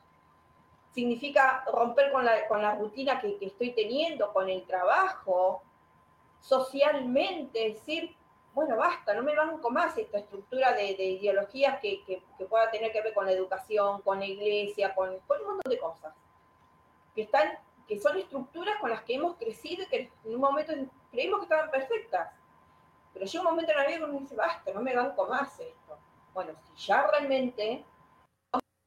Significa 0.94 1.66
romper 1.72 2.12
con 2.12 2.24
la, 2.24 2.48
con 2.48 2.62
la 2.62 2.76
rutina 2.76 3.20
que, 3.20 3.38
estoy 3.42 3.72
teniendo, 3.72 4.32
con 4.32 4.50
el 4.50 4.66
trabajo, 4.66 5.62
socialmente, 6.40 7.74
decir, 7.74 8.16
bueno, 8.54 8.78
basta, 8.78 9.14
no 9.14 9.24
me 9.24 9.36
banco 9.36 9.70
más 9.70 9.98
esta 9.98 10.20
estructura 10.20 10.72
de, 10.74 10.92
ideologías 10.92 11.80
que, 11.82 12.22
pueda 12.50 12.72
tener 12.72 12.92
que 12.94 13.02
ver 13.02 13.14
con 13.14 13.26
la 13.26 13.34
educación, 13.34 14.02
con 14.02 14.20
la 14.20 14.26
iglesia, 14.26 14.96
con, 14.96 15.20
con, 15.28 15.42
un 15.42 15.48
montón 15.48 15.70
de 15.70 15.80
cosas. 15.80 16.14
Que, 17.14 17.24
están, 17.24 17.60
que 17.88 18.00
son 18.00 18.18
estructuras 18.18 18.78
con 18.80 18.90
las 18.90 19.04
que 19.04 19.16
hemos 19.16 19.36
crecido 19.36 19.84
y 19.84 19.88
que 19.88 20.12
en 20.24 20.36
un 20.36 20.40
momento 20.40 20.74
creímos 21.12 21.40
que 21.40 21.46
estaban 21.46 21.70
perfectas. 21.70 22.32
Pero 23.16 23.26
llega 23.26 23.44
un 23.44 23.50
momento 23.50 23.72
en 23.72 23.78
la 23.78 23.88
vida 23.88 23.98
que 24.00 24.04
uno 24.04 24.20
dice, 24.20 24.36
basta, 24.36 24.74
no 24.74 24.82
me 24.82 24.94
banco 24.94 25.26
más 25.26 25.58
esto. 25.58 25.98
Bueno, 26.34 26.52
si 26.76 26.88
ya 26.88 27.08
realmente, 27.08 27.86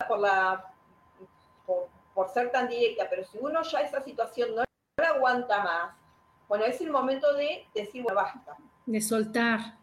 por, 0.07 0.19
la, 0.19 0.71
por, 2.15 2.29
ser 2.29 2.53
tan 2.53 2.69
directa, 2.69 3.07
pero 3.09 3.25
si 3.25 3.39
uno 3.41 3.63
ya 3.63 3.81
esa 3.81 4.03
situación 4.03 4.55
no 4.55 4.65
la 5.01 5.09
aguanta 5.09 5.65
más, 5.65 5.97
bueno, 6.47 6.67
es 6.67 6.79
el 6.83 6.91
momento 6.91 7.33
de 7.33 7.67
decir, 7.75 8.03
bueno, 8.03 8.21
basta. 8.21 8.55
De 8.85 9.01
soltar. 9.01 9.79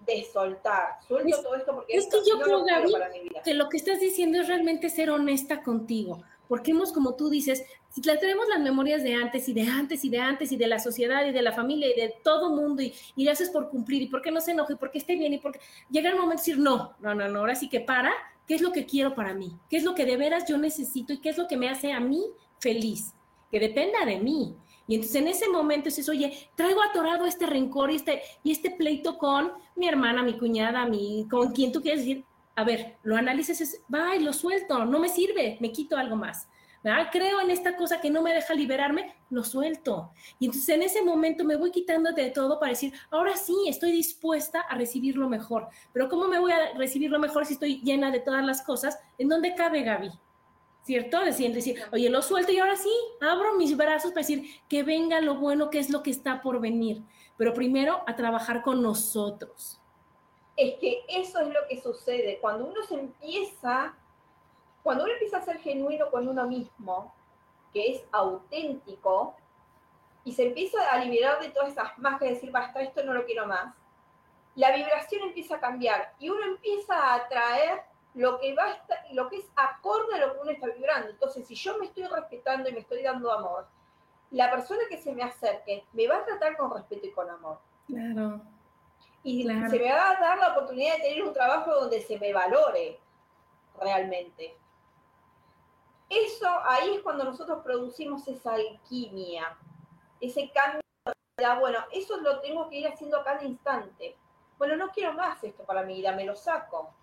De 0.00 0.24
soltar. 0.24 0.98
Suelto 1.08 1.42
todo 1.42 1.54
esto 1.54 1.74
porque 1.74 1.96
es 1.96 2.06
que 2.06 2.18
yo 2.28 2.38
creo, 2.38 2.64
Gaby, 2.64 3.30
que 3.42 3.54
lo 3.54 3.70
que 3.70 3.78
estás 3.78 3.98
diciendo 3.98 4.38
es 4.38 4.46
realmente 4.46 4.90
ser 4.90 5.08
honesta 5.08 5.62
contigo 5.62 6.22
porque 6.48 6.70
hemos, 6.70 6.92
como 6.92 7.14
tú 7.14 7.28
dices, 7.28 7.64
si 7.96 8.02
la 8.02 8.18
tenemos 8.18 8.46
las 8.46 8.60
memorias 8.60 9.02
de 9.02 9.14
antes 9.14 9.48
y 9.48 9.54
de 9.54 9.62
antes 9.62 10.04
y 10.04 10.10
de 10.10 10.18
antes 10.18 10.52
y 10.52 10.58
de 10.58 10.66
la 10.66 10.78
sociedad 10.78 11.24
y 11.24 11.32
de 11.32 11.40
la 11.40 11.52
familia 11.52 11.88
y 11.88 11.98
de 11.98 12.14
todo 12.22 12.54
mundo 12.54 12.82
y, 12.82 12.92
y 13.16 13.24
le 13.24 13.30
haces 13.30 13.48
por 13.48 13.70
cumplir 13.70 14.02
y 14.02 14.08
por 14.08 14.20
qué 14.20 14.30
no 14.30 14.42
se 14.42 14.50
enoje, 14.50 14.76
porque 14.76 14.98
esté 14.98 15.16
bien 15.16 15.32
y 15.32 15.38
porque 15.38 15.60
llega 15.88 16.10
el 16.10 16.16
momento 16.16 16.32
de 16.32 16.40
decir, 16.42 16.58
no, 16.58 16.94
no, 17.00 17.14
no, 17.14 17.26
no, 17.26 17.38
ahora 17.38 17.54
sí 17.54 17.70
que 17.70 17.80
para, 17.80 18.12
¿qué 18.46 18.54
es 18.54 18.60
lo 18.60 18.70
que 18.70 18.84
quiero 18.84 19.14
para 19.14 19.32
mí? 19.32 19.56
¿Qué 19.70 19.78
es 19.78 19.82
lo 19.82 19.94
que 19.94 20.04
de 20.04 20.18
veras 20.18 20.46
yo 20.46 20.58
necesito 20.58 21.14
y 21.14 21.22
qué 21.22 21.30
es 21.30 21.38
lo 21.38 21.48
que 21.48 21.56
me 21.56 21.70
hace 21.70 21.90
a 21.90 21.98
mí 21.98 22.22
feliz? 22.60 23.14
Que 23.50 23.60
dependa 23.60 24.04
de 24.04 24.18
mí. 24.18 24.54
Y 24.86 24.96
entonces 24.96 25.16
en 25.16 25.28
ese 25.28 25.48
momento 25.48 25.86
dices, 25.86 26.06
oye, 26.10 26.50
traigo 26.54 26.82
atorado 26.82 27.24
este 27.24 27.46
rencor 27.46 27.90
y 27.90 27.96
este, 27.96 28.20
y 28.42 28.52
este 28.52 28.72
pleito 28.72 29.16
con 29.16 29.52
mi 29.74 29.88
hermana, 29.88 30.22
mi 30.22 30.36
cuñada, 30.36 30.84
mi, 30.84 31.26
con 31.30 31.50
quien 31.52 31.72
tú 31.72 31.80
quieres 31.80 32.00
decir, 32.00 32.26
a 32.56 32.62
ver, 32.62 32.98
lo 33.04 33.16
analices, 33.16 33.62
es, 33.62 33.80
va 33.92 34.14
y 34.16 34.20
lo 34.20 34.34
suelto, 34.34 34.84
no 34.84 34.98
me 34.98 35.08
sirve, 35.08 35.56
me 35.60 35.72
quito 35.72 35.96
algo 35.96 36.16
más. 36.16 36.46
¿Verdad? 36.86 37.08
Creo 37.10 37.40
en 37.40 37.50
esta 37.50 37.76
cosa 37.76 38.00
que 38.00 38.10
no 38.10 38.22
me 38.22 38.32
deja 38.32 38.54
liberarme, 38.54 39.14
lo 39.30 39.42
suelto. 39.42 40.12
Y 40.38 40.46
entonces 40.46 40.68
en 40.68 40.82
ese 40.82 41.02
momento 41.02 41.44
me 41.44 41.56
voy 41.56 41.70
quitando 41.70 42.12
de 42.12 42.30
todo 42.30 42.60
para 42.60 42.70
decir, 42.70 42.92
ahora 43.10 43.36
sí, 43.36 43.54
estoy 43.66 43.90
dispuesta 43.90 44.60
a 44.60 44.76
recibir 44.76 45.16
lo 45.16 45.28
mejor. 45.28 45.68
Pero 45.92 46.08
¿cómo 46.08 46.28
me 46.28 46.38
voy 46.38 46.52
a 46.52 46.74
recibir 46.74 47.10
lo 47.10 47.18
mejor 47.18 47.44
si 47.44 47.54
estoy 47.54 47.80
llena 47.82 48.10
de 48.10 48.20
todas 48.20 48.44
las 48.44 48.62
cosas? 48.62 48.98
¿En 49.18 49.28
dónde 49.28 49.54
cabe 49.54 49.82
Gaby? 49.82 50.10
¿Cierto? 50.82 51.20
Decir, 51.20 51.52
decir, 51.52 51.82
oye, 51.92 52.08
lo 52.08 52.22
suelto 52.22 52.52
y 52.52 52.58
ahora 52.58 52.76
sí, 52.76 52.92
abro 53.20 53.56
mis 53.56 53.76
brazos 53.76 54.12
para 54.12 54.20
decir 54.20 54.44
que 54.68 54.84
venga 54.84 55.20
lo 55.20 55.34
bueno, 55.34 55.70
que 55.70 55.80
es 55.80 55.90
lo 55.90 56.04
que 56.04 56.10
está 56.10 56.40
por 56.40 56.60
venir. 56.60 57.02
Pero 57.36 57.52
primero 57.52 58.02
a 58.06 58.14
trabajar 58.14 58.62
con 58.62 58.82
nosotros 58.82 59.80
es 60.56 60.78
que 60.78 61.04
eso 61.08 61.40
es 61.40 61.48
lo 61.48 61.60
que 61.68 61.80
sucede. 61.80 62.38
Cuando 62.40 62.66
uno 62.66 62.82
se 62.82 62.94
empieza, 62.94 63.94
cuando 64.86 65.02
uno 65.02 65.14
empieza 65.14 65.38
a 65.38 65.42
ser 65.42 65.58
genuino 65.58 66.12
con 66.12 66.28
uno 66.28 66.46
mismo, 66.46 67.12
que 67.72 67.90
es 67.90 68.04
auténtico, 68.12 69.34
y 70.22 70.32
se 70.32 70.46
empieza 70.46 70.92
a 70.92 71.04
liberar 71.04 71.40
de 71.40 71.48
todas 71.48 71.70
esas 71.70 71.98
máscaras, 71.98 72.20
de 72.20 72.34
decir, 72.34 72.52
basta, 72.52 72.80
esto 72.82 73.02
no 73.02 73.12
lo 73.12 73.24
quiero 73.24 73.48
más, 73.48 73.74
la 74.54 74.70
vibración 74.76 75.22
empieza 75.24 75.56
a 75.56 75.60
cambiar 75.60 76.14
y 76.20 76.30
uno 76.30 76.44
empieza 76.44 76.94
a 76.94 77.16
atraer 77.16 77.82
lo 78.14 78.38
que, 78.38 78.54
va 78.54 78.78
lo 79.10 79.28
que 79.28 79.38
es 79.38 79.46
acorde 79.56 80.14
a 80.14 80.18
lo 80.24 80.34
que 80.34 80.40
uno 80.42 80.50
está 80.52 80.68
vibrando. 80.68 81.10
Entonces, 81.10 81.44
si 81.48 81.56
yo 81.56 81.76
me 81.78 81.86
estoy 81.86 82.04
respetando 82.04 82.68
y 82.68 82.72
me 82.72 82.78
estoy 82.78 83.02
dando 83.02 83.32
amor, 83.32 83.66
la 84.30 84.52
persona 84.52 84.82
que 84.88 84.98
se 84.98 85.12
me 85.12 85.24
acerque 85.24 85.84
me 85.94 86.06
va 86.06 86.18
a 86.18 86.24
tratar 86.24 86.56
con 86.56 86.72
respeto 86.72 87.08
y 87.08 87.10
con 87.10 87.28
amor. 87.28 87.58
Claro. 87.88 88.40
Y 89.24 89.42
se 89.42 89.52
me 89.80 89.92
va 89.92 90.10
a 90.10 90.20
dar 90.20 90.38
la 90.38 90.52
oportunidad 90.52 90.94
de 90.94 91.02
tener 91.02 91.24
un 91.24 91.32
trabajo 91.32 91.74
donde 91.74 92.00
se 92.02 92.20
me 92.20 92.32
valore 92.32 93.00
realmente. 93.80 94.56
Eso 96.08 96.48
ahí 96.64 96.94
es 96.94 97.02
cuando 97.02 97.24
nosotros 97.24 97.62
producimos 97.64 98.26
esa 98.28 98.54
alquimia, 98.54 99.56
ese 100.20 100.50
cambio. 100.52 100.80
Bueno, 101.60 101.78
eso 101.92 102.16
lo 102.18 102.40
tengo 102.40 102.68
que 102.68 102.76
ir 102.76 102.88
haciendo 102.88 103.18
a 103.18 103.24
cada 103.24 103.44
instante. 103.44 104.16
Bueno, 104.56 104.76
no 104.76 104.88
quiero 104.90 105.12
más 105.12 105.42
esto 105.44 105.64
para 105.64 105.82
mi 105.82 105.96
vida, 105.96 106.12
me 106.12 106.24
lo 106.24 106.34
saco. 106.36 106.94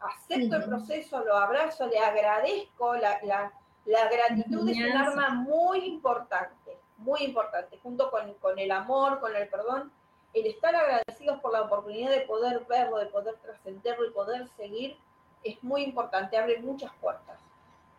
Acepto 0.00 0.56
el 0.56 0.64
proceso, 0.64 1.22
lo 1.24 1.36
abrazo, 1.36 1.86
le 1.86 1.98
agradezco. 1.98 2.94
La, 2.96 3.52
gratitud 3.84 4.68
es 4.68 4.78
un 4.78 4.96
arma 4.96 5.30
muy 5.30 5.84
importante, 5.84 6.78
muy 6.96 7.22
importante, 7.22 7.78
junto 7.82 8.10
con, 8.10 8.34
con 8.34 8.58
el 8.58 8.70
amor, 8.70 9.20
con 9.20 9.36
el 9.36 9.48
perdón. 9.48 9.92
El 10.32 10.46
estar 10.46 10.74
agradecidos 10.74 11.40
por 11.40 11.52
la 11.52 11.62
oportunidad 11.62 12.10
de 12.10 12.20
poder 12.20 12.64
verlo, 12.68 12.98
de 12.98 13.06
poder 13.06 13.36
trascenderlo 13.36 14.06
y 14.06 14.12
poder 14.12 14.48
seguir 14.48 14.96
es 15.42 15.62
muy 15.62 15.82
importante, 15.82 16.36
abre 16.36 16.60
muchas 16.60 16.92
puertas. 17.00 17.49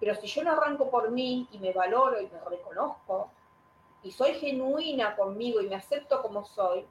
Pero 0.01 0.15
si 0.15 0.25
yo 0.25 0.43
no 0.43 0.53
arranco 0.53 0.89
por 0.89 1.11
mí 1.11 1.47
y 1.51 1.59
me 1.59 1.73
valoro 1.73 2.19
y 2.19 2.27
me 2.27 2.39
reconozco 2.39 3.29
y 4.01 4.11
soy 4.11 4.33
genuina 4.33 5.15
conmigo 5.15 5.61
y 5.61 5.69
me 5.69 5.75
acepto 5.75 6.23
como 6.23 6.43
soy, 6.43 6.87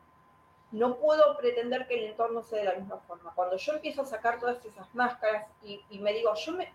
no 0.70 0.94
puedo 0.94 1.36
pretender 1.36 1.88
que 1.88 1.94
el 1.94 2.04
entorno 2.04 2.44
sea 2.44 2.60
de 2.60 2.64
la 2.66 2.74
misma 2.74 2.98
forma. 2.98 3.32
Cuando 3.34 3.56
yo 3.56 3.72
empiezo 3.72 4.02
a 4.02 4.06
sacar 4.06 4.38
todas 4.38 4.64
esas 4.64 4.94
máscaras 4.94 5.48
y, 5.64 5.98
me 5.98 6.12
digo, 6.12 6.32
yo 6.36 6.52
me, 6.52 6.72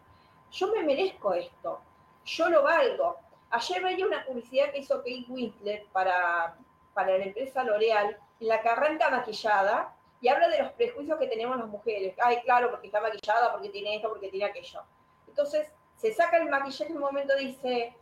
yo 0.52 0.68
me 0.74 0.84
merezco 0.84 1.34
esto, 1.34 1.80
yo 2.26 2.50
lo 2.50 2.64
valgo. 2.64 3.16
Ayer 3.52 3.82
veía 3.82 4.06
una 4.06 4.26
publicidad 4.26 4.72
que 4.72 4.80
hizo 4.80 4.98
Kate 4.98 5.28
Winslet 5.30 5.88
para, 5.94 6.58
para 6.94 7.18
la 7.18 7.24
empresa 7.24 7.64
L'Oreal, 7.64 8.20
en 8.42 8.48
la 8.50 8.62
que 8.62 8.68
arranca 8.68 9.10
maquillada 9.10 9.96
y 10.20 10.28
habla 10.28 10.50
de 10.50 10.64
los 10.64 10.74
prejuicios 10.74 11.18
que 11.18 11.28
tenemos 11.28 11.58
las 11.58 11.68
mujeres. 11.68 12.14
Ay, 12.22 12.42
claro, 12.42 12.72
porque 12.72 12.88
está 12.88 13.00
maquillada, 13.00 13.54
porque 13.54 13.70
tiene 13.70 13.96
esto, 13.96 14.10
porque 14.10 14.28
tiene 14.28 14.48
aquello. 14.48 14.82
Entonces, 15.30 15.72
se 15.98 16.14
saca 16.14 16.38
el 16.38 16.50
maquillaje 16.50 16.92
en 16.92 16.98
un 16.98 17.04
momento 17.04 17.36
dice, 17.36 17.96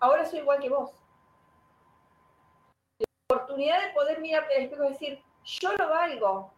ahora 0.00 0.24
soy 0.24 0.40
igual 0.40 0.60
que 0.60 0.68
vos. 0.68 0.90
La 2.98 3.06
oportunidad 3.28 3.80
de 3.82 3.92
poder 3.92 4.20
mirarte 4.20 4.54
al 4.56 4.62
espejo 4.62 4.84
y 4.84 4.88
decir, 4.88 5.22
yo 5.44 5.72
lo 5.74 5.88
valgo, 5.88 6.52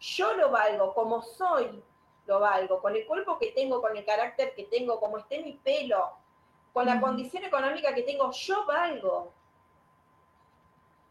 yo 0.00 0.34
lo 0.34 0.50
valgo, 0.50 0.94
como 0.94 1.22
soy, 1.22 1.82
lo 2.26 2.40
valgo, 2.40 2.80
con 2.80 2.94
el 2.94 3.06
cuerpo 3.06 3.38
que 3.38 3.52
tengo, 3.52 3.80
con 3.80 3.96
el 3.96 4.04
carácter 4.04 4.54
que 4.54 4.64
tengo, 4.64 5.00
como 5.00 5.18
esté 5.18 5.42
mi 5.42 5.54
pelo, 5.54 6.12
con 6.72 6.86
la 6.86 7.00
condición 7.00 7.44
económica 7.44 7.94
que 7.94 8.02
tengo, 8.02 8.30
yo 8.32 8.66
valgo. 8.66 9.32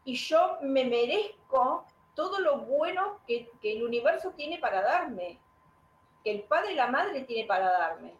Y 0.04 0.14
yo 0.14 0.58
me 0.62 0.84
merezco 0.84 1.84
todo 2.14 2.38
lo 2.38 2.58
bueno 2.58 3.20
que, 3.26 3.50
el 3.62 3.82
universo 3.82 4.30
tiene 4.32 4.58
para 4.58 4.80
darme, 4.80 5.40
que 6.22 6.30
el 6.30 6.42
padre 6.44 6.72
y 6.72 6.76
la 6.76 6.86
madre 6.86 7.22
tiene 7.22 7.46
para 7.46 7.70
darme. 7.70 8.16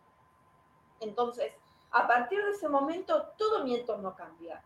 Entonces, 1.00 1.52
a 1.90 2.06
partir 2.06 2.44
de 2.44 2.50
ese 2.50 2.68
momento, 2.68 3.32
todo 3.38 3.64
mi 3.64 3.74
entorno 3.74 4.14
cambia, 4.14 4.62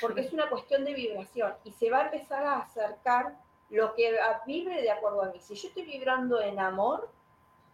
porque 0.00 0.22
es 0.22 0.32
una 0.32 0.48
cuestión 0.48 0.84
de 0.84 0.94
vibración 0.94 1.54
y 1.64 1.72
se 1.72 1.90
va 1.90 1.98
a 1.98 2.04
empezar 2.04 2.44
a 2.44 2.58
acercar 2.58 3.38
lo 3.70 3.94
que 3.94 4.18
vibre 4.46 4.82
de 4.82 4.90
acuerdo 4.90 5.22
a 5.22 5.26
mí. 5.26 5.40
Si 5.40 5.54
yo 5.54 5.68
estoy 5.68 5.84
vibrando 5.84 6.40
en 6.40 6.58
amor 6.58 7.10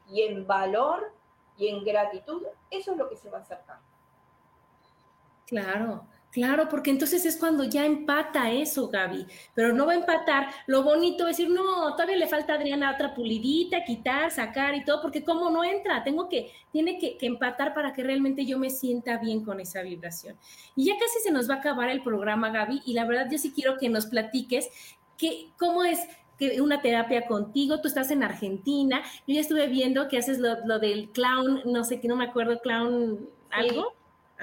y 0.09 0.22
en 0.22 0.47
valor 0.47 1.12
y 1.57 1.68
en 1.68 1.84
gratitud, 1.84 2.43
eso 2.70 2.93
es 2.93 2.99
lo 2.99 3.09
que 3.09 3.16
se 3.16 3.30
va 3.30 3.39
a 3.39 3.41
acercar. 3.41 3.78
Claro, 5.47 6.07
Claro, 6.37 6.68
porque 6.68 6.91
entonces 6.91 7.24
es 7.24 7.39
cuando 7.39 7.64
ya 7.64 7.87
empata 7.87 8.51
eso, 8.51 8.91
Gaby, 8.91 9.26
pero 9.55 9.72
no 9.72 9.87
va 9.87 9.93
a 9.93 9.97
empatar. 9.97 10.49
Lo 10.66 10.82
bonito 10.82 11.26
es 11.26 11.39
decir, 11.39 11.49
no, 11.49 11.93
todavía 11.93 12.16
le 12.16 12.26
falta 12.26 12.53
a 12.53 12.57
Adriana 12.57 12.93
otra 12.93 13.14
pulidita, 13.14 13.82
quitar, 13.84 14.30
sacar 14.30 14.74
y 14.74 14.84
todo, 14.84 15.01
porque 15.01 15.24
como 15.24 15.49
no 15.49 15.64
entra, 15.64 16.05
tengo 16.05 16.28
que, 16.28 16.53
tiene 16.70 16.99
que, 16.99 17.16
empatar 17.22 17.72
para 17.72 17.95
que 17.95 18.03
realmente 18.03 18.45
yo 18.45 18.59
me 18.59 18.68
sienta 18.68 19.16
bien 19.16 19.47
con 19.47 19.61
esa 19.61 19.80
vibración. 19.80 20.37
Y 20.74 20.84
ya 20.84 20.93
casi 20.99 21.20
se 21.20 21.30
nos 21.30 21.49
va 21.49 21.55
a 21.55 21.59
acabar 21.61 21.89
el 21.89 22.03
programa, 22.03 22.51
Gaby, 22.51 22.82
y 22.84 22.93
la 22.93 23.07
verdad 23.07 23.28
yo 23.32 23.39
sí 23.39 23.53
quiero 23.55 23.78
que 23.78 23.89
nos 23.89 24.05
platiques 24.05 24.68
que, 25.16 25.49
cómo 25.59 25.84
es 25.84 26.07
que 26.39 26.61
una 26.61 26.82
terapia 26.82 27.26
contigo, 27.26 27.80
tú 27.80 27.89
estás 27.89 28.11
en 28.11 28.22
Argentina, 28.22 29.01
yo 29.26 29.37
ya 29.37 29.41
estuve 29.41 29.68
viendo 29.68 30.07
que 30.09 30.18
haces 30.18 30.39
lo, 30.39 30.78
del 30.80 31.09
clown, 31.12 31.62
no 31.64 31.82
sé 31.82 31.99
qué, 31.99 32.09
no 32.09 32.16
me 32.16 32.26
acuerdo, 32.26 32.61
clown, 32.61 33.26
algo. 33.51 33.95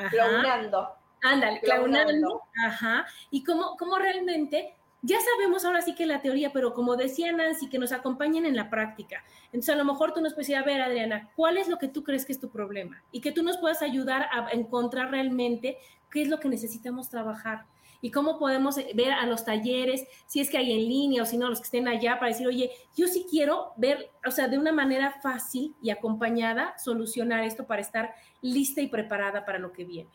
Clownando. 0.09 1.02
Ándale, 1.23 1.61
clownando. 1.61 2.43
Ajá. 2.65 3.05
Y 3.31 3.43
cómo, 3.43 3.75
cómo 3.77 3.97
realmente, 3.97 4.75
ya 5.01 5.17
sabemos 5.19 5.65
ahora 5.65 5.81
sí 5.81 5.95
que 5.95 6.05
la 6.05 6.21
teoría, 6.21 6.51
pero 6.51 6.73
como 6.73 6.95
decía 6.95 7.31
Nancy, 7.31 7.69
que 7.69 7.79
nos 7.79 7.91
acompañen 7.91 8.45
en 8.45 8.55
la 8.55 8.69
práctica. 8.69 9.23
Entonces, 9.45 9.73
a 9.73 9.77
lo 9.77 9.85
mejor 9.85 10.13
tú 10.13 10.21
nos 10.21 10.33
puedes 10.33 10.47
decir, 10.47 10.61
a 10.61 10.65
ver, 10.65 10.81
Adriana, 10.81 11.31
¿cuál 11.35 11.57
es 11.57 11.67
lo 11.67 11.77
que 11.77 11.87
tú 11.87 12.03
crees 12.03 12.25
que 12.25 12.33
es 12.33 12.39
tu 12.39 12.49
problema? 12.49 13.01
Y 13.11 13.21
que 13.21 13.31
tú 13.31 13.41
nos 13.41 13.57
puedas 13.57 13.81
ayudar 13.81 14.27
a 14.31 14.49
encontrar 14.51 15.11
realmente 15.11 15.77
qué 16.11 16.21
es 16.21 16.27
lo 16.27 16.39
que 16.39 16.49
necesitamos 16.49 17.09
trabajar 17.09 17.65
y 18.03 18.11
cómo 18.11 18.37
podemos 18.37 18.75
ver 18.75 19.13
a 19.13 19.25
los 19.25 19.45
talleres, 19.45 20.05
si 20.25 20.41
es 20.41 20.49
que 20.49 20.57
hay 20.57 20.73
en 20.73 20.89
línea 20.89 21.23
o 21.23 21.25
si 21.25 21.37
no, 21.37 21.47
los 21.47 21.61
que 21.61 21.65
estén 21.65 21.87
allá, 21.87 22.19
para 22.19 22.33
decir, 22.33 22.45
oye, 22.45 22.69
yo 22.97 23.07
sí 23.07 23.25
quiero 23.29 23.71
ver, 23.77 24.11
o 24.27 24.29
sea, 24.29 24.49
de 24.49 24.59
una 24.59 24.73
manera 24.73 25.21
fácil 25.21 25.73
y 25.81 25.89
acompañada, 25.89 26.77
solucionar 26.77 27.45
esto 27.45 27.65
para 27.65 27.81
estar 27.81 28.13
lista 28.41 28.81
y 28.81 28.87
preparada 28.87 29.45
para 29.45 29.57
lo 29.57 29.71
que 29.71 29.85
viene. 29.85 30.09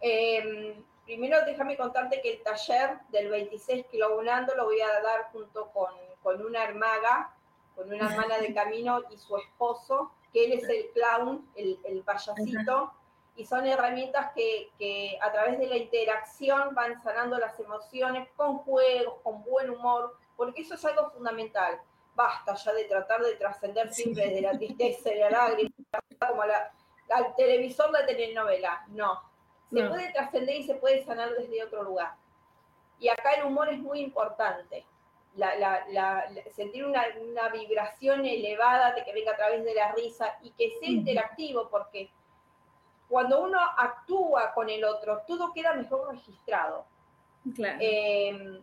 Em, 0.00 0.82
primero 1.04 1.44
déjame 1.44 1.76
contarte 1.76 2.20
que 2.22 2.34
el 2.34 2.42
taller 2.42 3.00
del 3.10 3.28
26 3.28 3.86
kilogramando 3.86 4.54
lo 4.54 4.64
voy 4.64 4.80
a 4.80 5.00
dar 5.00 5.30
junto 5.32 5.70
con, 5.72 5.92
con 6.22 6.44
una 6.44 6.64
hermaga, 6.64 7.34
con 7.74 7.92
una 7.92 8.10
hermana 8.10 8.38
de 8.38 8.54
camino 8.54 9.02
y 9.10 9.16
su 9.16 9.36
esposo, 9.36 10.12
que 10.32 10.44
él 10.44 10.52
es 10.52 10.68
el 10.68 10.90
clown, 10.92 11.50
el, 11.54 11.78
el 11.84 12.02
payasito, 12.02 12.92
y 13.36 13.46
son 13.46 13.66
herramientas 13.66 14.32
que, 14.34 14.70
que, 14.78 15.18
a 15.20 15.32
través 15.32 15.58
de 15.58 15.66
la 15.66 15.76
interacción 15.76 16.74
van 16.74 17.00
sanando 17.02 17.38
las 17.38 17.58
emociones 17.58 18.28
con 18.36 18.58
juegos, 18.58 19.14
con 19.22 19.42
buen 19.44 19.70
humor, 19.70 20.16
porque 20.36 20.62
eso 20.62 20.74
es 20.74 20.84
algo 20.84 21.10
fundamental. 21.10 21.80
Basta 22.14 22.54
ya 22.54 22.72
de 22.72 22.84
tratar 22.84 23.22
de 23.22 23.36
trascender 23.36 23.92
siempre 23.92 24.26
desde 24.26 24.42
la 24.42 24.58
tristeza 24.58 25.12
y 25.12 25.18
la 25.18 25.30
lágrima, 25.30 25.70
como 26.28 26.44
la, 26.44 26.72
al 27.10 27.34
televisor 27.34 27.90
la 27.90 28.04
telenovela. 28.04 28.84
No, 28.88 29.29
se 29.72 29.84
puede 29.84 30.12
trascender 30.12 30.56
y 30.56 30.64
se 30.64 30.74
puede 30.74 31.04
sanar 31.04 31.30
desde 31.34 31.62
otro 31.62 31.82
lugar. 31.82 32.14
Y 32.98 33.08
acá 33.08 33.32
el 33.32 33.44
humor 33.44 33.68
es 33.68 33.78
muy 33.78 34.00
importante. 34.00 34.84
sentir 36.54 36.84
una, 36.84 37.48
vibración 37.48 38.26
elevada 38.26 38.92
de 38.92 39.04
que 39.04 39.12
venga 39.12 39.32
a 39.32 39.36
través 39.36 39.64
de 39.64 39.74
la 39.74 39.92
risa 39.92 40.38
y 40.42 40.50
que 40.50 40.70
sea 40.78 40.88
interactivo, 40.88 41.68
porque 41.70 42.10
cuando 43.08 43.42
uno 43.42 43.58
actúa 43.78 44.52
con 44.52 44.68
el 44.68 44.84
otro, 44.84 45.22
todo 45.26 45.52
queda 45.52 45.74
mejor 45.74 46.12
registrado. 46.12 46.84
Em, 47.80 48.60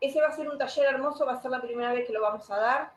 ese 0.00 0.20
va 0.20 0.28
a 0.28 0.32
ser 0.32 0.48
un 0.48 0.58
taller 0.58 0.86
hermoso, 0.86 1.26
va 1.26 1.32
a 1.32 1.42
ser 1.42 1.50
la 1.50 1.60
primera 1.60 1.92
vez 1.92 2.06
que 2.06 2.12
lo 2.12 2.22
vamos 2.22 2.50
a 2.50 2.56
dar. 2.56 2.92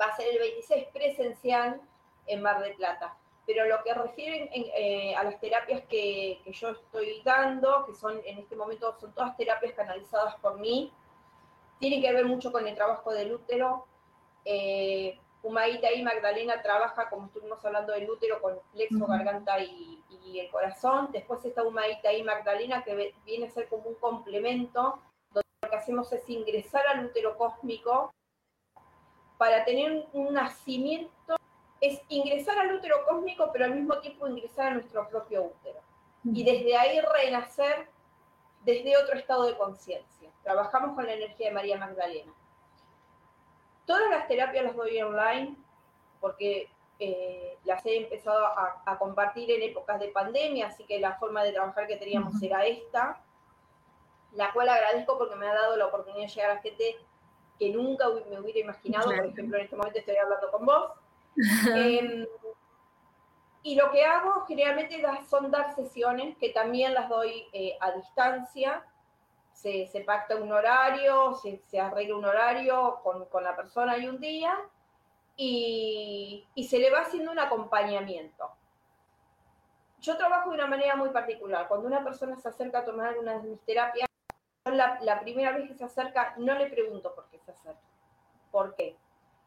Va 0.00 0.06
a 0.06 0.16
ser 0.16 0.28
el 0.28 0.38
26 0.38 0.86
presencial 0.92 1.80
en 2.26 2.42
Mar 2.42 2.60
del 2.60 2.74
Plata 2.74 3.16
pero 3.46 3.66
lo 3.66 3.82
que 3.82 3.92
refieren 3.92 4.48
eh, 4.52 5.14
a 5.14 5.24
las 5.24 5.38
terapias 5.38 5.82
que, 5.88 6.40
yo 6.46 6.70
estoy 6.70 7.20
dando, 7.24 7.84
que 7.86 7.94
son 7.94 8.20
en 8.24 8.38
este 8.38 8.56
momento 8.56 8.96
son 8.98 9.12
todas 9.12 9.36
terapias 9.36 9.74
canalizadas 9.74 10.36
por 10.36 10.58
mí, 10.58 10.92
tienen 11.78 12.00
que 12.00 12.12
ver 12.12 12.24
mucho 12.24 12.50
con 12.50 12.66
el 12.66 12.74
trabajo 12.74 13.12
del 13.12 13.34
útero. 13.34 13.86
Eh, 14.44 15.18
Humaita 15.42 15.92
y 15.92 16.02
Magdalena 16.02 16.62
trabaja, 16.62 17.10
como 17.10 17.26
estuvimos 17.26 17.62
hablando 17.62 17.92
del 17.92 18.08
útero, 18.08 18.40
con 18.40 18.58
plexo, 18.72 19.06
garganta 19.06 19.58
y, 19.60 20.00
el 20.36 20.50
corazón. 20.50 21.10
Después 21.12 21.44
está 21.44 21.62
Humaita 21.62 22.12
y 22.12 22.22
Magdalena, 22.22 22.82
que 22.82 23.14
viene 23.26 23.46
a 23.46 23.50
ser 23.50 23.68
como 23.68 23.90
un 23.90 23.94
complemento, 23.96 25.00
donde 25.30 25.46
lo 25.62 25.70
que 25.70 25.76
hacemos 25.76 26.12
es 26.12 26.28
ingresar 26.28 26.86
al 26.86 27.04
útero 27.04 27.36
cósmico 27.36 28.10
para 29.36 29.64
tener 29.64 30.06
un 30.12 30.32
nacimiento 30.32 31.36
es 31.86 32.00
ingresar 32.08 32.58
al 32.58 32.74
útero 32.74 33.04
cósmico, 33.06 33.50
pero 33.52 33.66
al 33.66 33.74
mismo 33.74 33.98
tiempo 33.98 34.26
ingresar 34.26 34.68
a 34.68 34.74
nuestro 34.74 35.06
propio 35.08 35.44
útero. 35.44 35.80
Y 36.24 36.42
desde 36.42 36.76
ahí 36.76 36.98
renacer 37.00 37.88
desde 38.64 38.96
otro 38.96 39.18
estado 39.18 39.44
de 39.44 39.56
conciencia. 39.56 40.30
Trabajamos 40.42 40.94
con 40.94 41.04
la 41.04 41.12
energía 41.12 41.48
de 41.48 41.54
María 41.54 41.76
Magdalena. 41.76 42.32
Todas 43.84 44.08
las 44.10 44.26
terapias 44.26 44.64
las 44.64 44.76
doy 44.76 45.02
online 45.02 45.56
porque 46.20 46.70
eh, 46.98 47.58
las 47.64 47.84
he 47.84 47.98
empezado 47.98 48.46
a, 48.46 48.98
compartir 48.98 49.50
en 49.50 49.62
épocas 49.62 50.00
de 50.00 50.08
pandemia, 50.08 50.68
así 50.68 50.84
que 50.84 50.98
la 50.98 51.18
forma 51.18 51.44
de 51.44 51.52
trabajar 51.52 51.86
que 51.86 51.96
teníamos 51.96 52.42
era 52.42 52.64
esta, 52.64 53.20
la 54.32 54.50
cual 54.52 54.70
agradezco 54.70 55.18
porque 55.18 55.36
me 55.36 55.46
ha 55.46 55.54
dado 55.54 55.76
la 55.76 55.86
oportunidad 55.86 56.26
de 56.26 56.32
llegar 56.32 56.50
a 56.52 56.62
gente 56.62 56.96
que 57.58 57.70
nunca 57.70 58.06
me 58.30 58.40
hubiera 58.40 58.60
imaginado, 58.60 59.10
por 59.14 59.26
ejemplo, 59.26 59.58
en 59.58 59.64
este 59.64 59.76
momento 59.76 59.98
estoy 59.98 60.16
hablando 60.16 60.50
con 60.50 60.64
vos, 60.64 60.92
Em, 61.74 62.26
y 63.62 63.76
lo 63.76 63.90
que 63.90 64.04
hago 64.04 64.44
generalmente 64.46 65.02
son 65.28 65.50
dar 65.50 65.74
sesiones, 65.74 66.36
que 66.38 66.50
también 66.50 66.94
las 66.94 67.08
doy 67.08 67.46
eh, 67.52 67.76
a 67.80 67.92
distancia. 67.92 68.84
Se, 69.52 70.04
pacta 70.06 70.36
un 70.36 70.52
horario, 70.52 71.34
se, 71.36 71.80
arregla 71.80 72.16
un 72.16 72.24
horario 72.26 73.00
con, 73.02 73.24
con, 73.26 73.42
la 73.42 73.56
persona 73.56 73.96
y 73.96 74.06
un 74.06 74.20
día, 74.20 74.54
y, 75.36 76.46
y 76.54 76.64
se 76.64 76.78
le 76.78 76.90
va 76.90 77.00
haciendo 77.00 77.32
un 77.32 77.38
acompañamiento. 77.38 78.50
Yo 80.00 80.18
trabajo 80.18 80.50
de 80.50 80.56
una 80.56 80.66
manera 80.66 80.96
muy 80.96 81.08
particular. 81.08 81.66
Cuando 81.66 81.86
una 81.86 82.04
persona 82.04 82.36
se 82.36 82.50
acerca 82.50 82.80
a 82.80 82.84
tomar 82.84 83.06
alguna 83.06 83.38
de 83.38 83.48
mis 83.48 83.60
terapias, 83.62 84.06
la, 84.66 84.98
la 85.00 85.20
primera 85.20 85.52
vez 85.52 85.68
que 85.68 85.74
se 85.74 85.84
acerca 85.84 86.34
no 86.36 86.54
le 86.54 86.66
pregunto 86.66 87.14
por 87.14 87.26
qué 87.30 87.38
se 87.38 87.52
acerca. 87.52 87.80
¿Por 88.50 88.74
qué? 88.74 88.98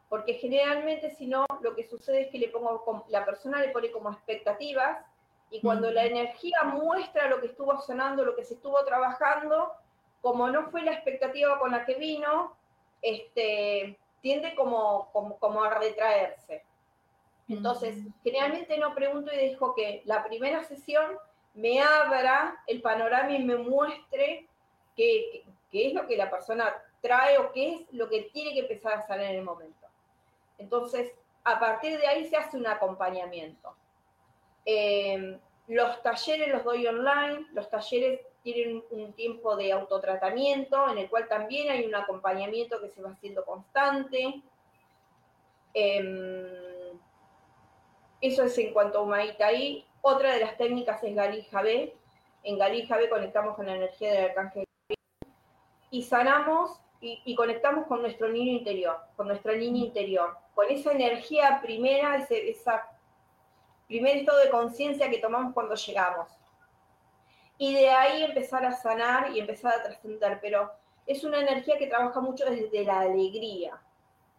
Porque 0.08 0.34
generalmente 0.34 1.10
si 1.10 1.26
no, 1.26 1.46
lo 1.60 1.74
que 1.74 1.84
sucede 1.84 2.22
es 2.22 2.28
que 2.28 2.38
le 2.38 2.48
pongo, 2.48 3.04
la 3.08 3.24
persona 3.24 3.60
le 3.60 3.68
pone 3.68 3.90
como 3.90 4.10
expectativas 4.10 5.04
y 5.50 5.60
cuando 5.60 5.90
la 5.90 6.04
energía 6.04 6.62
muestra 6.64 7.28
lo 7.28 7.40
que 7.40 7.46
estuvo 7.48 7.78
sonando, 7.80 8.24
lo 8.24 8.36
que 8.36 8.44
se 8.44 8.54
estuvo 8.54 8.82
trabajando, 8.84 9.72
como 10.20 10.48
no 10.48 10.70
fue 10.70 10.82
la 10.82 10.92
expectativa 10.92 11.58
con 11.58 11.72
la 11.72 11.84
que 11.84 11.94
vino, 11.94 12.56
este, 13.02 13.98
tiende 14.20 14.54
como, 14.54 15.10
como, 15.12 15.64
a 15.64 15.74
retraerse. 15.74 16.64
Entonces, 17.48 17.96
generalmente 18.22 18.76
no 18.78 18.94
pregunto 18.94 19.32
y 19.32 19.36
dejo 19.36 19.74
que 19.74 20.02
la 20.04 20.24
primera 20.24 20.64
sesión 20.64 21.16
me 21.54 21.80
abra 21.80 22.62
el 22.66 22.82
panorama 22.82 23.32
y 23.32 23.42
me 23.42 23.56
muestre 23.56 24.46
qué, 24.96 25.44
qué 25.70 25.88
es 25.88 25.94
lo 25.94 26.06
que 26.06 26.16
la 26.16 26.30
persona 26.30 26.74
trae 27.00 27.38
o 27.38 27.52
qué 27.52 27.74
es 27.74 27.92
lo 27.92 28.08
que 28.08 28.22
tiene 28.32 28.52
que 28.52 28.60
empezar 28.60 28.94
a 28.94 29.06
salir 29.06 29.28
en 29.28 29.36
el 29.36 29.44
momento. 29.44 29.77
Entonces, 30.58 31.12
a 31.44 31.58
partir 31.58 31.98
de 31.98 32.06
ahí 32.06 32.26
se 32.26 32.36
hace 32.36 32.56
un 32.56 32.66
acompañamiento. 32.66 33.74
Eh, 34.64 35.38
los 35.68 36.02
talleres 36.02 36.48
los 36.48 36.64
doy 36.64 36.86
online, 36.86 37.46
los 37.52 37.70
talleres 37.70 38.20
tienen 38.42 38.82
un 38.90 39.12
tiempo 39.12 39.56
de 39.56 39.72
autotratamiento 39.72 40.90
en 40.90 40.98
el 40.98 41.10
cual 41.10 41.28
también 41.28 41.70
hay 41.70 41.84
un 41.84 41.94
acompañamiento 41.94 42.80
que 42.80 42.88
se 42.88 43.02
va 43.02 43.10
haciendo 43.10 43.44
constante. 43.44 44.42
Em, 45.74 46.98
eso 48.20 48.42
es 48.44 48.58
en 48.58 48.72
cuanto 48.72 48.98
a 48.98 49.02
Humaita 49.02 49.46
ahí. 49.46 49.86
Otra 50.00 50.32
de 50.32 50.40
las 50.40 50.56
técnicas 50.56 51.02
es 51.04 51.14
Galija 51.14 51.62
B. 51.62 51.94
En 52.42 52.58
Galija 52.58 52.96
B 52.96 53.08
conectamos 53.08 53.54
con 53.54 53.66
la 53.66 53.76
energía 53.76 54.12
del 54.12 54.24
arcángel 54.30 54.64
y 55.90 56.02
sanamos 56.02 56.80
y, 57.00 57.34
conectamos 57.36 57.86
con 57.86 58.02
nuestro 58.02 58.28
niño 58.28 58.52
interior, 58.52 58.98
con 59.16 59.28
nuestra 59.28 59.54
niña 59.54 59.84
interior, 59.84 60.36
con 60.54 60.68
esa 60.68 60.92
energía 60.92 61.60
primera, 61.62 62.16
ese 62.16 62.56
primer 63.86 64.16
estado 64.16 64.38
de 64.38 64.50
conciencia 64.50 65.08
que 65.08 65.18
tomamos 65.18 65.54
cuando 65.54 65.76
llegamos. 65.76 66.28
Y 67.56 67.74
de 67.74 67.90
ahí 67.90 68.24
empezar 68.24 68.64
a 68.64 68.72
sanar 68.72 69.30
y 69.32 69.40
empezar 69.40 69.74
a 69.74 69.82
trascender, 69.82 70.38
pero 70.40 70.72
es 71.06 71.24
una 71.24 71.40
energía 71.40 71.78
que 71.78 71.86
trabaja 71.86 72.20
mucho 72.20 72.44
desde 72.44 72.84
la 72.84 73.00
alegría. 73.00 73.80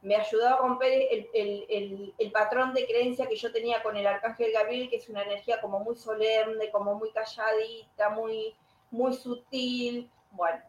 Me 0.01 0.16
ayudó 0.16 0.47
a 0.47 0.57
romper 0.57 1.07
el, 1.34 2.32
patrón 2.32 2.74
de 2.74 2.86
creencia 2.86 3.28
que 3.28 3.36
yo 3.36 3.51
tenía 3.51 3.82
con 3.84 3.97
el 3.97 4.07
arcángel 4.07 4.51
Gabriel, 4.53 4.89
que 4.89 4.97
es 4.97 5.10
una 5.10 5.24
energía 5.24 5.60
como 5.62 5.80
muy 5.80 5.95
solemne, 5.95 6.72
como 6.72 6.95
muy 6.95 7.12
calladita, 7.12 8.10
muy, 8.10 8.55
muy 8.91 9.14
sutil. 9.14 10.10
Bueno, 10.32 10.62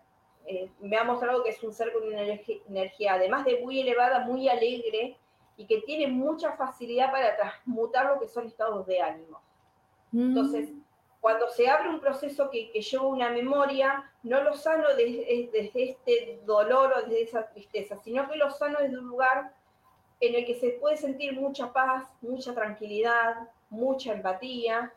eh, 0.50 0.70
me 0.80 0.96
ha 0.96 1.04
mostrado 1.04 1.44
que 1.44 1.50
es 1.50 1.62
un 1.62 1.72
ser 1.72 1.92
con 1.92 2.02
una 2.02 2.22
energía, 2.22 3.14
además 3.14 3.44
de 3.44 3.60
muy 3.60 3.80
elevada, 3.80 4.26
muy 4.26 4.48
alegre 4.48 5.16
y 5.56 5.66
que 5.66 5.82
tiene 5.82 6.08
mucha 6.08 6.56
facilidad 6.56 7.12
para 7.12 7.36
transmutar 7.36 8.06
lo 8.06 8.18
que 8.18 8.26
son 8.26 8.46
estados 8.46 8.86
de 8.86 9.00
ánimo. 9.00 9.40
Mm. 10.10 10.28
Entonces, 10.28 10.70
cuando 11.20 11.48
se 11.48 11.68
abre 11.68 11.90
un 11.90 12.00
proceso 12.00 12.50
que, 12.50 12.72
lleva 12.72 13.06
una 13.06 13.30
memoria, 13.30 14.10
no 14.22 14.42
lo 14.42 14.54
sano 14.54 14.88
desde, 14.96 15.50
desde, 15.52 15.90
este 15.90 16.40
dolor 16.44 16.94
o 16.94 17.02
desde 17.02 17.22
esa 17.22 17.46
tristeza, 17.48 17.96
sino 18.02 18.28
que 18.28 18.36
lo 18.36 18.50
sano 18.50 18.78
desde 18.80 18.98
un 18.98 19.06
lugar 19.06 19.54
en 20.18 20.34
el 20.34 20.44
que 20.44 20.54
se 20.54 20.70
puede 20.70 20.96
sentir 20.96 21.38
mucha 21.38 21.72
paz, 21.72 22.10
mucha 22.22 22.54
tranquilidad, 22.54 23.48
mucha 23.68 24.12
empatía 24.12 24.92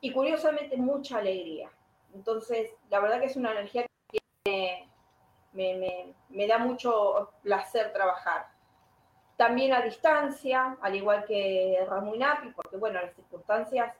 y 0.00 0.12
curiosamente 0.12 0.76
mucha 0.76 1.18
alegría. 1.18 1.70
Entonces, 2.14 2.70
la 2.90 3.00
verdad 3.00 3.20
que 3.20 3.26
es 3.26 3.36
una 3.36 3.52
energía 3.52 3.86
me, 4.44 6.14
me, 6.30 6.46
da 6.46 6.58
mucho 6.58 7.30
placer 7.42 7.92
trabajar. 7.92 8.48
También 9.36 9.72
a 9.72 9.82
distancia, 9.82 10.76
al 10.80 10.94
igual 10.94 11.24
que 11.24 11.84
Ramón 11.88 12.18
Napi, 12.18 12.50
porque 12.50 12.76
bueno, 12.76 13.00
las 13.00 13.14
circunstancias 13.14 13.92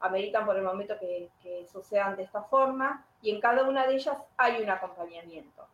ameritan 0.00 0.44
por 0.44 0.56
el 0.56 0.62
momento 0.62 0.98
que, 0.98 1.30
que 1.42 1.66
sucedan 1.66 2.16
de 2.16 2.24
esta 2.24 2.42
forma, 2.42 3.06
y 3.22 3.30
en 3.30 3.40
cada 3.40 3.64
una 3.64 3.86
de 3.86 3.94
ellas 3.94 4.16
hay 4.36 4.62
un 4.62 4.70
acompañamiento. 4.70 5.66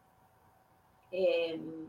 Em, 1.10 1.86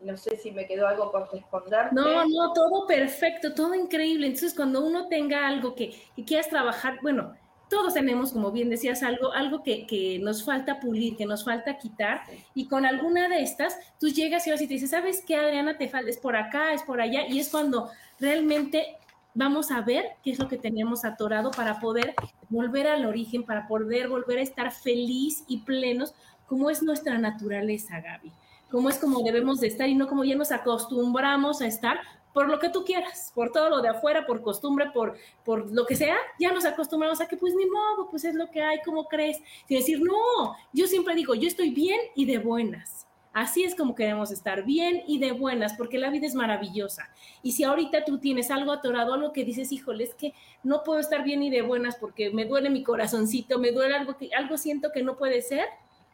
no 0.00 0.16
sé 0.16 0.36
si 0.36 0.50
me 0.50 0.66
quedó 0.66 0.86
algo 0.86 1.10
por 1.10 1.32
responder. 1.32 1.92
No, 1.92 2.26
no, 2.26 2.52
todo 2.52 2.86
perfecto, 2.86 3.54
todo 3.54 3.74
increíble. 3.74 4.26
Entonces, 4.26 4.54
cuando 4.54 4.84
uno 4.84 5.08
tenga 5.08 5.46
algo 5.46 5.74
que, 5.74 5.94
que 6.14 6.24
quieras 6.24 6.48
trabajar, 6.48 6.98
bueno, 7.00 7.34
todos 7.68 7.94
tenemos, 7.94 8.32
como 8.32 8.52
bien 8.52 8.70
decías, 8.70 9.02
algo, 9.02 9.32
algo 9.32 9.62
que, 9.62 10.18
nos 10.22 10.44
falta 10.44 10.80
pulir, 10.80 11.16
que 11.16 11.26
nos 11.26 11.44
falta 11.44 11.78
quitar, 11.78 12.22
y 12.54 12.66
con 12.66 12.86
alguna 12.86 13.28
de 13.28 13.42
estas, 13.42 13.78
tú 13.98 14.08
llegas 14.08 14.46
y 14.46 14.50
vas 14.50 14.60
y 14.60 14.66
te 14.66 14.74
dices, 14.74 14.90
¿sabes 14.90 15.22
qué, 15.26 15.36
Adriana? 15.36 15.76
Te 15.76 15.88
falta, 15.88 16.10
es 16.10 16.18
por 16.18 16.36
acá, 16.36 16.72
es 16.72 16.82
por 16.82 17.00
allá, 17.00 17.26
y 17.26 17.40
es 17.40 17.48
cuando 17.48 17.90
realmente 18.20 18.96
vamos 19.34 19.70
a 19.70 19.80
ver 19.80 20.04
qué 20.22 20.30
es 20.30 20.38
lo 20.38 20.48
que 20.48 20.56
tenemos 20.56 21.04
atorado 21.04 21.50
para 21.50 21.80
poder 21.80 22.14
volver 22.48 22.86
al 22.86 23.04
origen, 23.04 23.44
para 23.44 23.66
poder 23.66 24.08
volver 24.08 24.38
a 24.38 24.42
estar 24.42 24.70
feliz 24.70 25.44
y 25.48 25.58
plenos, 25.58 26.14
como 26.46 26.70
es 26.70 26.82
nuestra 26.82 27.18
naturaleza, 27.18 28.00
Gaby. 28.00 28.32
Como 28.70 28.88
es 28.88 28.98
como 28.98 29.22
debemos 29.22 29.60
de 29.60 29.68
estar 29.68 29.88
y 29.88 29.94
no 29.94 30.08
como 30.08 30.24
ya 30.24 30.36
nos 30.36 30.52
acostumbramos 30.52 31.60
a 31.60 31.66
estar, 31.66 32.00
por 32.34 32.50
lo 32.50 32.58
que 32.58 32.68
tú 32.68 32.84
quieras, 32.84 33.30
por 33.34 33.52
todo 33.52 33.70
lo 33.70 33.80
de 33.80 33.88
afuera, 33.88 34.26
por 34.26 34.42
costumbre, 34.42 34.90
por, 34.92 35.16
por 35.44 35.70
lo 35.72 35.86
que 35.86 35.94
sea, 35.94 36.16
ya 36.38 36.52
nos 36.52 36.66
acostumbramos 36.66 37.20
a 37.20 37.28
que 37.28 37.36
pues 37.36 37.54
ni 37.54 37.64
modo, 37.64 38.10
pues 38.10 38.24
es 38.24 38.34
lo 38.34 38.50
que 38.50 38.60
hay, 38.60 38.80
¿cómo 38.84 39.04
crees? 39.04 39.38
Sin 39.68 39.78
decir, 39.78 40.00
no, 40.02 40.56
yo 40.72 40.88
siempre 40.88 41.14
digo, 41.14 41.34
yo 41.36 41.46
estoy 41.46 41.70
bien 41.70 41.98
y 42.16 42.26
de 42.26 42.38
buenas. 42.38 43.06
Así 43.32 43.64
es 43.64 43.74
como 43.74 43.94
queremos 43.94 44.32
estar 44.32 44.64
bien 44.64 45.02
y 45.06 45.18
de 45.18 45.32
buenas, 45.32 45.74
porque 45.74 45.98
la 45.98 46.10
vida 46.10 46.26
es 46.26 46.34
maravillosa. 46.34 47.08
Y 47.42 47.52
si 47.52 47.64
ahorita 47.64 48.04
tú 48.04 48.18
tienes 48.18 48.50
algo 48.50 48.72
atorado, 48.72 49.14
algo 49.14 49.32
que 49.32 49.44
dices, 49.44 49.70
híjole, 49.70 50.04
es 50.04 50.14
que 50.14 50.34
no 50.64 50.82
puedo 50.82 51.00
estar 51.00 51.22
bien 51.24 51.42
y 51.42 51.50
de 51.50 51.62
buenas 51.62 51.96
porque 51.96 52.30
me 52.30 52.44
duele 52.44 52.68
mi 52.68 52.82
corazoncito, 52.82 53.58
me 53.58 53.70
duele 53.70 53.94
algo 53.94 54.16
que 54.16 54.30
algo 54.36 54.56
siento 54.56 54.90
que 54.92 55.02
no 55.02 55.16
puede 55.16 55.40
ser. 55.40 55.66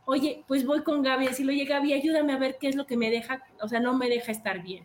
Oye, 0.04 0.44
pues 0.46 0.66
voy 0.66 0.82
con 0.82 1.02
Gaby 1.02 1.24
y 1.24 1.28
decirle, 1.28 1.52
oye, 1.52 1.64
Gaby, 1.64 1.94
ayúdame 1.94 2.32
a 2.32 2.38
ver 2.38 2.56
qué 2.58 2.68
es 2.68 2.76
lo 2.76 2.86
que 2.86 2.96
me 2.96 3.10
deja, 3.10 3.42
o 3.60 3.68
sea, 3.68 3.80
no 3.80 3.94
me 3.94 4.08
deja 4.08 4.32
estar 4.32 4.62
bien. 4.62 4.84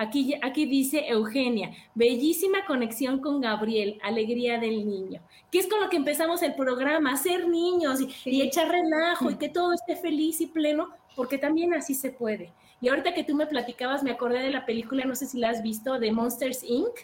Aquí, 0.00 0.32
aquí 0.40 0.64
dice 0.64 1.10
Eugenia, 1.10 1.72
bellísima 1.94 2.64
conexión 2.64 3.20
con 3.20 3.38
Gabriel, 3.42 3.98
alegría 4.02 4.58
del 4.58 4.88
niño. 4.88 5.20
Que 5.52 5.58
es 5.58 5.66
con 5.66 5.78
lo 5.78 5.90
que 5.90 5.98
empezamos 5.98 6.40
el 6.40 6.54
programa, 6.54 7.18
ser 7.18 7.46
niños 7.46 8.00
y, 8.24 8.40
echar 8.40 8.70
relajo 8.70 9.30
y 9.30 9.36
que 9.36 9.50
todo 9.50 9.74
esté 9.74 9.96
feliz 9.96 10.40
y 10.40 10.46
pleno, 10.46 10.88
porque 11.14 11.36
también 11.36 11.74
así 11.74 11.92
se 11.92 12.12
puede. 12.12 12.50
Y 12.80 12.88
ahorita 12.88 13.12
que 13.12 13.24
tú 13.24 13.34
me 13.34 13.46
platicabas, 13.46 14.02
me 14.02 14.10
acordé 14.10 14.38
de 14.38 14.48
la 14.48 14.64
película, 14.64 15.04
no 15.04 15.14
sé 15.14 15.26
si 15.26 15.36
la 15.36 15.50
has 15.50 15.62
visto, 15.62 15.98
de 15.98 16.12
Monsters 16.12 16.64
Inc. 16.64 17.00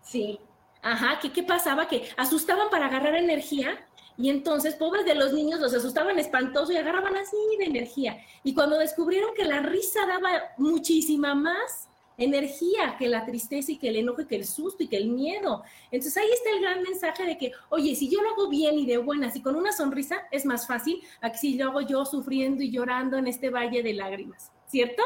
Sí. 0.00 0.38
Ajá, 0.82 1.18
que 1.18 1.32
qué 1.32 1.42
pasaba, 1.42 1.88
que 1.88 2.04
asustaban 2.16 2.70
para 2.70 2.86
agarrar 2.86 3.16
energía 3.16 3.76
y 4.16 4.30
entonces, 4.30 4.76
pobres 4.76 5.04
de 5.04 5.16
los 5.16 5.32
niños, 5.32 5.58
los 5.58 5.74
asustaban 5.74 6.16
espantoso 6.20 6.70
y 6.70 6.76
agarraban 6.76 7.16
así 7.16 7.36
de 7.58 7.64
energía. 7.64 8.18
Y 8.44 8.54
cuando 8.54 8.78
descubrieron 8.78 9.34
que 9.34 9.44
la 9.44 9.62
risa 9.62 10.06
daba 10.06 10.30
muchísima 10.58 11.34
más 11.34 11.89
energía 12.16 12.96
que 12.98 13.08
la 13.08 13.24
tristeza 13.24 13.72
y 13.72 13.78
que 13.78 13.88
el 13.88 13.96
enojo 13.96 14.22
y 14.22 14.26
que 14.26 14.36
el 14.36 14.44
susto 14.44 14.82
y 14.82 14.88
que 14.88 14.96
el 14.96 15.08
miedo. 15.08 15.62
Entonces 15.90 16.16
ahí 16.16 16.30
está 16.32 16.50
el 16.50 16.60
gran 16.60 16.82
mensaje 16.82 17.24
de 17.24 17.38
que, 17.38 17.52
oye, 17.70 17.94
si 17.94 18.10
yo 18.10 18.20
lo 18.22 18.30
hago 18.30 18.48
bien 18.48 18.78
y 18.78 18.86
de 18.86 18.98
buenas 18.98 19.36
y 19.36 19.42
con 19.42 19.56
una 19.56 19.72
sonrisa, 19.72 20.28
es 20.30 20.44
más 20.44 20.66
fácil 20.66 21.02
a 21.20 21.32
que 21.32 21.38
si 21.38 21.56
lo 21.56 21.70
hago 21.70 21.80
yo 21.80 22.04
sufriendo 22.04 22.62
y 22.62 22.70
llorando 22.70 23.16
en 23.16 23.26
este 23.26 23.50
valle 23.50 23.82
de 23.82 23.94
lágrimas, 23.94 24.52
¿cierto? 24.66 25.02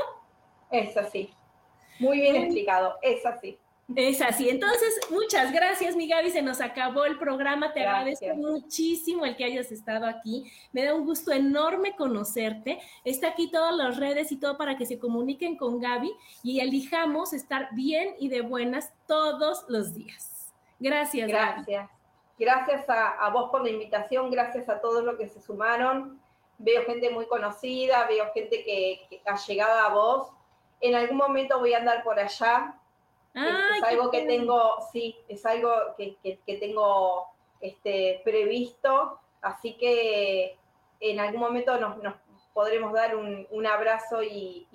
Es 0.71 0.97
así. 0.97 1.31
Muy 2.01 2.21
bien 2.21 2.37
explicado, 2.37 2.97
es 3.03 3.25
así. 3.25 3.59
Es 3.95 4.23
así. 4.23 4.49
Entonces, 4.49 4.99
muchas 5.11 5.53
gracias, 5.53 5.95
mi 5.95 6.09
Gaby. 6.09 6.31
Se 6.31 6.41
nos 6.41 6.61
acabó 6.61 7.05
el 7.05 7.19
programa. 7.19 7.73
Te 7.73 7.81
agradezco 7.81 8.35
muchísimo 8.35 9.27
el 9.27 9.37
que 9.37 9.45
hayas 9.45 9.71
estado 9.71 10.07
aquí. 10.07 10.51
Me 10.73 10.85
da 10.85 10.95
un 10.95 11.05
gusto 11.05 11.33
enorme 11.33 11.95
conocerte. 11.95 12.81
Está 13.05 13.29
aquí 13.29 13.51
todas 13.51 13.75
las 13.77 13.99
redes 13.99 14.33
y 14.33 14.41
todo 14.41 14.57
para 14.57 14.77
que 14.77 14.87
se 14.87 14.99
comuniquen 14.99 15.57
con 15.57 15.81
Gaby 15.81 16.13
y 16.43 16.61
elijamos 16.61 17.35
estar 17.35 17.69
bien 17.73 18.15
y 18.19 18.29
de 18.29 18.41
buenas 18.41 18.93
todos 19.07 19.67
los 19.69 19.95
días. 19.95 20.53
Gracias. 20.81 21.29
Gracias. 21.29 21.91
Gracias 22.39 22.85
a, 22.89 23.29
vos 23.31 23.51
por 23.51 23.63
la 23.63 23.71
invitación. 23.71 24.31
Gracias 24.31 24.69
a 24.69 24.81
todos 24.81 25.05
los 25.05 25.17
que 25.17 25.29
se 25.29 25.43
sumaron. 25.43 26.21
Veo 26.57 26.85
gente 26.85 27.11
muy 27.11 27.27
conocida, 27.27 28.07
veo 28.07 28.33
gente 28.33 28.65
que, 28.65 29.03
que 29.11 29.21
ha 29.27 29.37
llegado 29.37 29.79
a 29.79 29.89
vos. 29.93 30.29
En 30.81 30.95
algún 30.95 31.19
momento 31.19 31.59
voy 31.59 31.75
a 31.75 31.79
andar 31.79 32.03
por 32.03 32.19
allá 32.19 32.75
es, 33.35 33.83
algo 33.83 34.11
que 34.11 34.23
tengo, 34.23 34.77
sí, 34.93 35.17
es 35.29 35.45
algo 35.45 35.71
que, 35.97 36.17
tengo 36.47 37.27
este, 37.61 38.21
previsto, 38.25 39.19
así 39.43 39.75
que 39.75 40.57
en 41.01 41.21
algún 41.21 41.41
momento 41.41 41.79
nos, 41.79 42.15
podremos 42.53 42.93
dar 42.93 43.17
un, 43.17 43.67
abrazo 43.67 44.23
y, 44.23 44.69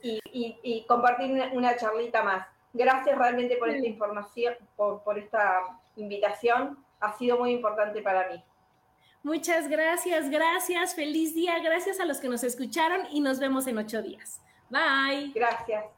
y, 0.00 0.84
compartir 0.86 1.30
una, 1.52 1.76
charlita 1.76 2.22
más. 2.22 2.46
Gracias 2.72 3.18
realmente 3.18 3.56
por 3.56 3.70
esta 3.70 3.86
información, 3.86 4.54
por, 4.76 5.02
por 5.02 5.18
esta 5.18 5.80
invitación, 5.96 6.78
ha 7.00 7.16
sido 7.18 7.38
muy 7.38 7.50
importante 7.50 8.02
para 8.02 8.28
mí. 8.28 8.42
Muchas 9.24 9.68
gracias, 9.68 10.30
gracias, 10.30 10.94
feliz 10.94 11.34
día, 11.34 11.58
gracias 11.58 11.98
a 11.98 12.04
los 12.04 12.18
que 12.18 12.28
nos 12.28 12.44
escucharon 12.44 13.08
y 13.10 13.20
nos 13.20 13.40
vemos 13.40 13.66
en 13.66 13.78
ocho 13.78 14.00
días. 14.00 14.40
Bye. 14.70 15.32
Gracias. 15.34 15.97